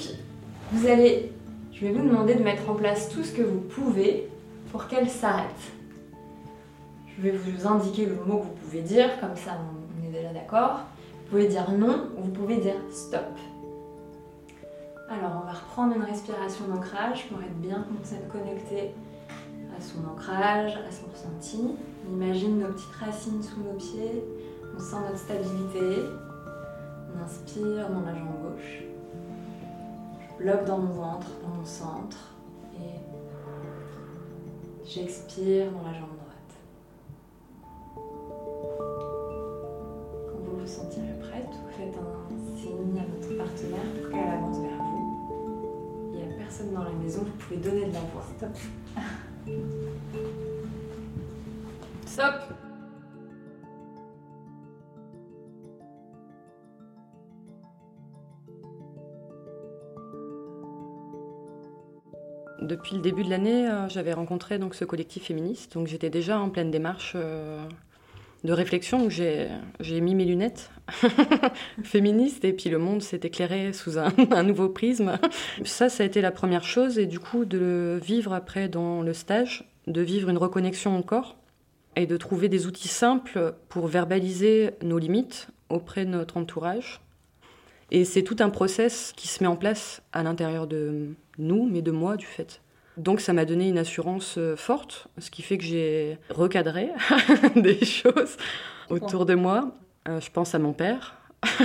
vous 0.71 0.87
allez, 0.87 1.31
je 1.71 1.85
vais 1.85 1.93
vous 1.93 2.07
demander 2.07 2.35
de 2.35 2.43
mettre 2.43 2.69
en 2.69 2.75
place 2.75 3.09
tout 3.09 3.23
ce 3.23 3.33
que 3.33 3.41
vous 3.41 3.61
pouvez 3.61 4.29
pour 4.71 4.87
qu'elle 4.87 5.09
s'arrête. 5.09 5.47
Je 7.07 7.21
vais 7.23 7.31
vous 7.31 7.65
indiquer 7.65 8.05
le 8.05 8.15
mot 8.15 8.39
que 8.39 8.43
vous 8.43 8.55
pouvez 8.65 8.81
dire, 8.81 9.19
comme 9.19 9.35
ça 9.35 9.57
on 9.59 10.07
est 10.07 10.11
déjà 10.11 10.31
d'accord. 10.31 10.81
Vous 11.28 11.32
pouvez 11.32 11.49
dire 11.49 11.69
non 11.71 12.07
ou 12.17 12.21
vous 12.23 12.32
pouvez 12.32 12.55
dire 12.55 12.78
stop. 12.89 13.36
Alors, 15.09 15.41
on 15.43 15.45
va 15.45 15.51
reprendre 15.51 15.93
une 15.93 16.03
respiration 16.03 16.69
d'ancrage 16.69 17.28
pour 17.28 17.41
être 17.41 17.57
bien 17.57 17.86
connecté 18.32 18.93
à 19.78 19.82
son 19.82 20.09
ancrage, 20.09 20.78
à 20.78 20.89
son 20.89 21.11
ressenti. 21.11 21.75
On 22.07 22.13
imagine 22.13 22.59
nos 22.59 22.67
petites 22.67 22.95
racines 22.95 23.43
sous 23.43 23.59
nos 23.59 23.73
pieds, 23.73 24.23
on 24.73 24.80
sent 24.80 24.95
notre 25.05 25.17
stabilité. 25.17 26.03
On 27.13 27.21
inspire 27.21 27.89
dans 27.89 28.05
la 28.05 28.15
jambe 28.15 28.41
gauche. 28.43 28.84
Je 30.32 30.43
bloque 30.45 30.63
dans 30.63 30.78
mon 30.78 30.93
ventre, 30.93 31.28
dans 31.43 31.55
mon 31.55 31.65
centre. 31.65 32.17
Et 32.80 33.01
j'expire 34.86 35.73
dans 35.73 35.91
la 35.91 35.93
jambe 35.93 36.07
droite. 36.07 36.26
Stop. 48.38 48.55
Stop. 52.05 52.35
Depuis 62.61 62.95
le 62.95 63.01
début 63.01 63.23
de 63.23 63.29
l'année, 63.29 63.67
euh, 63.67 63.89
j'avais 63.89 64.13
rencontré 64.13 64.59
donc 64.59 64.75
ce 64.75 64.85
collectif 64.85 65.23
féministe, 65.23 65.73
donc 65.73 65.88
j'étais 65.88 66.09
déjà 66.09 66.39
en 66.39 66.49
pleine 66.49 66.69
démarche 66.69 67.13
euh, 67.15 67.65
de 68.47 68.53
réflexion 68.53 69.05
où 69.05 69.09
j'ai 69.09 69.49
mis 70.01 70.15
mes 70.15 70.23
lunettes 70.23 70.71
féministes 71.83 72.45
et 72.45 72.53
puis 72.53 72.69
le 72.69 72.77
monde 72.77 73.03
s'est 73.03 73.19
éclairé 73.23 73.73
sous 73.73 73.97
un, 73.99 74.43
nouveau 74.43 74.69
prisme. 74.69 75.19
Ça, 75.65 75.89
ça 75.89 76.03
a 76.03 76.05
été 76.05 76.21
la 76.21 76.31
première 76.31 76.63
chose 76.63 76.97
et 76.97 77.05
du 77.05 77.19
coup 77.19 77.43
de 77.43 77.57
le 77.57 77.99
vivre 78.01 78.33
après 78.33 78.69
dans 78.69 79.01
le 79.01 79.13
stage, 79.13 79.69
de 79.85 79.99
vivre 79.99 80.29
une 80.29 80.37
reconnexion 80.37 80.97
au 80.97 81.03
corps 81.03 81.35
et 81.97 82.05
de 82.05 82.15
trouver 82.15 82.47
des 82.47 82.67
outils 82.67 82.87
simples 82.87 83.53
pour 83.67 83.87
verbaliser 83.87 84.71
nos 84.81 84.97
limites 84.97 85.49
auprès 85.67 86.05
de 86.05 86.11
notre 86.11 86.37
entourage. 86.37 87.01
Et 87.91 88.05
c'est 88.05 88.23
tout 88.23 88.37
un 88.39 88.49
process 88.49 89.13
qui 89.17 89.27
se 89.27 89.43
met 89.43 89.47
en 89.47 89.57
place 89.57 90.01
à 90.13 90.23
l'intérieur 90.23 90.67
de 90.67 91.09
nous, 91.37 91.67
mais 91.69 91.81
de 91.81 91.91
moi 91.91 92.15
du 92.15 92.25
fait. 92.25 92.61
Donc 92.97 93.21
ça 93.21 93.31
m'a 93.31 93.45
donné 93.45 93.69
une 93.69 93.77
assurance 93.77 94.35
euh, 94.37 94.55
forte, 94.55 95.07
ce 95.19 95.29
qui 95.29 95.43
fait 95.43 95.57
que 95.59 95.63
j'ai 95.63 96.17
recadré 96.29 96.89
des 97.55 97.85
choses 97.85 98.37
autour 98.89 99.25
de 99.25 99.35
moi. 99.35 99.71
Euh, 100.09 100.19
je 100.19 100.31
pense 100.31 100.55
à 100.55 100.59
mon 100.59 100.73
père. 100.73 101.15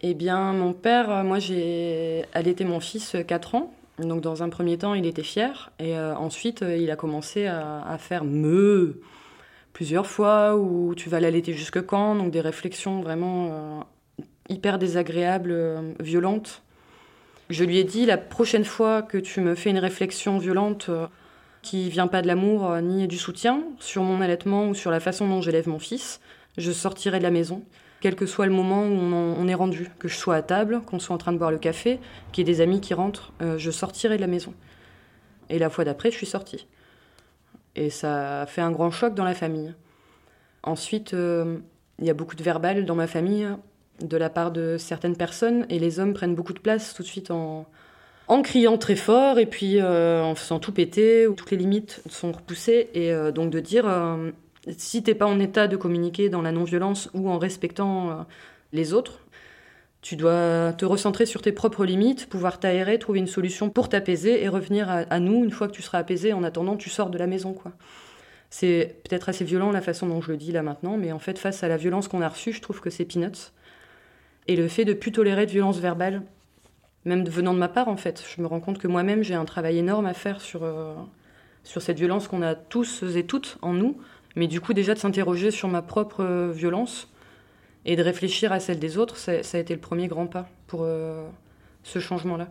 eh 0.00 0.14
bien, 0.14 0.52
mon 0.52 0.72
père, 0.72 1.08
euh, 1.08 1.22
moi 1.22 1.38
j'ai 1.38 2.24
allaité 2.34 2.64
mon 2.64 2.80
fils 2.80 3.16
4 3.26 3.54
ans. 3.54 3.72
Donc 4.00 4.22
dans 4.22 4.42
un 4.42 4.48
premier 4.48 4.76
temps, 4.76 4.94
il 4.94 5.06
était 5.06 5.22
fier. 5.22 5.70
Et 5.78 5.96
ensuite, 5.96 6.62
il 6.62 6.90
a 6.90 6.96
commencé 6.96 7.46
à, 7.46 7.96
faire 8.00 8.24
me 8.24 9.00
plusieurs 9.72 10.08
fois, 10.08 10.56
ou 10.56 10.96
tu 10.96 11.08
vas 11.08 11.20
l'allaiter 11.20 11.52
jusque 11.52 11.80
quand? 11.86 12.16
Donc 12.16 12.32
des 12.32 12.40
réflexions 12.40 13.02
vraiment 13.02 13.86
hyper 14.48 14.80
désagréables, 14.80 15.94
violentes 16.00 16.63
je 17.50 17.64
lui 17.64 17.78
ai 17.78 17.84
dit 17.84 18.06
la 18.06 18.16
prochaine 18.16 18.64
fois 18.64 19.02
que 19.02 19.18
tu 19.18 19.40
me 19.40 19.54
fais 19.54 19.70
une 19.70 19.78
réflexion 19.78 20.38
violente 20.38 20.86
euh, 20.88 21.06
qui 21.62 21.90
vient 21.90 22.06
pas 22.06 22.22
de 22.22 22.26
l'amour 22.26 22.70
euh, 22.70 22.80
ni 22.80 23.06
du 23.06 23.18
soutien 23.18 23.62
sur 23.80 24.02
mon 24.02 24.20
allaitement 24.20 24.68
ou 24.68 24.74
sur 24.74 24.90
la 24.90 25.00
façon 25.00 25.28
dont 25.28 25.42
j'élève 25.42 25.68
mon 25.68 25.78
fils, 25.78 26.20
je 26.56 26.72
sortirai 26.72 27.18
de 27.18 27.22
la 27.22 27.30
maison, 27.30 27.62
quel 28.00 28.16
que 28.16 28.26
soit 28.26 28.46
le 28.46 28.52
moment 28.52 28.82
où 28.84 28.94
on, 28.94 29.48
est 29.48 29.54
rendu, 29.54 29.90
que 29.98 30.08
je 30.08 30.16
sois 30.16 30.36
à 30.36 30.42
table, 30.42 30.82
qu'on 30.86 30.98
soit 30.98 31.14
en 31.14 31.18
train 31.18 31.32
de 31.32 31.38
boire 31.38 31.50
le 31.50 31.58
café, 31.58 31.98
qu'il 32.32 32.46
y 32.46 32.50
ait 32.50 32.54
des 32.54 32.60
amis 32.62 32.80
qui 32.80 32.94
rentrent, 32.94 33.32
euh, 33.42 33.58
je 33.58 33.70
sortirai 33.70 34.16
de 34.16 34.20
la 34.22 34.26
maison. 34.26 34.54
Et 35.50 35.58
la 35.58 35.68
fois 35.68 35.84
d'après, 35.84 36.10
je 36.10 36.16
suis 36.16 36.26
sortie. 36.26 36.66
Et 37.76 37.90
ça 37.90 38.42
a 38.42 38.46
fait 38.46 38.62
un 38.62 38.70
grand 38.70 38.90
choc 38.90 39.14
dans 39.14 39.24
la 39.24 39.34
famille. 39.34 39.74
Ensuite, 40.62 41.12
il 41.12 42.04
y 42.06 42.08
a 42.08 42.14
beaucoup 42.14 42.36
de 42.36 42.42
verbal 42.42 42.86
dans 42.86 42.94
ma 42.94 43.06
famille 43.06 43.46
de 44.00 44.16
la 44.16 44.30
part 44.30 44.50
de 44.50 44.76
certaines 44.78 45.16
personnes 45.16 45.66
et 45.68 45.78
les 45.78 46.00
hommes 46.00 46.14
prennent 46.14 46.34
beaucoup 46.34 46.52
de 46.52 46.58
place 46.58 46.94
tout 46.94 47.02
de 47.02 47.08
suite 47.08 47.30
en, 47.30 47.66
criant 48.42 48.78
très 48.78 48.96
fort 48.96 49.38
et 49.38 49.46
puis 49.46 49.80
euh, 49.80 50.22
en 50.22 50.34
faisant 50.34 50.58
tout 50.58 50.72
péter, 50.72 51.26
où 51.26 51.34
toutes 51.34 51.50
les 51.50 51.56
limites 51.56 52.02
sont 52.08 52.32
repoussées 52.32 52.90
et 52.94 53.12
euh, 53.12 53.30
donc 53.30 53.50
de 53.50 53.60
dire 53.60 53.86
euh, 53.86 54.30
si 54.76 55.02
t'es 55.02 55.14
pas 55.14 55.26
en 55.26 55.38
état 55.38 55.68
de 55.68 55.76
communiquer 55.76 56.28
dans 56.28 56.42
la 56.42 56.52
non-violence 56.52 57.10
ou 57.14 57.28
en 57.28 57.38
respectant 57.38 58.26
les 58.72 58.94
autres, 58.94 59.20
tu 60.00 60.16
dois 60.16 60.72
te 60.76 60.84
recentrer 60.84 61.26
sur 61.26 61.42
tes 61.42 61.52
propres 61.52 61.84
limites, 61.84 62.28
pouvoir 62.28 62.60
t'aérer, 62.60 62.98
trouver 62.98 63.18
une 63.18 63.26
solution 63.26 63.70
pour 63.70 63.88
t'apaiser 63.88 64.42
et 64.42 64.48
revenir 64.48 64.90
à, 64.90 64.98
à, 65.10 65.20
nous 65.20 65.44
une 65.44 65.50
fois 65.50 65.68
que 65.68 65.72
tu 65.72 65.82
seras 65.82 65.98
apaisé. 65.98 66.32
En 66.32 66.42
attendant, 66.44 66.76
tu 66.76 66.90
sors 66.90 67.10
de 67.10 67.18
la 67.18 67.26
maison, 67.26 67.52
quoi. 67.52 67.72
C'est 68.56 69.00
peut-être 69.02 69.28
assez 69.28 69.44
violent 69.44 69.72
la 69.72 69.80
façon 69.80 70.06
dont 70.06 70.20
je 70.20 70.30
le 70.30 70.36
dis 70.36 70.52
là 70.52 70.62
maintenant, 70.62 70.96
mais 70.96 71.10
en 71.10 71.18
fait, 71.18 71.40
face 71.40 71.64
à 71.64 71.68
la 71.68 71.76
violence 71.76 72.06
qu'on 72.06 72.22
a 72.22 72.28
reçue, 72.28 72.52
je 72.52 72.62
trouve 72.62 72.80
que 72.80 72.88
c'est 72.88 73.04
peanuts. 73.04 73.50
Et 74.46 74.56
le 74.56 74.68
fait 74.68 74.84
de 74.84 74.92
plus 74.92 75.12
tolérer 75.12 75.46
de 75.46 75.50
violence 75.50 75.78
verbale, 75.78 76.22
même 77.04 77.24
venant 77.24 77.54
de 77.54 77.58
ma 77.58 77.68
part 77.68 77.88
en 77.88 77.96
fait, 77.96 78.24
je 78.26 78.40
me 78.40 78.46
rends 78.46 78.60
compte 78.60 78.78
que 78.78 78.88
moi-même 78.88 79.22
j'ai 79.22 79.34
un 79.34 79.44
travail 79.44 79.78
énorme 79.78 80.06
à 80.06 80.14
faire 80.14 80.40
sur, 80.40 80.62
euh, 80.64 80.94
sur 81.62 81.82
cette 81.82 81.98
violence 81.98 82.28
qu'on 82.28 82.42
a 82.42 82.54
tous 82.54 83.02
et 83.02 83.24
toutes 83.24 83.58
en 83.62 83.72
nous, 83.72 83.98
mais 84.36 84.46
du 84.46 84.60
coup 84.60 84.74
déjà 84.74 84.94
de 84.94 84.98
s'interroger 84.98 85.50
sur 85.50 85.68
ma 85.68 85.82
propre 85.82 86.24
euh, 86.24 86.52
violence 86.52 87.08
et 87.84 87.96
de 87.96 88.02
réfléchir 88.02 88.52
à 88.52 88.60
celle 88.60 88.78
des 88.78 88.96
autres, 88.96 89.16
ça, 89.16 89.32
a 89.32 89.58
été 89.58 89.74
le 89.74 89.80
premier 89.80 90.08
grand 90.08 90.26
pas 90.26 90.48
pour 90.66 90.80
euh, 90.82 91.26
ce 91.82 91.98
changement-là. 91.98 92.48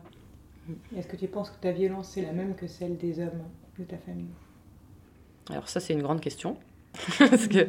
Est-ce 0.95 1.07
que 1.07 1.15
tu 1.15 1.27
penses 1.27 1.49
que 1.49 1.59
ta 1.59 1.71
violence 1.71 2.15
est 2.17 2.21
la 2.21 2.31
même 2.31 2.55
que 2.55 2.67
celle 2.67 2.97
des 2.97 3.19
hommes 3.19 3.43
de 3.79 3.83
ta 3.83 3.97
famille? 3.97 4.29
Alors 5.49 5.67
ça 5.67 5.79
c'est 5.79 5.93
une 5.93 6.03
grande 6.03 6.21
question. 6.21 6.57
Parce 7.17 7.47
que 7.47 7.67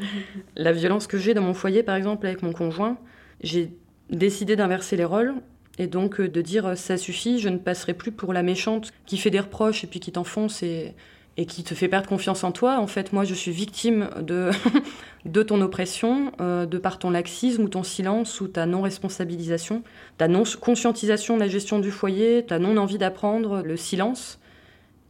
la 0.55 0.73
violence 0.73 1.07
que 1.07 1.17
j'ai 1.17 1.33
dans 1.33 1.43
mon 1.43 1.55
foyer, 1.55 1.83
par 1.83 1.97
exemple, 1.97 2.27
avec 2.27 2.43
mon 2.43 2.53
conjoint, 2.53 2.99
j'ai 3.43 3.73
décider 4.17 4.57
d'inverser 4.57 4.97
les 4.97 5.05
rôles 5.05 5.35
et 5.79 5.87
donc 5.87 6.21
euh, 6.21 6.29
de 6.29 6.41
dire 6.41 6.67
euh, 6.67 6.75
ça 6.75 6.97
suffit, 6.97 7.39
je 7.39 7.49
ne 7.49 7.59
passerai 7.59 7.95
plus 7.95 8.13
pour 8.13 8.33
la 8.33 8.43
méchante 8.43 8.93
qui 9.07 9.19
fait 9.19 9.31
des 9.31 9.41
reproches 9.41 9.85
et 9.85 9.87
puis 9.87 10.01
qui 10.01 10.13
t'enfonce 10.13 10.63
et, 10.63 10.95
et 11.37 11.47
qui 11.47 11.65
te 11.65 11.75
fait 11.75 11.89
perdre 11.89 12.09
confiance 12.09 12.45
en 12.45 12.53
toi. 12.53 12.79
En 12.79 12.87
fait, 12.87 13.13
moi, 13.13 13.25
je 13.25 13.35
suis 13.35 13.51
victime 13.51 14.09
de, 14.21 14.51
de 15.25 15.43
ton 15.43 15.61
oppression, 15.61 16.33
euh, 16.41 16.67
de 16.67 16.79
par 16.79 16.99
ton 16.99 17.11
laxisme 17.11 17.65
ou 17.65 17.69
ton 17.69 17.83
silence 17.83 18.41
ou 18.41 18.49
ta 18.49 18.67
non-responsabilisation, 18.67 19.83
ta 20.17 20.29
non-conscientisation 20.29 21.35
de 21.35 21.41
la 21.41 21.49
gestion 21.49 21.81
du 21.81 21.91
foyer, 21.91 22.45
ta 22.45 22.59
non-envie 22.59 22.99
d'apprendre, 22.99 23.63
le 23.63 23.77
silence. 23.77 24.39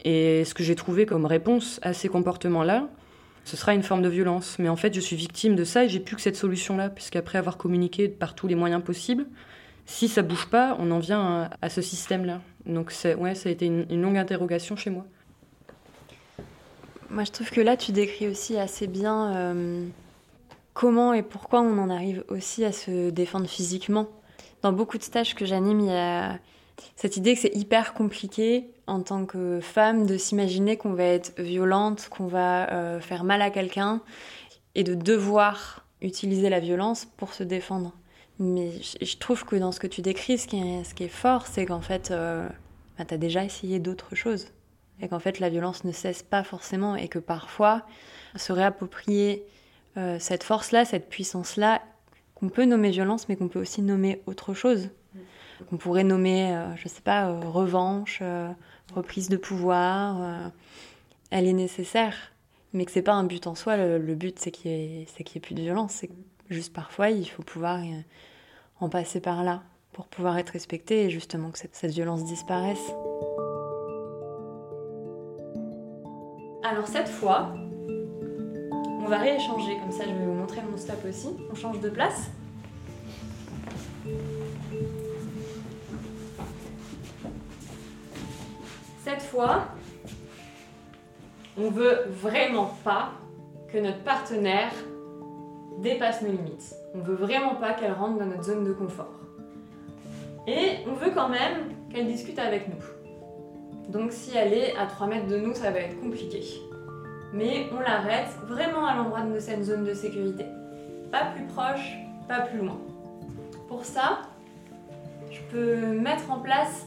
Et 0.04 0.44
ce 0.44 0.54
que 0.54 0.62
j'ai 0.62 0.74
trouvé 0.74 1.06
comme 1.06 1.26
réponse 1.26 1.78
à 1.82 1.92
ces 1.92 2.08
comportements-là, 2.08 2.88
ce 3.44 3.56
sera 3.56 3.74
une 3.74 3.82
forme 3.82 4.02
de 4.02 4.08
violence. 4.08 4.58
Mais 4.58 4.68
en 4.68 4.76
fait, 4.76 4.94
je 4.94 5.00
suis 5.00 5.16
victime 5.16 5.54
de 5.54 5.64
ça 5.64 5.84
et 5.84 5.88
j'ai 5.88 6.00
plus 6.00 6.16
que 6.16 6.22
cette 6.22 6.36
solution-là, 6.36 6.88
puisqu'après 6.88 7.38
avoir 7.38 7.56
communiqué 7.56 8.08
par 8.08 8.34
tous 8.34 8.46
les 8.46 8.54
moyens 8.54 8.82
possibles, 8.82 9.26
si 9.86 10.08
ça 10.08 10.22
bouge 10.22 10.46
pas, 10.46 10.76
on 10.78 10.90
en 10.90 10.98
vient 10.98 11.50
à, 11.60 11.68
ce 11.68 11.82
système-là. 11.82 12.40
Donc, 12.66 12.92
ouais, 13.18 13.34
ça 13.34 13.48
a 13.50 13.52
été 13.52 13.66
une, 13.66 14.00
longue 14.00 14.16
interrogation 14.16 14.76
chez 14.76 14.90
moi. 14.90 15.04
Moi, 17.10 17.24
je 17.24 17.32
trouve 17.32 17.50
que 17.50 17.60
là, 17.60 17.76
tu 17.76 17.92
décris 17.92 18.26
aussi 18.26 18.58
assez 18.58 18.86
bien 18.86 19.34
euh, 19.34 19.86
comment 20.72 21.12
et 21.12 21.22
pourquoi 21.22 21.60
on 21.60 21.78
en 21.78 21.90
arrive 21.90 22.24
aussi 22.28 22.64
à 22.64 22.72
se 22.72 23.10
défendre 23.10 23.46
physiquement. 23.46 24.08
Dans 24.62 24.72
beaucoup 24.72 24.96
de 24.96 25.02
stages 25.02 25.34
que 25.34 25.44
j'anime, 25.44 25.80
il 25.80 25.86
y 25.86 25.92
a 25.92 26.38
cette 26.96 27.16
idée 27.16 27.34
que 27.34 27.40
c'est 27.40 27.54
hyper 27.54 27.94
compliqué 27.94 28.66
en 28.86 29.02
tant 29.02 29.26
que 29.26 29.60
femme 29.60 30.06
de 30.06 30.16
s'imaginer 30.16 30.76
qu'on 30.76 30.92
va 30.92 31.04
être 31.04 31.40
violente, 31.40 32.08
qu'on 32.10 32.26
va 32.26 32.70
euh, 32.72 33.00
faire 33.00 33.24
mal 33.24 33.42
à 33.42 33.50
quelqu'un 33.50 34.00
et 34.74 34.84
de 34.84 34.94
devoir 34.94 35.86
utiliser 36.02 36.50
la 36.50 36.60
violence 36.60 37.06
pour 37.16 37.32
se 37.32 37.42
défendre. 37.42 37.92
Mais 38.38 38.72
je 39.00 39.16
trouve 39.16 39.44
que 39.44 39.56
dans 39.56 39.72
ce 39.72 39.78
que 39.78 39.86
tu 39.86 40.02
décris, 40.02 40.38
ce 40.38 40.48
qui 40.48 41.04
est, 41.04 41.08
fort, 41.08 41.46
c'est 41.46 41.66
qu'en 41.66 41.80
fait, 41.80 42.10
euh, 42.10 42.48
bah, 42.98 43.04
tu 43.04 43.14
as 43.14 43.18
déjà 43.18 43.44
essayé 43.44 43.78
d'autres 43.78 44.14
choses. 44.14 44.48
Et 45.00 45.08
qu'en 45.08 45.20
fait, 45.20 45.38
la 45.38 45.48
violence 45.48 45.84
ne 45.84 45.92
cesse 45.92 46.22
pas 46.22 46.42
forcément 46.42 46.96
et 46.96 47.08
que 47.08 47.18
parfois, 47.18 47.82
se 48.36 48.52
réapproprier 48.52 49.44
euh, 49.96 50.18
cette 50.18 50.42
force-là, 50.42 50.84
cette 50.84 51.08
puissance-là, 51.08 51.82
qu'on 52.34 52.48
peut 52.48 52.64
nommer 52.64 52.90
violence, 52.90 53.28
mais 53.28 53.36
qu'on 53.36 53.48
peut 53.48 53.60
aussi 53.60 53.82
nommer 53.82 54.20
autre 54.26 54.54
chose. 54.54 54.90
Qu'on 55.68 55.76
pourrait 55.76 56.04
nommer, 56.04 56.56
je 56.76 56.88
sais 56.88 57.00
pas, 57.02 57.28
revanche, 57.40 58.22
reprise 58.94 59.28
de 59.28 59.36
pouvoir, 59.36 60.22
euh, 60.22 60.48
elle 61.30 61.46
est 61.46 61.52
nécessaire. 61.52 62.14
mais 62.72 62.84
que 62.84 62.90
c'est 62.90 63.02
pas 63.02 63.12
un 63.14 63.24
but 63.24 63.46
en 63.46 63.54
soi. 63.54 63.76
Le, 63.76 64.14
but, 64.14 64.38
c'est 64.38 64.50
qu'il 64.50 64.70
y, 64.70 64.74
ait- 64.74 65.06
ait 65.18 65.40
plus 65.40 65.54
de 65.54 65.62
violence. 65.62 65.92
C'est 65.92 66.10
juste 66.50 66.72
parfois, 66.72 67.10
il 67.10 67.24
faut 67.28 67.42
pouvoir 67.42 67.78
euh, 67.78 68.00
en 68.80 68.88
passer 68.88 69.20
par 69.20 69.42
là 69.44 69.62
pour 69.92 70.06
pouvoir 70.06 70.36
être 70.38 70.50
respecté 70.50 71.04
et 71.04 71.10
justement 71.10 71.50
que 71.50 71.58
cette, 71.58 71.76
cette 71.76 71.92
violence 71.92 72.24
disparaisse. 72.24 72.92
Alors 76.64 76.86
cette 76.88 77.08
fois, 77.08 77.54
on 79.00 79.06
va 79.06 79.18
rééchanger, 79.18 79.76
comme 79.78 79.92
ça 79.92 80.04
je 80.04 80.12
vais 80.12 80.24
vous 80.24 80.32
montrer 80.32 80.62
mon 80.68 80.76
stop 80.76 80.98
aussi. 81.08 81.28
On 81.50 81.54
change 81.54 81.78
de 81.80 81.90
place. 81.90 82.30
Cette 89.04 89.20
fois, 89.20 89.64
on 91.58 91.68
veut 91.68 92.04
vraiment 92.08 92.70
pas 92.84 93.10
que 93.70 93.76
notre 93.76 94.02
partenaire 94.02 94.72
dépasse 95.82 96.22
nos 96.22 96.30
limites. 96.30 96.74
On 96.94 97.00
veut 97.00 97.14
vraiment 97.14 97.56
pas 97.56 97.74
qu'elle 97.74 97.92
rentre 97.92 98.18
dans 98.18 98.24
notre 98.24 98.44
zone 98.44 98.64
de 98.64 98.72
confort. 98.72 99.12
Et 100.46 100.78
on 100.88 100.94
veut 100.94 101.10
quand 101.14 101.28
même 101.28 101.68
qu'elle 101.90 102.06
discute 102.06 102.38
avec 102.38 102.66
nous. 102.68 103.92
Donc 103.92 104.10
si 104.10 104.34
elle 104.34 104.54
est 104.54 104.74
à 104.74 104.86
3 104.86 105.06
mètres 105.06 105.26
de 105.26 105.36
nous, 105.36 105.52
ça 105.52 105.70
va 105.70 105.80
être 105.80 106.00
compliqué. 106.00 106.42
Mais 107.34 107.66
on 107.76 107.80
l'arrête 107.80 108.30
vraiment 108.46 108.86
à 108.86 108.96
l'endroit 108.96 109.20
de 109.20 109.38
cette 109.38 109.64
zone 109.64 109.84
de 109.84 109.92
sécurité. 109.92 110.46
Pas 111.12 111.26
plus 111.26 111.44
proche, 111.44 111.92
pas 112.26 112.40
plus 112.40 112.60
loin. 112.60 112.78
Pour 113.68 113.84
ça, 113.84 114.22
je 115.30 115.40
peux 115.52 115.92
mettre 115.92 116.30
en 116.30 116.38
place 116.38 116.86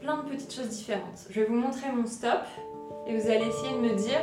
plein 0.00 0.18
de 0.18 0.28
petites 0.30 0.52
choses 0.54 0.68
différentes. 0.68 1.26
Je 1.30 1.40
vais 1.40 1.46
vous 1.46 1.56
montrer 1.56 1.90
mon 1.92 2.06
stop 2.06 2.40
et 3.06 3.16
vous 3.16 3.26
allez 3.30 3.46
essayer 3.46 3.72
de 3.74 3.80
me 3.80 3.94
dire 3.96 4.20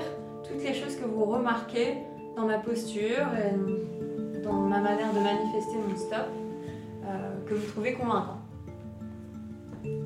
toutes 0.47 0.61
les 0.63 0.74
choses 0.74 0.95
que 0.95 1.05
vous 1.05 1.26
remarquez 1.26 1.97
dans 2.36 2.45
ma 2.45 2.57
posture 2.57 3.26
et 3.38 4.39
dans 4.39 4.53
ma 4.53 4.80
manière 4.80 5.13
de 5.13 5.19
manifester 5.19 5.76
mon 5.88 5.95
stop 5.95 6.28
euh, 7.05 7.47
que 7.47 7.53
vous 7.53 7.71
trouvez 7.71 7.93
convaincant. 7.93 8.39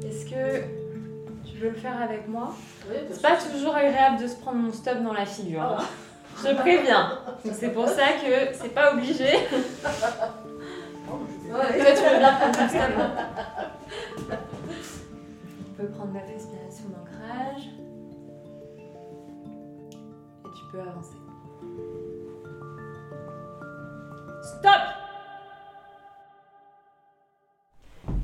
Est-ce 0.06 0.26
que 0.26 0.64
tu 1.50 1.58
veux 1.58 1.70
le 1.70 1.76
faire 1.76 2.02
avec 2.02 2.28
moi? 2.28 2.54
C'est 3.12 3.22
pas 3.22 3.36
toujours 3.52 3.76
agréable 3.76 4.22
de 4.22 4.28
se 4.28 4.36
prendre 4.36 4.58
mon 4.58 4.72
stop 4.72 5.02
dans 5.04 5.14
la 5.14 5.26
figure. 5.26 5.62
hein. 5.62 5.84
Je 6.44 6.54
préviens. 6.54 7.18
C'est 7.52 7.70
pour 7.74 7.88
ça 7.88 8.04
que 8.24 8.54
c'est 8.54 8.74
pas 8.74 8.94
obligé. 8.94 9.26
Ouais, 11.50 11.78
toi, 11.80 11.92
tu 11.96 12.04
veux 12.04 12.20
bien 12.20 12.34
prendre 12.34 12.58
ton 12.58 12.68
stop. 12.68 12.92
Hein. 16.08 16.14
On 16.14 16.14
peut 16.14 16.14
prendre 16.14 16.14
la 16.14 16.34
respiration 16.34 16.90
d'ancrage. 16.90 17.64
Et 20.46 20.50
tu 20.56 20.64
peux 20.72 20.82
avancer. 20.82 21.18
Stop 24.44 24.82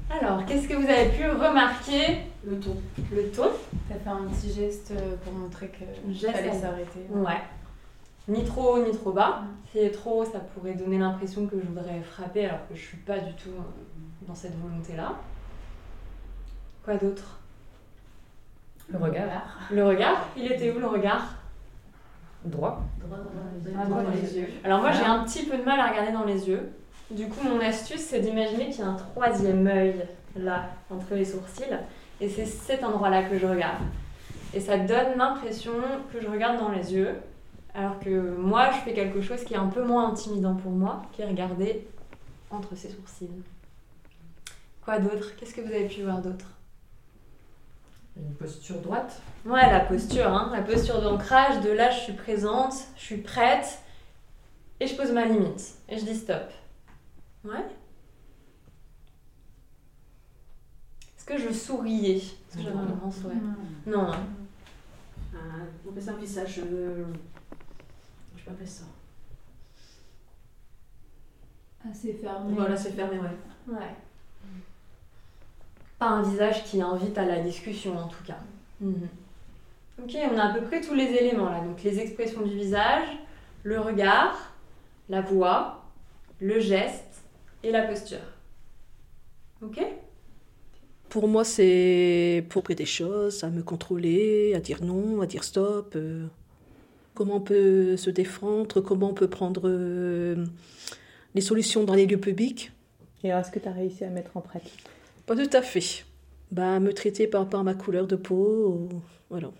Alors, 0.10 0.46
qu'est-ce 0.46 0.68
que 0.68 0.76
vous 0.76 0.88
avez 0.90 1.10
pu 1.10 1.26
remarquer? 1.30 2.20
Le 2.46 2.60
ton. 2.60 2.76
Le 3.12 3.30
ton? 3.32 3.50
T'as 3.90 3.96
fait 3.96 4.10
un 4.10 4.26
petit 4.28 4.54
geste 4.54 4.92
euh, 4.92 5.16
pour 5.24 5.34
montrer 5.34 5.70
que 5.70 5.84
à- 6.50 6.54
s'arrêter. 6.54 7.08
Ouais. 7.10 7.42
Ni 8.28 8.46
trop 8.46 8.76
haut, 8.78 8.86
ni 8.86 8.92
trop 8.92 9.12
bas. 9.12 9.42
Si 9.72 9.80
est 9.80 9.92
trop 9.92 10.22
haut, 10.22 10.26
ça 10.26 10.40
pourrait 10.40 10.76
donner 10.76 10.98
l'impression 11.00 11.48
que 11.48 11.60
je 11.60 11.66
voudrais 11.66 12.02
frapper 12.02 12.46
alors 12.46 12.66
que 12.70 12.76
je 12.76 12.82
suis 12.82 12.98
pas 12.98 13.20
du 13.20 13.34
tout 13.34 13.50
euh, 13.50 14.26
dans 14.28 14.36
cette 14.36 14.56
volonté-là. 14.62 15.14
Quoi 16.86 16.96
d'autre? 16.96 17.40
Le 18.94 19.00
regard. 19.00 19.60
Le 19.72 19.86
regard 19.88 20.28
Il 20.38 20.52
était 20.52 20.72
où 20.72 20.80
le 20.80 20.86
regard? 20.86 21.34
Droit. 22.46 22.84
Ah, 23.02 23.86
droit 23.86 24.04
dans 24.04 24.12
les 24.12 24.38
yeux. 24.38 24.48
Alors 24.64 24.82
moi 24.82 24.92
j'ai 24.92 25.04
un 25.04 25.24
petit 25.24 25.46
peu 25.46 25.58
de 25.58 25.64
mal 25.64 25.80
à 25.80 25.90
regarder 25.90 26.12
dans 26.12 26.26
les 26.26 26.48
yeux. 26.48 26.72
Du 27.10 27.28
coup 27.28 27.48
mon 27.48 27.60
astuce 27.60 28.02
c'est 28.02 28.20
d'imaginer 28.20 28.70
qu'il 28.70 28.80
y 28.80 28.84
a 28.84 28.88
un 28.88 28.96
troisième 28.96 29.66
œil 29.66 29.96
là 30.36 30.66
entre 30.92 31.16
les 31.16 31.26
sourcils 31.26 31.64
et 32.22 32.30
c'est 32.30 32.46
cet 32.46 32.84
endroit-là 32.84 33.24
que 33.24 33.38
je 33.38 33.48
regarde. 33.48 33.82
Et 34.54 34.60
ça 34.60 34.78
donne 34.78 35.18
l'impression 35.18 35.74
que 36.12 36.22
je 36.22 36.28
regarde 36.28 36.60
dans 36.60 36.70
les 36.70 36.94
yeux 36.94 37.16
alors 37.74 38.00
que 38.00 38.36
moi 38.38 38.70
je 38.72 38.78
fais 38.80 38.94
quelque 38.94 39.22
chose 39.22 39.44
qui 39.44 39.56
est 39.56 39.58
un 39.58 39.70
peu 39.70 39.84
moins 39.84 40.10
intimidant 40.10 40.56
pour 40.56 40.72
moi, 40.72 41.02
qui 41.14 41.24
est 41.24 41.26
regarder 41.26 41.88
entre 42.52 42.76
ses 42.76 42.90
sourcils. 42.90 43.30
Quoi 44.84 45.00
d'autre? 45.00 45.36
Qu'est-ce 45.36 45.56
que 45.56 45.62
vous 45.62 45.74
avez 45.74 45.88
pu 45.88 46.04
voir 46.04 46.22
d'autre? 46.22 46.46
Une 48.16 48.36
posture 48.36 48.80
droite. 48.82 49.22
Ouais, 49.46 49.70
la 49.72 49.80
posture, 49.80 50.28
hein, 50.28 50.52
la 50.54 50.62
posture 50.62 51.02
d'ancrage, 51.02 51.62
de 51.62 51.70
là 51.72 51.90
je 51.92 52.00
suis 52.00 52.14
présente, 52.14 52.74
je 52.96 53.02
suis 53.02 53.18
prête, 53.18 53.80
et 54.80 54.86
je 54.88 54.96
pose 54.96 55.12
ma 55.12 55.26
limite, 55.26 55.76
et 55.90 55.98
je 55.98 56.06
dis 56.06 56.16
stop. 56.16 56.52
Ouais 57.44 57.66
Est-ce 61.18 61.26
que 61.26 61.38
je 61.38 61.52
souriais? 61.52 62.18
Est-ce 62.18 62.58
que 62.58 62.64
j'avais 62.64 62.78
un 62.78 62.86
grand 62.86 63.12
sourire 63.12 63.38
Non, 63.88 64.12
hein. 64.12 64.20
on 65.86 65.90
appelle 65.90 66.04
ça 66.04 66.12
un 66.12 66.18
visage. 66.18 66.60
euh, 66.60 67.06
Je 68.36 68.40
sais 68.40 68.46
pas 68.46 68.52
appeler 68.52 68.68
ça. 68.68 68.84
Assez 71.90 72.14
fermé. 72.14 72.54
Voilà, 72.56 72.78
c'est 72.78 72.92
fermé, 72.92 73.20
ouais. 73.20 73.38
Ouais. 73.74 73.96
Pas 76.04 76.10
un 76.10 76.22
visage 76.22 76.66
qui 76.66 76.82
invite 76.82 77.18
à 77.18 77.24
la 77.26 77.40
discussion 77.40 77.98
en 77.98 78.10
tout 78.10 78.24
cas. 78.28 78.40
Mhm. 78.82 79.08
Ok, 80.04 80.18
on 80.34 80.38
a 80.38 80.50
à 80.50 80.54
peu 80.54 80.60
près 80.66 80.82
tous 80.82 80.94
les 80.94 81.06
éléments 81.06 81.50
là. 81.50 81.62
Donc 81.62 81.82
les 81.82 81.98
expressions 81.98 82.42
du 82.42 82.54
visage, 82.58 83.08
le 83.64 83.80
regard, 83.80 84.54
la 85.08 85.22
voix, 85.22 85.86
le 86.42 86.60
geste 86.60 87.24
et 87.64 87.72
la 87.72 87.84
posture. 87.84 88.28
Ok? 89.62 89.80
Pour 91.08 91.30
moi, 91.30 91.46
c'est 91.46 92.46
pour 92.50 92.64
près 92.64 92.76
des 92.76 92.86
choses, 92.86 93.46
à 93.46 93.50
me 93.50 93.64
contrôler, 93.64 94.54
à 94.56 94.60
dire 94.60 94.84
non, 94.84 95.22
à 95.22 95.26
dire 95.26 95.46
stop. 95.46 95.94
euh, 95.96 96.26
comment 97.14 97.36
on 97.36 97.42
peut 97.42 97.96
se 97.96 98.10
défendre, 98.10 98.82
comment 98.82 99.12
on 99.12 99.14
peut 99.14 99.30
prendre 99.30 99.70
euh, 99.70 100.44
les 101.34 101.42
solutions 101.42 101.86
dans 101.86 101.96
les 101.96 102.08
lieux 102.08 102.20
publics. 102.20 102.74
Et 103.24 103.32
alors, 103.32 103.46
est-ce 103.46 103.52
que 103.52 103.60
tu 103.60 103.70
as 103.70 103.72
réussi 103.72 104.04
à 104.04 104.10
mettre 104.10 104.36
en 104.36 104.42
pratique? 104.42 104.84
Pas 105.26 105.36
tout 105.36 105.50
à 105.58 105.62
fait. 105.62 106.06
Bah, 106.52 106.80
me 106.80 106.94
traiter 106.94 107.28
par 107.28 107.42
rapport 107.42 107.62
à 107.62 107.64
ma 107.64 107.74
couleur 107.74 108.08
de 108.08 108.16
peau, 108.16 108.68
ou- 108.92 109.02
voilà. 109.30 109.52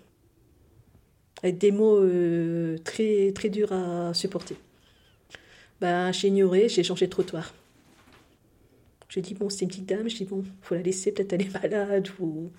Avec 1.42 1.58
des 1.58 1.72
mots 1.72 1.98
euh, 1.98 2.78
très, 2.84 3.32
très 3.32 3.48
durs 3.48 3.72
à 3.72 4.14
supporter. 4.14 4.56
Bah, 5.80 6.12
j'ai 6.12 6.28
ignoré, 6.28 6.68
j'ai 6.68 6.82
changé 6.82 7.06
de 7.06 7.10
trottoir. 7.10 7.52
J'ai 9.08 9.20
dit, 9.20 9.34
bon, 9.34 9.48
c'est 9.50 9.62
une 9.62 9.68
petite 9.68 9.86
dame, 9.86 10.08
j'ai 10.08 10.18
dit, 10.18 10.24
bon, 10.24 10.44
faut 10.62 10.74
la 10.74 10.82
laisser, 10.82 11.12
peut-être 11.12 11.32
elle 11.34 11.42
est 11.42 11.52
malade, 11.62 12.08
ou... 12.20 12.50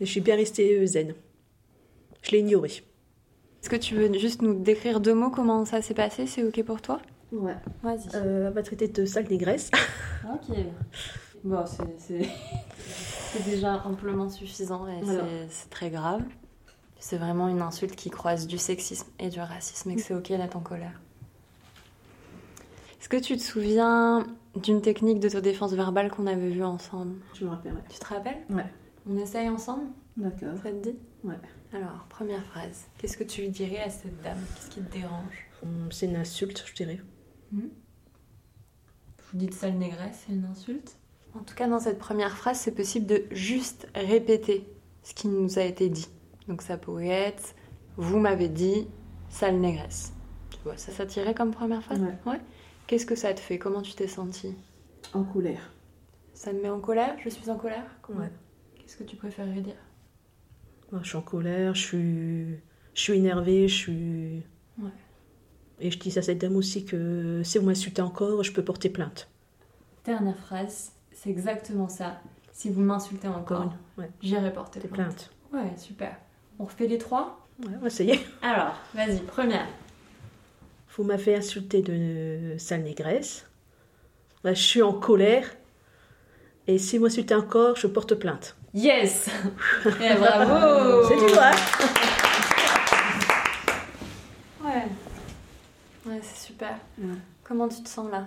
Mais 0.00 0.06
je 0.06 0.10
suis 0.10 0.20
bien 0.20 0.36
restée 0.36 0.78
euh, 0.78 0.86
zen. 0.86 1.14
Je 2.22 2.30
l'ai 2.32 2.40
ignoré. 2.40 2.68
Est-ce 3.62 3.70
que 3.70 3.76
tu 3.76 3.94
veux 3.94 4.12
juste 4.18 4.42
nous 4.42 4.54
décrire 4.54 5.00
deux 5.00 5.14
mots 5.14 5.30
comment 5.30 5.64
ça 5.64 5.80
s'est 5.82 5.94
passé 5.94 6.26
C'est 6.26 6.42
ok 6.42 6.62
pour 6.64 6.80
toi? 6.82 7.00
Ouais. 7.32 7.54
Vas-y. 7.82 8.08
Euh, 8.14 8.48
elle 8.48 8.54
m'a 8.54 8.62
traité 8.62 8.88
de 8.88 9.04
sale 9.06 9.26
négresse. 9.28 9.70
Ok. 10.32 10.56
Bon, 11.44 11.64
c'est- 11.66 12.28
c'est 12.78 13.44
déjà 13.44 13.82
amplement 13.84 14.28
suffisant 14.28 14.86
et 14.88 15.00
Voilà. 15.02 15.24
c'est- 15.48 15.68
très 15.70 15.90
grave. 15.90 16.22
C'est 16.98 17.18
vraiment 17.18 17.48
une 17.48 17.60
insulte 17.62 17.94
qui 17.94 18.10
croise 18.10 18.46
du 18.46 18.58
sexisme 18.58 19.06
et 19.18 19.28
du 19.28 19.38
racisme 19.38 19.90
et 19.90 19.96
que 19.96 20.02
c'est 20.02 20.14
ok 20.14 20.28
d'être 20.28 20.56
en 20.56 20.60
colère. 20.60 21.00
Est-ce 23.00 23.08
que 23.08 23.18
tu 23.18 23.36
te 23.36 23.42
souviens 23.42 24.26
d'une 24.56 24.80
technique 24.80 25.20
d'autodéfense 25.20 25.72
verbale 25.74 26.10
qu'on 26.10 26.26
avait 26.26 26.48
vue 26.48 26.64
ensemble? 26.64 27.20
Je 27.34 27.44
me 27.44 27.50
rappelle, 27.50 27.74
ouais. 27.74 27.82
Tu 27.88 27.98
te 28.00 28.06
rappelles? 28.06 28.42
Ouais. 28.50 28.66
On 29.08 29.16
essaye 29.18 29.48
ensemble? 29.48 29.84
D'accord. 30.16 30.56
Ça 30.62 30.70
te 30.72 30.82
dit? 30.90 30.96
Ouais. 31.22 31.36
Alors, 31.72 32.06
première 32.08 32.42
phrase. 32.46 32.86
Qu'est-ce 32.98 33.16
que 33.18 33.24
tu 33.24 33.42
lui 33.42 33.50
dirais 33.50 33.80
à 33.82 33.90
cette 33.90 34.20
dame? 34.22 34.38
Qu'est-ce 34.56 34.70
qui 34.70 34.80
te 34.80 34.92
dérange? 34.92 35.46
Hum, 35.62 35.88
C'est 35.92 36.06
une 36.06 36.16
insulte, 36.16 36.64
je 36.66 36.74
dirais. 36.74 37.00
Je 37.52 37.58
vous 39.38 39.46
de 39.46 39.52
sale 39.52 39.74
négresse, 39.74 40.24
c'est 40.26 40.32
une 40.32 40.44
insulte? 40.46 40.96
En 41.38 41.44
tout 41.44 41.54
cas, 41.54 41.68
dans 41.68 41.80
cette 41.80 41.98
première 41.98 42.36
phrase, 42.36 42.58
c'est 42.58 42.74
possible 42.74 43.06
de 43.06 43.24
juste 43.30 43.88
répéter 43.94 44.66
ce 45.02 45.14
qui 45.14 45.28
nous 45.28 45.58
a 45.58 45.62
été 45.62 45.88
dit. 45.88 46.08
Donc 46.48 46.62
ça 46.62 46.76
pourrait 46.76 47.08
être 47.08 47.54
Vous 47.96 48.18
m'avez 48.18 48.48
dit 48.48 48.88
sale 49.28 49.58
négresse. 49.58 50.12
Tu 50.50 50.58
vois, 50.64 50.76
ça, 50.76 50.92
ça 50.92 51.06
tirait 51.06 51.34
comme 51.34 51.50
première 51.50 51.82
phrase 51.82 52.00
Ouais. 52.24 52.40
Qu'est-ce 52.86 53.06
que 53.06 53.16
ça 53.16 53.34
te 53.34 53.40
fait? 53.40 53.58
Comment 53.58 53.82
tu 53.82 53.94
t'es 53.94 54.06
sentie? 54.08 54.54
En 55.12 55.24
colère. 55.24 55.72
Ça 56.34 56.52
me 56.52 56.62
met 56.62 56.68
en 56.68 56.80
colère? 56.80 57.16
Je 57.22 57.28
suis 57.28 57.50
en 57.50 57.56
colère? 57.56 57.84
Comment 58.02 58.20
Ouais. 58.20 58.30
Qu'est-ce 58.76 58.96
que 58.96 59.04
tu 59.04 59.16
préférerais 59.16 59.60
dire? 59.60 59.76
Moi, 60.92 61.00
je 61.02 61.08
suis 61.08 61.16
en 61.16 61.22
colère, 61.22 61.74
je 61.74 61.80
suis, 61.82 62.60
je 62.94 63.00
suis 63.00 63.14
énervée, 63.14 63.66
je 63.66 63.74
suis. 63.74 64.42
Ouais. 64.78 64.90
Et 65.80 65.90
je 65.90 65.98
dis 65.98 66.16
à 66.18 66.22
cette 66.22 66.38
dame 66.38 66.56
aussi 66.56 66.84
que 66.84 67.42
si 67.44 67.58
vous 67.58 67.66
m'insultez 67.66 68.02
encore, 68.02 68.42
je 68.42 68.52
peux 68.52 68.64
porter 68.64 68.88
plainte. 68.88 69.28
Dernière 70.04 70.38
phrase, 70.38 70.92
c'est 71.16 71.30
exactement 71.30 71.88
ça. 71.88 72.20
Si 72.52 72.70
vous 72.70 72.80
m'insultez 72.82 73.26
encore, 73.28 73.72
Ouais. 73.98 74.08
j'irai 74.22 74.52
porter 74.52 74.78
Des 74.80 74.86
plainte. 74.88 75.30
plaintes. 75.50 75.64
Ouais, 75.66 75.76
super. 75.76 76.16
On 76.58 76.64
refait 76.66 76.86
les 76.86 76.98
trois? 76.98 77.44
Ouais, 77.64 77.72
on 77.76 77.80
va 77.80 77.86
essayer. 77.88 78.20
Alors, 78.42 78.74
vas-y, 78.94 79.18
première. 79.20 79.66
Vous 80.96 81.02
m'avez 81.04 81.34
insulté 81.36 81.82
de 81.82 82.56
sale 82.58 82.82
négresse. 82.82 83.46
Là, 84.44 84.54
je 84.54 84.62
suis 84.62 84.82
en 84.82 84.92
colère. 84.92 85.46
Et 86.66 86.78
si 86.78 86.98
vous 86.98 87.04
m'insultez 87.04 87.34
encore, 87.34 87.76
je 87.76 87.86
porte 87.86 88.14
plainte. 88.14 88.56
Yes 88.74 89.28
Eh, 89.86 90.14
Bravo 90.16 91.06
C'est 91.08 91.16
tout, 91.16 91.38
hein 91.40 91.50
Ouais. 94.64 94.84
Ouais, 96.06 96.20
c'est 96.22 96.46
super. 96.46 96.76
Comment 97.44 97.68
tu 97.68 97.82
te 97.82 97.88
sens 97.88 98.10
là? 98.10 98.26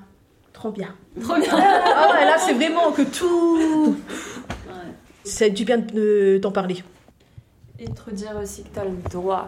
Trop 0.53 0.71
bien. 0.71 0.93
Trop 1.21 1.35
bien 1.37 1.49
Ah 1.53 2.09
ouais, 2.13 2.25
là, 2.25 2.37
c'est 2.37 2.53
vraiment 2.53 2.91
que 2.91 3.01
tout. 3.03 3.95
C'est 5.23 5.49
du 5.51 5.63
bien 5.65 5.77
de- 5.77 6.39
d'en 6.41 6.51
parler. 6.51 6.83
Et 7.77 7.87
de 7.87 7.93
te 7.93 8.01
redire 8.09 8.35
aussi 8.41 8.63
que 8.63 8.69
tu 8.73 8.79
as 8.79 8.85
le 8.85 8.95
droit 9.09 9.47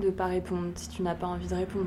de 0.00 0.10
pas 0.10 0.26
répondre 0.26 0.68
si 0.76 0.88
tu 0.88 1.02
n'as 1.02 1.14
pas 1.14 1.26
envie 1.26 1.48
de 1.48 1.54
répondre. 1.54 1.86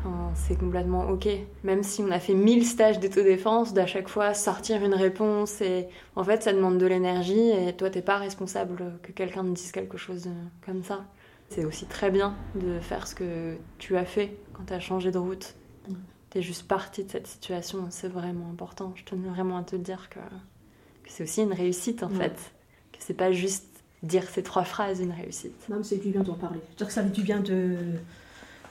Enfin, 0.00 0.32
c'est 0.34 0.58
complètement 0.58 1.08
ok. 1.08 1.28
Même 1.64 1.82
si 1.82 2.02
on 2.02 2.10
a 2.10 2.18
fait 2.18 2.34
1000 2.34 2.66
stages 2.66 2.98
d'autodéfense, 2.98 3.72
d'à 3.72 3.86
chaque 3.86 4.08
fois 4.08 4.34
sortir 4.34 4.82
une 4.84 4.94
réponse, 4.94 5.60
et 5.60 5.86
en 6.16 6.24
fait 6.24 6.42
ça 6.42 6.52
demande 6.52 6.78
de 6.78 6.86
l'énergie, 6.86 7.50
et 7.50 7.72
toi 7.74 7.88
t'es 7.90 8.02
pas 8.02 8.16
responsable 8.18 8.98
que 9.02 9.12
quelqu'un 9.12 9.42
te 9.44 9.48
dise 9.50 9.70
quelque 9.72 9.96
chose 9.96 10.24
de- 10.24 10.30
comme 10.66 10.82
ça. 10.82 11.04
C'est 11.50 11.64
aussi 11.64 11.86
très 11.86 12.10
bien 12.10 12.34
de 12.54 12.80
faire 12.80 13.06
ce 13.06 13.14
que 13.14 13.54
tu 13.78 13.96
as 13.96 14.04
fait 14.04 14.36
quand 14.54 14.64
tu 14.66 14.72
as 14.72 14.80
changé 14.80 15.10
de 15.10 15.18
route. 15.18 15.54
T'es 16.34 16.42
juste 16.42 16.66
partie 16.66 17.04
de 17.04 17.10
cette 17.12 17.28
situation, 17.28 17.86
c'est 17.90 18.08
vraiment 18.08 18.50
important. 18.50 18.92
Je 18.96 19.04
tenais 19.04 19.28
vraiment 19.28 19.56
à 19.56 19.62
te 19.62 19.76
dire 19.76 20.08
que, 20.10 20.18
que 20.18 21.08
c'est 21.08 21.22
aussi 21.22 21.42
une 21.42 21.52
réussite 21.52 22.02
en 22.02 22.08
Ouais. 22.10 22.16
fait. 22.28 22.52
Que 22.90 22.98
c'est 22.98 23.14
pas 23.14 23.30
juste 23.30 23.68
dire 24.02 24.24
ces 24.28 24.42
trois 24.42 24.64
phrases 24.64 24.98
une 24.98 25.12
réussite. 25.12 25.54
Non, 25.68 25.76
mais 25.76 25.84
c'est 25.84 25.98
du 25.98 26.10
bien 26.10 26.22
d'en 26.24 26.34
parler. 26.34 26.58
Je 26.64 26.70
veux 26.70 26.76
dire 26.78 26.86
que 26.88 26.92
ça 26.92 27.04
fait 27.04 27.10
du 27.10 27.22
bien 27.22 27.38
de, 27.38 27.76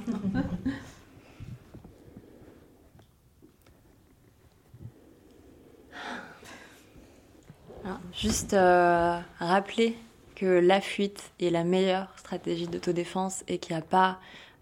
Alors, 7.84 7.98
juste 8.12 8.54
euh, 8.54 9.20
rappeler 9.38 9.96
que 10.38 10.46
la 10.46 10.80
fuite 10.80 11.32
est 11.40 11.50
la 11.50 11.64
meilleure 11.64 12.08
stratégie 12.16 12.68
d'autodéfense 12.68 13.42
et 13.48 13.58
qu'il 13.58 13.74
n'y 13.74 13.82
a 13.82 13.84
pas 13.84 14.18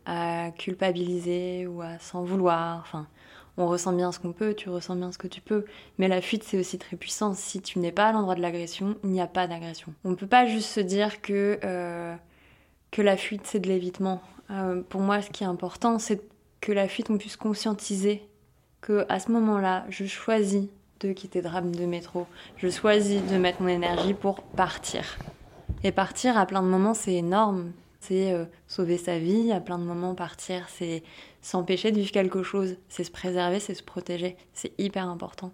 à 0.07 0.51
culpabiliser 0.57 1.67
ou 1.67 1.83
à 1.83 1.99
s'en 1.99 2.23
vouloir. 2.23 2.79
Enfin, 2.81 3.07
on 3.59 3.67
ressent 3.67 3.93
bien 3.93 4.11
ce 4.13 4.19
qu'on 4.19 4.33
peut, 4.33 4.55
tu 4.55 4.71
ressens 4.71 4.97
bien 4.97 5.13
ce 5.13 5.19
que 5.19 5.29
tu 5.29 5.41
peux. 5.41 5.65
Mais 5.99 6.09
la 6.09 6.23
fuite, 6.23 6.45
c'est 6.45 6.59
aussi 6.59 6.79
très 6.79 6.97
puissant. 6.97 7.35
Si 7.35 7.61
tu 7.61 7.79
n'es 7.79 7.93
pas 7.93 8.09
à 8.09 8.13
l'endroit 8.13 8.35
de 8.35 8.41
l'agression, 8.41 8.97
il 9.05 9.11
n'y 9.11 9.21
a 9.21 9.27
pas 9.27 9.47
d'agression. 9.47 9.93
On 10.05 10.11
ne 10.11 10.15
peut 10.15 10.27
pas 10.27 10.47
juste 10.47 10.71
se 10.71 10.81
dire 10.81 11.21
que, 11.21 11.59
euh, 11.65 12.15
que 12.91 13.03
la 13.03 13.17
fuite, 13.17 13.43
c'est 13.45 13.61
de 13.61 13.69
l'évitement. 13.69 14.23
Euh, 14.51 14.83
pour 14.89 15.03
moi, 15.03 15.21
ce 15.21 15.31
qui 15.31 15.45
est 15.45 15.47
important, 15.47 15.99
c'est 15.99 16.23
que 16.61 16.73
la 16.73 16.89
fuite, 16.89 17.11
on 17.11 17.19
puisse 17.19 17.37
conscientiser 17.37 18.27
que 18.81 19.05
à 19.09 19.21
ce 19.21 19.31
moment-là, 19.33 19.85
je 19.91 20.07
choisis 20.07 20.69
de 21.01 21.13
quitter 21.13 21.43
Drame 21.43 21.75
de 21.75 21.85
métro. 21.85 22.27
Je 22.57 22.71
choisis 22.71 23.23
de 23.25 23.37
mettre 23.37 23.61
mon 23.61 23.69
énergie 23.69 24.15
pour 24.15 24.43
partir. 24.43 25.19
Et 25.85 25.93
partir 25.93 26.37
à 26.37 26.47
plein 26.47 26.63
de 26.63 26.69
moments, 26.69 26.95
c'est 26.95 27.15
énorme. 27.15 27.73
C'est 28.01 28.33
euh, 28.33 28.45
sauver 28.69 28.99
sa 28.99 29.19
vie, 29.19 29.53
à 29.53 29.61
plein 29.61 29.79
de 29.79 29.85
moments, 29.85 30.15
partir, 30.15 30.69
c'est 30.69 31.03
s'empêcher 31.43 31.91
de 31.91 31.97
vivre 31.97 32.13
quelque 32.13 32.43
chose, 32.43 32.77
c'est 32.89 33.05
se 33.05 33.11
préserver, 33.11 33.59
c'est 33.59 33.75
se 33.75 33.83
protéger. 33.83 34.37
C'est 34.53 34.73
hyper 34.79 35.09
important. 35.09 35.53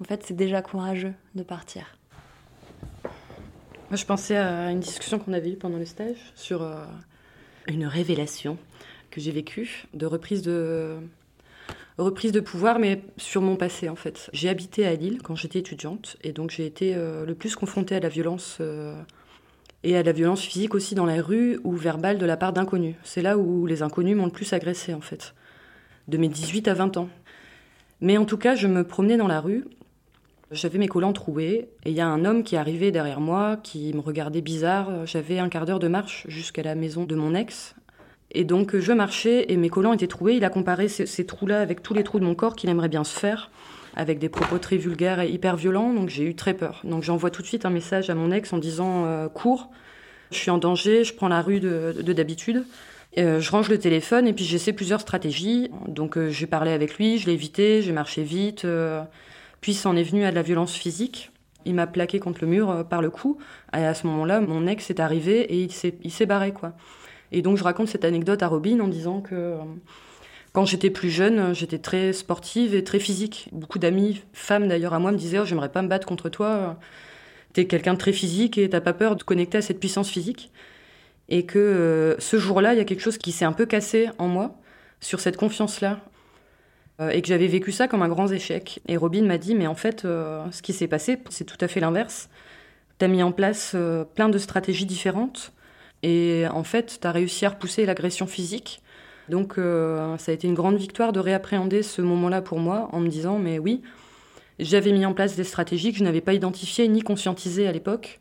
En 0.00 0.04
fait, 0.04 0.24
c'est 0.24 0.34
déjà 0.34 0.60
courageux 0.60 1.14
de 1.34 1.42
partir. 1.42 1.98
Moi, 3.90 3.96
je 3.96 4.04
pensais 4.04 4.36
à 4.36 4.70
une 4.72 4.80
discussion 4.80 5.18
qu'on 5.18 5.32
avait 5.32 5.50
eue 5.52 5.56
pendant 5.56 5.78
le 5.78 5.84
stage 5.84 6.32
sur 6.34 6.62
euh, 6.62 6.74
une 7.68 7.86
révélation 7.86 8.58
que 9.10 9.20
j'ai 9.20 9.30
vécue 9.30 9.86
de 9.94 10.06
reprise 10.06 10.42
de 10.42 10.98
pouvoir, 12.40 12.80
mais 12.80 13.02
sur 13.16 13.40
mon 13.40 13.54
passé 13.54 13.88
en 13.88 13.94
fait. 13.94 14.30
J'ai 14.32 14.48
habité 14.48 14.84
à 14.84 14.94
Lille 14.94 15.20
quand 15.22 15.36
j'étais 15.36 15.60
étudiante 15.60 16.16
et 16.24 16.32
donc 16.32 16.50
j'ai 16.50 16.66
été 16.66 16.96
euh, 16.96 17.24
le 17.24 17.36
plus 17.36 17.54
confrontée 17.54 17.94
à 17.94 18.00
la 18.00 18.08
violence 18.08 18.58
et 19.84 19.96
à 19.96 20.02
la 20.02 20.12
violence 20.12 20.42
physique 20.42 20.74
aussi 20.74 20.96
dans 20.96 21.06
la 21.06 21.22
rue 21.22 21.60
ou 21.62 21.72
verbale 21.72 22.18
de 22.18 22.26
la 22.26 22.36
part 22.36 22.52
d'inconnus. 22.52 22.96
C'est 23.04 23.22
là 23.22 23.38
où 23.38 23.66
les 23.66 23.82
inconnus 23.82 24.16
m'ont 24.16 24.24
le 24.24 24.32
plus 24.32 24.52
agressée 24.52 24.94
en 24.94 25.00
fait, 25.00 25.34
de 26.08 26.18
mes 26.18 26.28
18 26.28 26.66
à 26.66 26.74
20 26.74 26.96
ans. 26.96 27.08
Mais 28.00 28.18
en 28.18 28.24
tout 28.24 28.38
cas, 28.38 28.56
je 28.56 28.66
me 28.66 28.82
promenais 28.82 29.16
dans 29.16 29.28
la 29.28 29.40
rue 29.40 29.64
j'avais 30.50 30.78
mes 30.78 30.88
collants 30.88 31.12
troués 31.12 31.68
et 31.84 31.90
il 31.90 31.96
y 31.96 32.00
a 32.00 32.06
un 32.06 32.24
homme 32.24 32.44
qui 32.44 32.56
arrivé 32.56 32.92
derrière 32.92 33.20
moi, 33.20 33.56
qui 33.62 33.92
me 33.94 34.00
regardait 34.00 34.40
bizarre. 34.40 35.06
J'avais 35.06 35.38
un 35.38 35.48
quart 35.48 35.66
d'heure 35.66 35.78
de 35.78 35.88
marche 35.88 36.26
jusqu'à 36.28 36.62
la 36.62 36.74
maison 36.74 37.04
de 37.04 37.14
mon 37.14 37.34
ex. 37.34 37.74
Et 38.30 38.44
donc 38.44 38.76
je 38.76 38.92
marchais 38.92 39.46
et 39.48 39.56
mes 39.56 39.68
collants 39.68 39.92
étaient 39.92 40.06
troués. 40.06 40.36
Il 40.36 40.44
a 40.44 40.50
comparé 40.50 40.88
ces 40.88 41.26
trous-là 41.26 41.60
avec 41.60 41.82
tous 41.82 41.94
les 41.94 42.04
trous 42.04 42.20
de 42.20 42.24
mon 42.24 42.34
corps 42.34 42.56
qu'il 42.56 42.70
aimerait 42.70 42.88
bien 42.88 43.04
se 43.04 43.18
faire, 43.18 43.50
avec 43.96 44.18
des 44.18 44.28
propos 44.28 44.58
très 44.58 44.76
vulgaires 44.76 45.20
et 45.20 45.28
hyper 45.30 45.56
violents. 45.56 45.92
Donc 45.92 46.08
j'ai 46.08 46.24
eu 46.24 46.34
très 46.34 46.54
peur. 46.54 46.80
Donc 46.84 47.02
j'envoie 47.02 47.30
tout 47.30 47.42
de 47.42 47.46
suite 47.46 47.64
un 47.64 47.70
message 47.70 48.10
à 48.10 48.14
mon 48.14 48.30
ex 48.32 48.52
en 48.52 48.58
disant 48.58 49.04
euh, 49.06 49.28
cours, 49.28 49.70
je 50.30 50.38
suis 50.38 50.50
en 50.50 50.58
danger, 50.58 51.04
je 51.04 51.14
prends 51.14 51.28
la 51.28 51.42
rue 51.42 51.60
de 51.60 51.94
de- 52.02 52.12
d'habitude. 52.12 52.64
Euh, 53.16 53.38
je 53.40 53.50
range 53.50 53.68
le 53.68 53.78
téléphone 53.78 54.26
et 54.26 54.32
puis 54.32 54.44
j'essaie 54.44 54.72
plusieurs 54.72 55.00
stratégies. 55.00 55.70
Donc 55.86 56.16
euh, 56.18 56.30
j'ai 56.30 56.46
parlé 56.46 56.72
avec 56.72 56.98
lui, 56.98 57.18
je 57.18 57.26
l'ai 57.26 57.34
évité, 57.34 57.82
j'ai 57.82 57.92
marché 57.92 58.22
vite. 58.24 58.66
puis 59.60 59.74
c'en 59.74 59.96
est 59.96 60.02
venu 60.02 60.24
à 60.24 60.30
de 60.30 60.34
la 60.34 60.42
violence 60.42 60.74
physique. 60.74 61.30
Il 61.66 61.74
m'a 61.74 61.86
plaqué 61.86 62.18
contre 62.20 62.40
le 62.42 62.48
mur 62.48 62.84
par 62.90 63.00
le 63.00 63.08
cou. 63.08 63.38
Et 63.72 63.78
à 63.78 63.94
ce 63.94 64.06
moment-là, 64.06 64.40
mon 64.40 64.66
ex 64.66 64.90
est 64.90 65.00
arrivé 65.00 65.40
et 65.40 65.62
il 65.62 65.72
s'est, 65.72 65.94
il 66.02 66.10
s'est 66.10 66.26
barré, 66.26 66.52
quoi. 66.52 66.72
Et 67.32 67.40
donc, 67.40 67.56
je 67.56 67.64
raconte 67.64 67.88
cette 67.88 68.04
anecdote 68.04 68.42
à 68.42 68.48
Robin 68.48 68.80
en 68.80 68.88
disant 68.88 69.22
que 69.22 69.54
quand 70.54 70.64
j'étais 70.64 70.88
plus 70.88 71.10
jeune, 71.10 71.52
j'étais 71.52 71.78
très 71.78 72.12
sportive 72.12 72.76
et 72.76 72.84
très 72.84 73.00
physique. 73.00 73.48
Beaucoup 73.50 73.80
d'amis, 73.80 74.22
femmes 74.32 74.68
d'ailleurs 74.68 74.94
à 74.94 75.00
moi, 75.00 75.10
me 75.10 75.16
disaient 75.16 75.40
oh, 75.40 75.44
J'aimerais 75.44 75.68
pas 75.68 75.82
me 75.82 75.88
battre 75.88 76.06
contre 76.06 76.28
toi. 76.28 76.78
T'es 77.52 77.66
quelqu'un 77.66 77.94
de 77.94 77.98
très 77.98 78.12
physique 78.12 78.56
et 78.56 78.70
t'as 78.70 78.80
pas 78.80 78.92
peur 78.92 79.16
de 79.16 79.20
te 79.20 79.24
connecter 79.24 79.58
à 79.58 79.62
cette 79.62 79.80
puissance 79.80 80.08
physique. 80.08 80.52
Et 81.28 81.44
que 81.44 81.58
euh, 81.58 82.14
ce 82.20 82.38
jour-là, 82.38 82.72
il 82.72 82.78
y 82.78 82.80
a 82.80 82.84
quelque 82.84 83.00
chose 83.00 83.18
qui 83.18 83.32
s'est 83.32 83.44
un 83.44 83.52
peu 83.52 83.66
cassé 83.66 84.08
en 84.18 84.28
moi 84.28 84.56
sur 85.00 85.18
cette 85.18 85.36
confiance-là. 85.36 85.98
Euh, 87.00 87.10
et 87.10 87.20
que 87.20 87.26
j'avais 87.26 87.48
vécu 87.48 87.72
ça 87.72 87.88
comme 87.88 88.02
un 88.02 88.08
grand 88.08 88.28
échec. 88.28 88.80
Et 88.86 88.96
Robin 88.96 89.24
m'a 89.24 89.38
dit, 89.38 89.56
mais 89.56 89.66
en 89.66 89.74
fait, 89.74 90.04
euh, 90.04 90.48
ce 90.52 90.62
qui 90.62 90.72
s'est 90.72 90.86
passé, 90.86 91.18
c'est 91.30 91.44
tout 91.44 91.58
à 91.60 91.66
fait 91.66 91.80
l'inverse. 91.80 92.28
Tu 93.00 93.06
as 93.06 93.08
mis 93.08 93.24
en 93.24 93.32
place 93.32 93.74
plein 94.14 94.28
de 94.28 94.38
stratégies 94.38 94.86
différentes, 94.86 95.52
et 96.04 96.44
en 96.48 96.62
fait, 96.62 97.00
tu 97.00 97.06
as 97.08 97.10
réussi 97.10 97.44
à 97.44 97.48
repousser 97.48 97.86
l'agression 97.86 98.28
physique. 98.28 98.83
Donc, 99.28 99.58
euh, 99.58 100.16
ça 100.18 100.32
a 100.32 100.34
été 100.34 100.46
une 100.46 100.54
grande 100.54 100.76
victoire 100.76 101.12
de 101.12 101.20
réappréhender 101.20 101.82
ce 101.82 102.02
moment-là 102.02 102.42
pour 102.42 102.58
moi, 102.58 102.88
en 102.92 103.00
me 103.00 103.08
disant, 103.08 103.38
mais 103.38 103.58
oui, 103.58 103.82
j'avais 104.58 104.92
mis 104.92 105.06
en 105.06 105.14
place 105.14 105.36
des 105.36 105.44
stratégies 105.44 105.92
que 105.92 105.98
je 105.98 106.04
n'avais 106.04 106.20
pas 106.20 106.34
identifiées 106.34 106.88
ni 106.88 107.02
conscientisées 107.02 107.66
à 107.66 107.72
l'époque. 107.72 108.20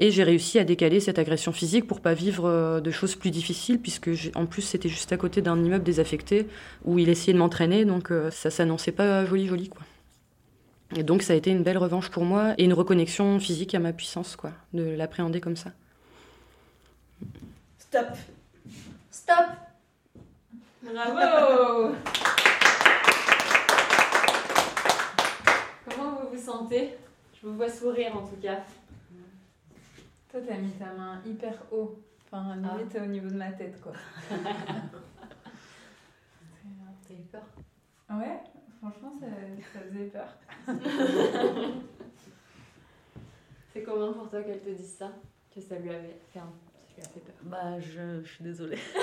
Et 0.00 0.12
j'ai 0.12 0.22
réussi 0.22 0.58
à 0.60 0.64
décaler 0.64 1.00
cette 1.00 1.18
agression 1.18 1.52
physique 1.52 1.86
pour 1.86 2.00
pas 2.00 2.14
vivre 2.14 2.44
euh, 2.46 2.80
de 2.80 2.90
choses 2.90 3.16
plus 3.16 3.30
difficiles, 3.30 3.80
puisque 3.80 4.10
en 4.36 4.46
plus 4.46 4.62
c'était 4.62 4.88
juste 4.88 5.12
à 5.12 5.16
côté 5.16 5.42
d'un 5.42 5.62
immeuble 5.62 5.82
désaffecté 5.82 6.46
où 6.84 6.98
il 6.98 7.08
essayait 7.08 7.32
de 7.32 7.38
m'entraîner, 7.38 7.84
donc 7.84 8.12
euh, 8.12 8.30
ça 8.30 8.50
s'annonçait 8.50 8.92
pas 8.92 9.24
joli 9.24 9.48
joli 9.48 9.68
quoi. 9.68 9.82
Et 10.94 11.02
donc 11.02 11.22
ça 11.22 11.32
a 11.32 11.36
été 11.36 11.50
une 11.50 11.64
belle 11.64 11.78
revanche 11.78 12.10
pour 12.10 12.24
moi 12.24 12.54
et 12.58 12.64
une 12.64 12.74
reconnexion 12.74 13.40
physique 13.40 13.74
à 13.74 13.80
ma 13.80 13.92
puissance 13.92 14.36
quoi, 14.36 14.52
de 14.72 14.84
l'appréhender 14.84 15.40
comme 15.40 15.56
ça. 15.56 15.72
Stop. 17.80 18.16
Stop 19.10 19.67
Bravo 20.82 21.94
Comment 25.84 26.12
vous 26.12 26.28
vous 26.32 26.40
sentez? 26.40 26.96
Je 27.34 27.46
vous 27.46 27.56
vois 27.56 27.68
sourire 27.68 28.16
en 28.16 28.26
tout 28.26 28.36
cas. 28.40 28.60
Toi, 30.30 30.40
t'as 30.46 30.56
mis 30.56 30.70
ta 30.72 30.92
main 30.92 31.20
hyper 31.26 31.54
haut. 31.72 31.98
Enfin, 32.26 32.56
limite 32.56 32.94
au 32.96 33.06
niveau 33.06 33.28
de 33.28 33.36
ma 33.36 33.50
tête, 33.52 33.80
quoi. 33.80 33.92
T'as 37.08 37.14
eu 37.14 37.24
peur? 37.32 37.42
Ouais, 38.10 38.38
franchement, 38.78 39.14
ça, 39.18 39.26
ça 39.72 39.80
faisait 39.80 40.06
peur. 40.06 40.28
C'est 43.72 43.82
comment 43.82 44.12
pour 44.12 44.28
toi 44.28 44.42
qu'elle 44.42 44.60
te 44.60 44.70
dise 44.70 44.96
ça? 44.98 45.10
Que 45.54 45.60
ça 45.60 45.78
lui 45.78 45.88
avait 45.90 46.18
fait, 46.32 46.40
un... 46.40 46.52
ça 47.02 47.08
lui 47.08 47.10
a 47.10 47.14
fait 47.14 47.20
peur 47.20 47.34
Bah, 47.44 47.78
je, 47.80 48.22
je 48.24 48.28
suis 48.34 48.44
désolée. 48.44 48.78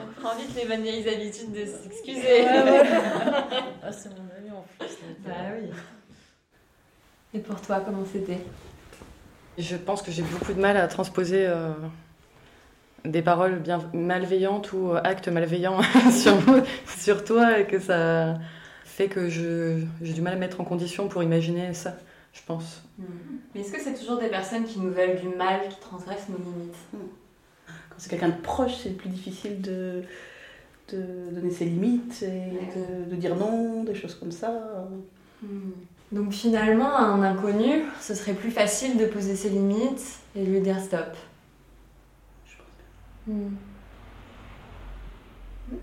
On 0.00 0.20
prend 0.20 0.34
vite 0.36 0.54
les 0.56 0.64
vieilles 0.76 1.08
habitudes 1.08 1.52
de 1.52 1.64
s'excuser. 1.64 2.20
Ouais, 2.42 2.62
ouais. 2.62 2.82
Ah, 3.82 3.92
c'est 3.92 4.10
mon 4.10 4.26
ami 4.36 4.50
en 4.50 4.64
plus. 4.78 4.86
donc, 4.88 5.16
Bah 5.24 5.32
euh, 5.52 5.60
oui. 5.62 5.70
Et 7.34 7.38
pour 7.40 7.60
toi, 7.60 7.80
comment 7.84 8.04
c'était? 8.10 8.38
Je 9.58 9.76
pense 9.76 10.02
que 10.02 10.10
j'ai 10.10 10.22
beaucoup 10.22 10.52
de 10.52 10.60
mal 10.60 10.76
à 10.76 10.86
transposer 10.88 11.46
euh, 11.46 11.70
des 13.04 13.22
paroles 13.22 13.58
bien 13.58 13.80
malveillantes 13.92 14.72
ou 14.72 14.92
euh, 14.92 15.00
actes 15.04 15.28
malveillants 15.28 15.80
sur, 16.12 16.36
sur 16.98 17.24
toi 17.24 17.58
et 17.58 17.66
que 17.66 17.78
ça 17.80 18.38
fait 18.84 19.08
que 19.08 19.28
je- 19.28 19.80
j'ai 20.02 20.12
du 20.12 20.20
mal 20.22 20.32
à 20.34 20.36
me 20.36 20.40
mettre 20.40 20.60
en 20.60 20.64
condition 20.64 21.08
pour 21.08 21.22
imaginer 21.22 21.74
ça, 21.74 21.96
je 22.40 22.46
pense. 22.46 22.82
Mais 23.54 23.60
est-ce 23.60 23.72
que 23.72 23.80
c'est 23.80 23.94
toujours 23.94 24.18
des 24.18 24.28
personnes 24.28 24.64
qui 24.64 24.78
nous 24.80 24.90
veulent 24.90 25.20
du 25.20 25.28
mal, 25.28 25.68
qui 25.68 25.78
transgressent 25.80 26.28
nos 26.28 26.38
limites? 26.38 26.76
Quand 26.92 27.96
c'est 27.98 28.10
quelqu'un 28.10 28.28
de 28.28 28.40
proche, 28.40 28.74
c'est 28.82 28.96
plus 28.96 29.08
difficile 29.08 29.60
de, 29.60 30.02
de 30.92 31.30
donner 31.32 31.50
ses 31.50 31.64
limites 31.66 32.22
et 32.22 32.52
de, 32.78 33.10
de 33.10 33.16
dire 33.16 33.34
non, 33.36 33.82
des 33.84 33.94
choses 33.94 34.14
comme 34.14 34.32
ça. 34.32 34.52
Donc 36.12 36.32
finalement, 36.32 36.94
à 36.96 37.02
un 37.02 37.22
inconnu, 37.22 37.82
ce 38.00 38.14
serait 38.14 38.32
plus 38.34 38.50
facile 38.50 38.96
de 38.96 39.04
poser 39.06 39.36
ses 39.36 39.50
limites 39.50 40.20
et 40.36 40.44
lui 40.44 40.60
dire 40.60 40.80
stop. 40.80 41.16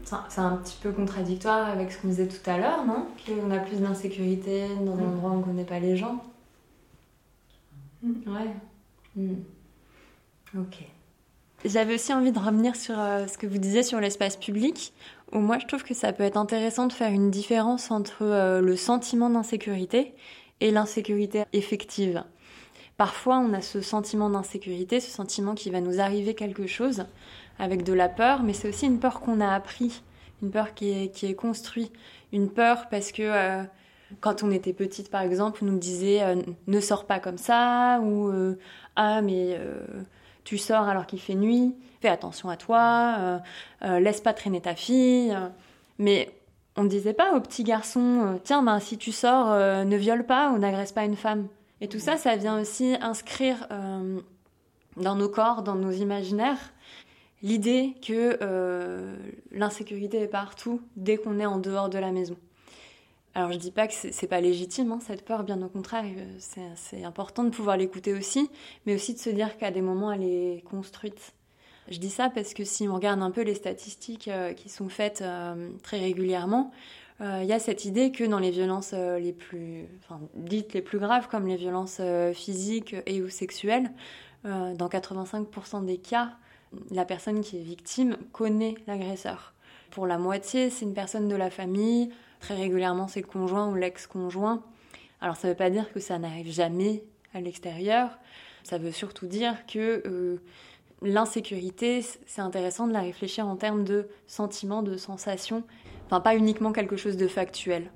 C'est 0.03 0.15
un- 0.15 0.25
C'est 0.29 0.41
un 0.41 0.55
petit 0.57 0.77
peu 0.81 0.91
contradictoire 0.91 1.67
avec 1.69 1.91
ce 1.91 2.01
qu'on 2.01 2.07
disait 2.07 2.27
tout 2.27 2.49
à 2.49 2.57
l'heure, 2.57 2.85
non? 2.85 3.05
Qu'on 3.25 3.51
a 3.51 3.59
plus 3.59 3.77
d'insécurité 3.81 4.63
dans 4.83 4.93
un 4.97 5.03
endroit 5.03 5.29
où 5.31 5.33
on 5.33 5.37
ne 5.37 5.43
connaît 5.43 5.63
pas 5.63 5.79
les 5.79 5.95
gens. 5.95 6.23
Ouais. 8.05 8.53
Hmm. 9.15 9.35
Ok. 10.57 10.83
J'avais 11.63 11.95
aussi 11.95 12.13
envie 12.13 12.31
de 12.31 12.39
revenir 12.39 12.75
sur 12.75 12.99
euh, 12.99 13.25
ce 13.27 13.37
que 13.37 13.47
vous 13.47 13.57
disiez 13.57 13.81
sur 13.81 13.99
l'espace 13.99 14.37
public, 14.37 14.93
où 15.31 15.39
moi 15.39 15.57
je 15.57 15.65
trouve 15.65 15.83
que 15.83 15.95
ça 15.95 16.13
peut 16.13 16.23
être 16.23 16.37
intéressant 16.37 16.85
de 16.85 16.93
faire 16.93 17.11
une 17.11 17.31
différence 17.31 17.89
entre 17.89 18.23
euh, 18.23 18.61
le 18.61 18.75
sentiment 18.75 19.29
d'insécurité 19.29 20.13
et 20.61 20.69
l'insécurité 20.69 21.45
effective. 21.53 22.23
Parfois 22.97 23.39
on 23.39 23.53
a 23.53 23.61
ce 23.61 23.81
sentiment 23.81 24.29
d'insécurité, 24.29 24.99
ce 24.99 25.09
sentiment 25.09 25.55
qu'il 25.55 25.71
va 25.71 25.81
nous 25.81 25.99
arriver 25.99 26.35
quelque 26.35 26.67
chose 26.67 27.05
avec 27.57 27.83
de 27.83 27.93
la 27.93 28.09
peur, 28.09 28.43
mais 28.43 28.53
c'est 28.53 28.69
aussi 28.69 28.85
une 28.85 28.99
peur 28.99 29.19
qu'on 29.19 29.41
a 29.41 29.51
appris, 29.51 30.03
une 30.43 30.51
peur 30.51 30.75
qui 30.75 30.91
est, 30.91 31.07
qui 31.09 31.25
est 31.25 31.33
construite, 31.33 31.91
une 32.31 32.49
peur 32.49 32.89
parce 32.89 33.11
que 33.11 33.23
euh, 33.23 33.63
quand 34.21 34.43
on 34.43 34.51
était 34.51 34.73
petite 34.73 35.09
par 35.09 35.21
exemple, 35.21 35.59
on 35.63 35.67
nous 35.67 35.79
disait 35.79 36.23
euh, 36.23 36.35
ne 36.67 36.79
sors 36.79 37.05
pas 37.05 37.19
comme 37.19 37.37
ça, 37.37 37.99
ou 38.01 38.29
euh, 38.29 38.57
ah 38.95 39.21
mais 39.21 39.55
euh, 39.57 39.79
tu 40.43 40.57
sors 40.57 40.87
alors 40.87 41.05
qu'il 41.05 41.19
fait 41.19 41.35
nuit, 41.35 41.75
fais 42.01 42.09
attention 42.09 42.49
à 42.49 42.57
toi, 42.57 43.41
laisse 43.81 44.21
pas 44.21 44.33
traîner 44.33 44.61
ta 44.61 44.75
fille. 44.75 45.35
Mais 45.97 46.31
on 46.75 46.83
ne 46.83 46.89
disait 46.89 47.13
pas 47.13 47.33
aux 47.35 47.39
petits 47.39 47.63
garçons, 47.63 48.39
tiens, 48.43 48.61
ben, 48.61 48.79
si 48.79 48.97
tu 48.97 49.11
sors, 49.11 49.47
ne 49.85 49.95
viole 49.95 50.25
pas 50.25 50.51
ou 50.51 50.59
n'agresse 50.59 50.91
pas 50.91 51.03
une 51.03 51.15
femme. 51.15 51.47
Et 51.81 51.87
tout 51.87 51.99
ça, 51.99 52.17
ça 52.17 52.35
vient 52.35 52.59
aussi 52.61 52.95
inscrire 53.01 53.67
dans 54.97 55.15
nos 55.15 55.29
corps, 55.29 55.63
dans 55.63 55.73
nos 55.73 55.91
imaginaires, 55.91 56.73
l'idée 57.41 57.95
que 58.05 58.37
l'insécurité 59.51 60.21
est 60.21 60.27
partout 60.27 60.81
dès 60.95 61.17
qu'on 61.17 61.39
est 61.39 61.45
en 61.47 61.57
dehors 61.57 61.89
de 61.89 61.97
la 61.97 62.11
maison. 62.11 62.35
Alors 63.37 63.51
je 63.51 63.57
dis 63.57 63.71
pas 63.71 63.85
que 63.87 63.93
c'est 63.93 64.27
pas 64.27 64.39
légitime, 64.39 64.93
hein, 64.93 64.99
cette 65.05 65.25
peur, 65.25 65.43
bien 65.43 65.61
au 65.61 65.67
contraire, 65.67 66.05
euh, 66.05 66.69
c'est 66.75 67.03
important 67.03 67.43
de 67.43 67.49
pouvoir 67.49 67.75
l'écouter 67.75 68.13
aussi, 68.13 68.49
mais 68.85 68.95
aussi 68.95 69.13
de 69.13 69.19
se 69.19 69.29
dire 69.29 69.57
qu'à 69.57 69.71
des 69.71 69.81
moments 69.81 70.13
elle 70.13 70.23
est 70.23 70.63
construite. 70.69 71.33
Je 71.89 71.99
dis 71.99 72.09
ça 72.09 72.29
parce 72.29 72.53
que 72.53 72.63
si 72.63 72.87
on 72.87 72.95
regarde 72.95 73.21
un 73.21 73.31
peu 73.31 73.41
les 73.41 73.53
statistiques 73.53 74.29
euh, 74.29 74.53
qui 74.53 74.69
sont 74.69 74.87
faites 74.87 75.21
euh, 75.21 75.69
très 75.83 75.99
régulièrement, 75.99 76.71
il 77.21 77.45
y 77.45 77.53
a 77.53 77.59
cette 77.59 77.85
idée 77.85 78.11
que 78.11 78.25
dans 78.25 78.39
les 78.39 78.51
violences 78.51 78.91
les 78.91 79.31
plus, 79.31 79.85
enfin, 79.99 80.19
dites 80.33 80.73
les 80.73 80.81
plus 80.81 80.99
graves, 80.99 81.29
comme 81.29 81.47
les 81.47 81.55
violences 81.55 82.01
physiques 82.33 82.93
et 83.05 83.21
ou 83.21 83.29
sexuelles, 83.29 83.89
dans 84.43 84.89
85% 84.89 85.85
des 85.85 85.97
cas, 85.97 86.31
la 86.91 87.05
personne 87.05 87.39
qui 87.39 87.55
est 87.55 87.63
victime 87.63 88.17
connaît 88.33 88.75
l'agresseur. 88.85 89.54
Pour 89.95 90.07
la 90.07 90.17
moitié, 90.17 90.69
c'est 90.69 90.83
une 90.83 90.93
personne 90.93 91.29
de 91.29 91.37
la 91.37 91.49
famille, 91.49 92.09
très 92.41 92.53
régulièrement 92.53 93.07
c'est 93.07 93.21
le 93.21 93.27
conjoint 93.27 93.71
ou 93.71 93.75
l'ex-conjoint. 93.75 94.61
Alors 95.21 95.37
ça 95.37 95.47
ne 95.47 95.53
veut 95.53 95.57
pas 95.57 95.69
dire 95.69 95.89
que 95.93 96.01
ça 96.01 96.19
n'arrive 96.19 96.51
jamais 96.51 97.05
à 97.33 97.39
l'extérieur, 97.39 98.09
ça 98.65 98.77
veut 98.77 98.91
surtout 98.91 99.25
dire 99.25 99.65
que 99.67 100.03
euh, 100.05 100.41
l'insécurité, 101.01 102.03
c'est 102.25 102.41
intéressant 102.41 102.87
de 102.87 102.91
la 102.91 102.99
réfléchir 102.99 103.47
en 103.47 103.55
termes 103.55 103.85
de 103.85 104.09
sentiments, 104.27 104.83
de 104.83 104.97
sensations, 104.97 105.63
enfin 106.07 106.19
pas 106.19 106.35
uniquement 106.35 106.73
quelque 106.73 106.97
chose 106.97 107.15
de 107.15 107.29
factuel. 107.29 107.89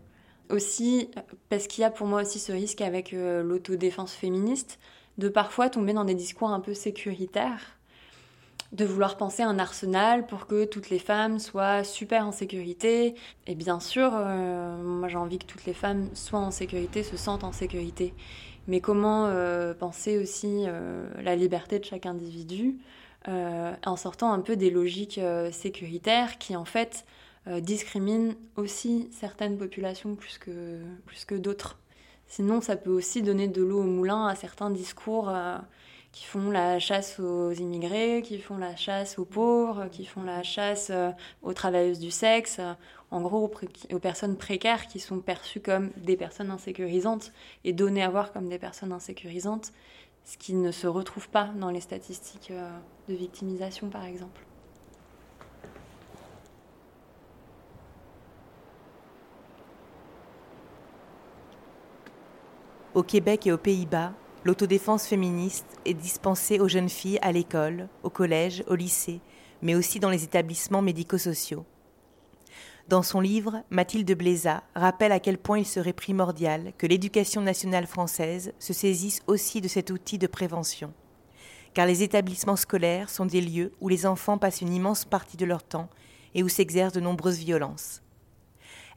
Aussi, 0.49 1.11
parce 1.49 1.67
qu'il 1.67 1.81
y 1.81 1.83
a 1.83 1.91
pour 1.91 2.07
moi 2.07 2.21
aussi 2.21 2.39
ce 2.39 2.53
risque 2.53 2.79
avec 2.79 3.13
euh, 3.13 3.43
l'autodéfense 3.43 4.13
féministe, 4.13 4.79
de 5.17 5.27
parfois 5.27 5.69
tomber 5.69 5.91
dans 5.91 6.05
des 6.05 6.15
discours 6.15 6.51
un 6.51 6.61
peu 6.61 6.73
sécuritaires, 6.73 7.77
de 8.71 8.85
vouloir 8.85 9.17
penser 9.17 9.41
un 9.41 9.57
arsenal 9.57 10.27
pour 10.27 10.45
que 10.45 10.65
toutes 10.65 10.89
les 10.89 10.99
femmes 10.99 11.39
soient 11.39 11.83
super 11.83 12.27
en 12.27 12.31
sécurité. 12.31 13.15
Et 13.47 13.55
bien 13.55 13.79
sûr, 13.79 14.11
euh, 14.13 14.77
moi 14.81 15.07
j'ai 15.07 15.17
envie 15.17 15.39
que 15.39 15.45
toutes 15.45 15.65
les 15.65 15.73
femmes 15.73 16.07
soient 16.13 16.39
en 16.39 16.51
sécurité, 16.51 17.03
se 17.03 17.17
sentent 17.17 17.43
en 17.43 17.51
sécurité. 17.51 18.13
Mais 18.67 18.79
comment 18.79 19.25
euh, 19.25 19.73
penser 19.73 20.19
aussi 20.19 20.65
euh, 20.67 21.09
la 21.23 21.35
liberté 21.35 21.79
de 21.79 21.85
chaque 21.85 22.05
individu 22.05 22.77
en 23.85 23.95
sortant 23.95 24.31
un 24.31 24.39
peu 24.39 24.55
des 24.55 24.71
logiques 24.71 25.19
sécuritaires 25.51 26.39
qui 26.39 26.55
en 26.55 26.65
fait 26.65 27.05
discriminent 27.59 28.33
aussi 28.55 29.07
certaines 29.11 29.55
populations 29.55 30.15
plus 30.15 30.39
que, 30.39 30.79
plus 31.05 31.25
que 31.25 31.35
d'autres. 31.35 31.77
Sinon, 32.25 32.59
ça 32.59 32.75
peut 32.75 32.89
aussi 32.89 33.21
donner 33.21 33.47
de 33.47 33.61
l'eau 33.61 33.81
au 33.81 33.87
moulin 33.87 34.25
à 34.25 34.33
certains 34.33 34.71
discours 34.71 35.29
qui 36.11 36.25
font 36.25 36.49
la 36.49 36.79
chasse 36.79 37.19
aux 37.19 37.51
immigrés, 37.51 38.21
qui 38.23 38.39
font 38.39 38.57
la 38.57 38.75
chasse 38.75 39.19
aux 39.19 39.25
pauvres, 39.25 39.87
qui 39.91 40.05
font 40.05 40.23
la 40.23 40.41
chasse 40.41 40.89
euh, 40.89 41.11
aux 41.43 41.53
travailleuses 41.53 41.99
du 41.99 42.09
sexe, 42.09 42.57
euh, 42.59 42.73
en 43.11 43.21
gros 43.21 43.51
aux, 43.91 43.99
personnes 43.99 44.37
précaires 44.37 44.87
qui 44.87 44.99
sont 44.99 45.19
perçues 45.19 45.59
comme 45.59 45.91
des 45.97 46.17
personnes 46.17 46.51
insécurisantes 46.51 47.31
et 47.63 47.73
données 47.73 48.03
à 48.03 48.09
voir 48.09 48.31
comme 48.31 48.49
des 48.49 48.59
personnes 48.59 48.91
insécurisantes, 48.91 49.71
ce 50.23 50.37
qui 50.37 50.53
ne 50.53 50.71
se 50.71 50.87
retrouve 50.87 51.29
pas 51.29 51.49
dans 51.55 51.69
les 51.69 51.81
statistiques 51.81 52.51
euh, 52.51 52.69
de 53.07 53.13
victimisation 53.13 53.89
par 53.89 54.05
exemple. 54.05 54.41
Au 62.95 63.03
Québec 63.03 63.45
et 63.45 63.51
aux 63.51 63.57
Pays-Bas, 63.57 64.13
l'autodéfense 64.43 65.05
féministe 65.05 65.67
est 65.85 65.93
dispensée 65.93 66.59
aux 66.59 66.67
jeunes 66.67 66.89
filles 66.89 67.19
à 67.21 67.31
l'école, 67.31 67.87
au 68.03 68.09
collège, 68.09 68.63
au 68.67 68.75
lycée, 68.75 69.21
mais 69.61 69.75
aussi 69.75 69.99
dans 69.99 70.09
les 70.09 70.23
établissements 70.23 70.81
médico-sociaux. 70.81 71.65
Dans 72.87 73.03
son 73.03 73.19
livre, 73.19 73.63
Mathilde 73.69 74.11
Bléza 74.17 74.63
rappelle 74.73 75.11
à 75.11 75.19
quel 75.19 75.37
point 75.37 75.59
il 75.59 75.65
serait 75.65 75.93
primordial 75.93 76.73
que 76.77 76.87
l'éducation 76.87 77.41
nationale 77.41 77.85
française 77.85 78.53
se 78.57 78.73
saisisse 78.73 79.21
aussi 79.27 79.61
de 79.61 79.67
cet 79.67 79.91
outil 79.91 80.17
de 80.17 80.25
prévention. 80.25 80.91
Car 81.75 81.85
les 81.85 82.01
établissements 82.01 82.55
scolaires 82.55 83.11
sont 83.11 83.27
des 83.27 83.41
lieux 83.41 83.73
où 83.79 83.89
les 83.89 84.07
enfants 84.07 84.39
passent 84.39 84.61
une 84.61 84.73
immense 84.73 85.05
partie 85.05 85.37
de 85.37 85.45
leur 85.45 85.61
temps 85.61 85.89
et 86.33 86.41
où 86.41 86.49
s'exercent 86.49 86.93
de 86.93 86.99
nombreuses 86.99 87.37
violences. 87.37 88.01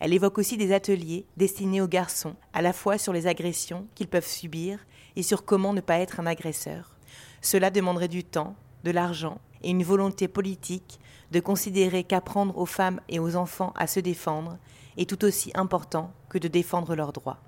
Elle 0.01 0.15
évoque 0.15 0.39
aussi 0.39 0.57
des 0.57 0.73
ateliers 0.73 1.27
destinés 1.37 1.83
aux 1.83 1.87
garçons, 1.87 2.35
à 2.55 2.63
la 2.63 2.73
fois 2.73 2.97
sur 2.97 3.13
les 3.13 3.27
agressions 3.27 3.87
qu'ils 3.95 4.09
peuvent 4.09 4.27
subir 4.27 4.79
et 5.17 5.23
sur 5.23 5.45
comment 5.45 5.73
ne 5.73 5.81
pas 5.81 5.99
être 5.99 6.21
un 6.21 6.27
agresseur. 6.27 6.97
Cela 7.41 7.71
demanderait 7.71 8.09
du 8.09 8.25
temps, 8.25 8.55
de 8.85 8.91
l'argent 8.91 9.41
et 9.63 9.71
une 9.71 9.83
volonté 9.83 10.29
politique 10.29 10.99
de 11.31 11.41
considérer 11.41 12.05
qu'apprendre 12.05 12.59
aux 12.59 12.67
femmes 12.67 13.01
et 13.09 13.19
aux 13.19 13.37
enfants 13.37 13.73
à 13.77 13.87
se 13.87 14.01
défendre 14.01 14.59
est 14.97 15.09
tout 15.09 15.25
aussi 15.25 15.51
important 15.55 16.13
que 16.29 16.39
de 16.39 16.49
défendre 16.49 16.95
leurs 16.95 17.13
droits. 17.13 17.39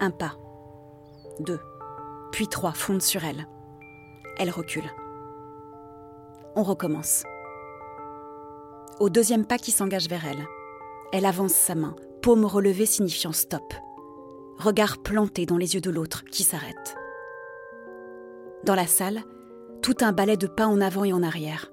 Un 0.00 0.10
pas, 0.10 0.36
deux, 1.40 1.60
puis 2.32 2.48
trois 2.48 2.72
fondent 2.72 3.02
sur 3.02 3.24
elle. 3.24 3.46
Elle 4.38 4.50
recule. 4.50 4.90
On 6.56 6.62
recommence. 6.62 7.24
Au 9.00 9.08
deuxième 9.08 9.44
pas 9.44 9.58
qui 9.58 9.72
s'engage 9.72 10.08
vers 10.08 10.24
elle, 10.24 10.46
elle 11.12 11.26
avance 11.26 11.52
sa 11.52 11.74
main, 11.74 11.94
paume 12.22 12.44
relevée 12.44 12.86
signifiant 12.86 13.32
stop. 13.32 13.74
Regard 14.58 14.98
planté 14.98 15.46
dans 15.46 15.56
les 15.56 15.74
yeux 15.74 15.80
de 15.80 15.90
l'autre 15.90 16.24
qui 16.24 16.42
s'arrête. 16.42 16.96
Dans 18.64 18.74
la 18.74 18.86
salle, 18.86 19.22
tout 19.82 19.96
un 20.00 20.12
ballet 20.12 20.36
de 20.36 20.46
pas 20.46 20.66
en 20.66 20.80
avant 20.80 21.04
et 21.04 21.12
en 21.12 21.22
arrière. 21.22 21.70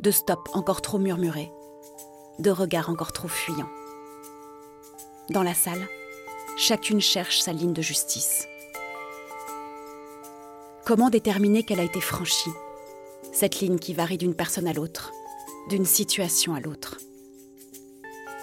De 0.00 0.10
stop 0.10 0.48
encore 0.52 0.82
trop 0.82 0.98
murmurés. 0.98 1.50
De 2.38 2.50
regards 2.50 2.90
encore 2.90 3.12
trop 3.12 3.28
fuyants. 3.28 3.70
Dans 5.30 5.42
la 5.42 5.54
salle, 5.54 5.88
chacune 6.56 7.00
cherche 7.00 7.40
sa 7.40 7.52
ligne 7.52 7.72
de 7.72 7.82
justice. 7.82 8.46
Comment 10.84 11.10
déterminer 11.10 11.62
qu'elle 11.62 11.80
a 11.80 11.84
été 11.84 12.00
franchie? 12.00 12.52
Cette 13.32 13.60
ligne 13.60 13.78
qui 13.78 13.94
varie 13.94 14.18
d'une 14.18 14.34
personne 14.34 14.68
à 14.68 14.72
l'autre, 14.72 15.12
d'une 15.70 15.86
situation 15.86 16.54
à 16.54 16.60
l'autre. 16.60 16.98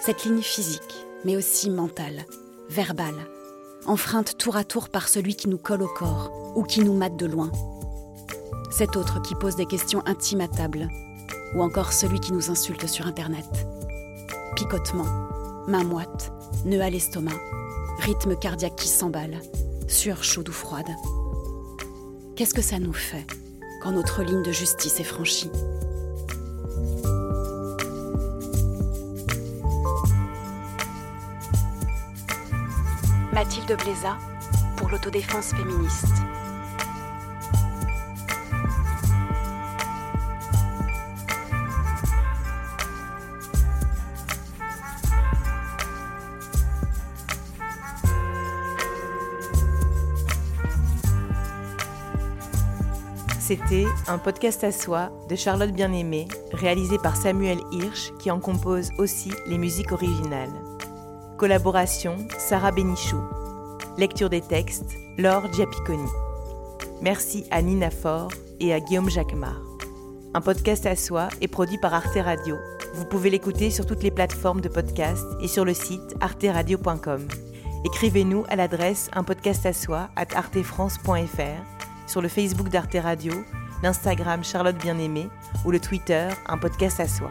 Cette 0.04 0.24
ligne 0.24 0.42
physique, 0.42 1.06
mais 1.24 1.36
aussi 1.36 1.70
mentale, 1.70 2.26
verbale, 2.68 3.14
enfreinte 3.86 4.36
tour 4.36 4.56
à 4.56 4.64
tour 4.64 4.88
par 4.88 5.06
celui 5.06 5.36
qui 5.36 5.48
nous 5.48 5.58
colle 5.58 5.82
au 5.82 5.86
corps 5.86 6.32
ou 6.56 6.64
qui 6.64 6.80
nous 6.82 6.92
mate 6.92 7.16
de 7.16 7.26
loin. 7.26 7.52
Cet 8.72 8.96
autre 8.96 9.22
qui 9.22 9.36
pose 9.36 9.54
des 9.54 9.64
questions 9.64 10.02
intimes 10.04 10.40
à 10.40 10.48
table, 10.48 10.88
ou 11.54 11.62
encore 11.62 11.92
celui 11.92 12.18
qui 12.18 12.32
nous 12.32 12.50
insulte 12.50 12.88
sur 12.88 13.06
Internet. 13.06 13.46
Picotement, 14.56 15.06
main 15.68 15.84
moite, 15.84 16.32
nœud 16.64 16.82
à 16.82 16.90
l'estomac, 16.90 17.38
rythme 18.00 18.34
cardiaque 18.34 18.74
qui 18.74 18.88
s'emballe, 18.88 19.40
sueur 19.86 20.24
chaude 20.24 20.48
ou 20.48 20.52
froide. 20.52 20.90
Qu'est-ce 22.34 22.54
que 22.54 22.60
ça 22.60 22.80
nous 22.80 22.92
fait 22.92 23.24
quand 23.80 23.92
notre 23.92 24.24
ligne 24.24 24.42
de 24.42 24.50
justice 24.50 24.98
est 24.98 25.04
franchie? 25.04 25.50
Mathilde 33.42 33.76
Bléza 33.76 34.16
pour 34.76 34.88
l'autodéfense 34.88 35.50
féministe. 35.50 36.06
C'était 53.40 53.86
un 54.06 54.18
podcast 54.18 54.62
à 54.62 54.70
soi 54.70 55.10
de 55.28 55.34
Charlotte 55.34 55.72
Bien-Aimée, 55.72 56.28
réalisé 56.52 56.96
par 56.96 57.16
Samuel 57.16 57.58
Hirsch, 57.72 58.12
qui 58.20 58.30
en 58.30 58.38
compose 58.38 58.92
aussi 58.98 59.32
les 59.48 59.58
musiques 59.58 59.90
originales. 59.90 60.61
Collaboration 61.42 62.18
Sarah 62.38 62.70
Bénichou. 62.70 63.20
Lecture 63.98 64.30
des 64.30 64.42
textes 64.42 64.94
Laure 65.18 65.52
Giapiconi. 65.52 66.08
Merci 67.00 67.46
à 67.50 67.62
Nina 67.62 67.90
Faure 67.90 68.30
et 68.60 68.72
à 68.72 68.78
Guillaume 68.78 69.10
Jacquemart. 69.10 69.60
Un 70.34 70.40
podcast 70.40 70.86
à 70.86 70.94
soi 70.94 71.30
est 71.40 71.48
produit 71.48 71.78
par 71.78 71.94
Arte 71.94 72.14
Radio. 72.14 72.58
Vous 72.94 73.06
pouvez 73.06 73.28
l'écouter 73.28 73.72
sur 73.72 73.86
toutes 73.86 74.04
les 74.04 74.12
plateformes 74.12 74.60
de 74.60 74.68
podcast 74.68 75.24
et 75.40 75.48
sur 75.48 75.64
le 75.64 75.74
site 75.74 76.14
arteradio.com. 76.20 77.26
Écrivez-nous 77.86 78.44
à 78.48 78.54
l'adresse 78.54 79.10
un 79.12 79.24
podcast 79.24 79.66
à 79.66 79.72
soi 79.72 80.10
at 80.14 80.36
artefrance.fr 80.36 82.06
sur 82.06 82.22
le 82.22 82.28
Facebook 82.28 82.68
d'Arte 82.68 82.96
Radio, 83.02 83.32
l'Instagram 83.82 84.44
Charlotte 84.44 84.78
Bien-Aimée 84.78 85.28
ou 85.64 85.72
le 85.72 85.80
Twitter 85.80 86.28
Un 86.46 86.58
podcast 86.58 87.00
à 87.00 87.08
soi. 87.08 87.30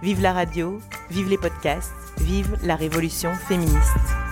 Vive 0.00 0.22
la 0.22 0.32
radio, 0.32 0.80
vive 1.10 1.28
les 1.28 1.38
podcasts, 1.38 1.92
vive 2.18 2.56
la 2.62 2.76
révolution 2.76 3.32
féministe. 3.34 4.23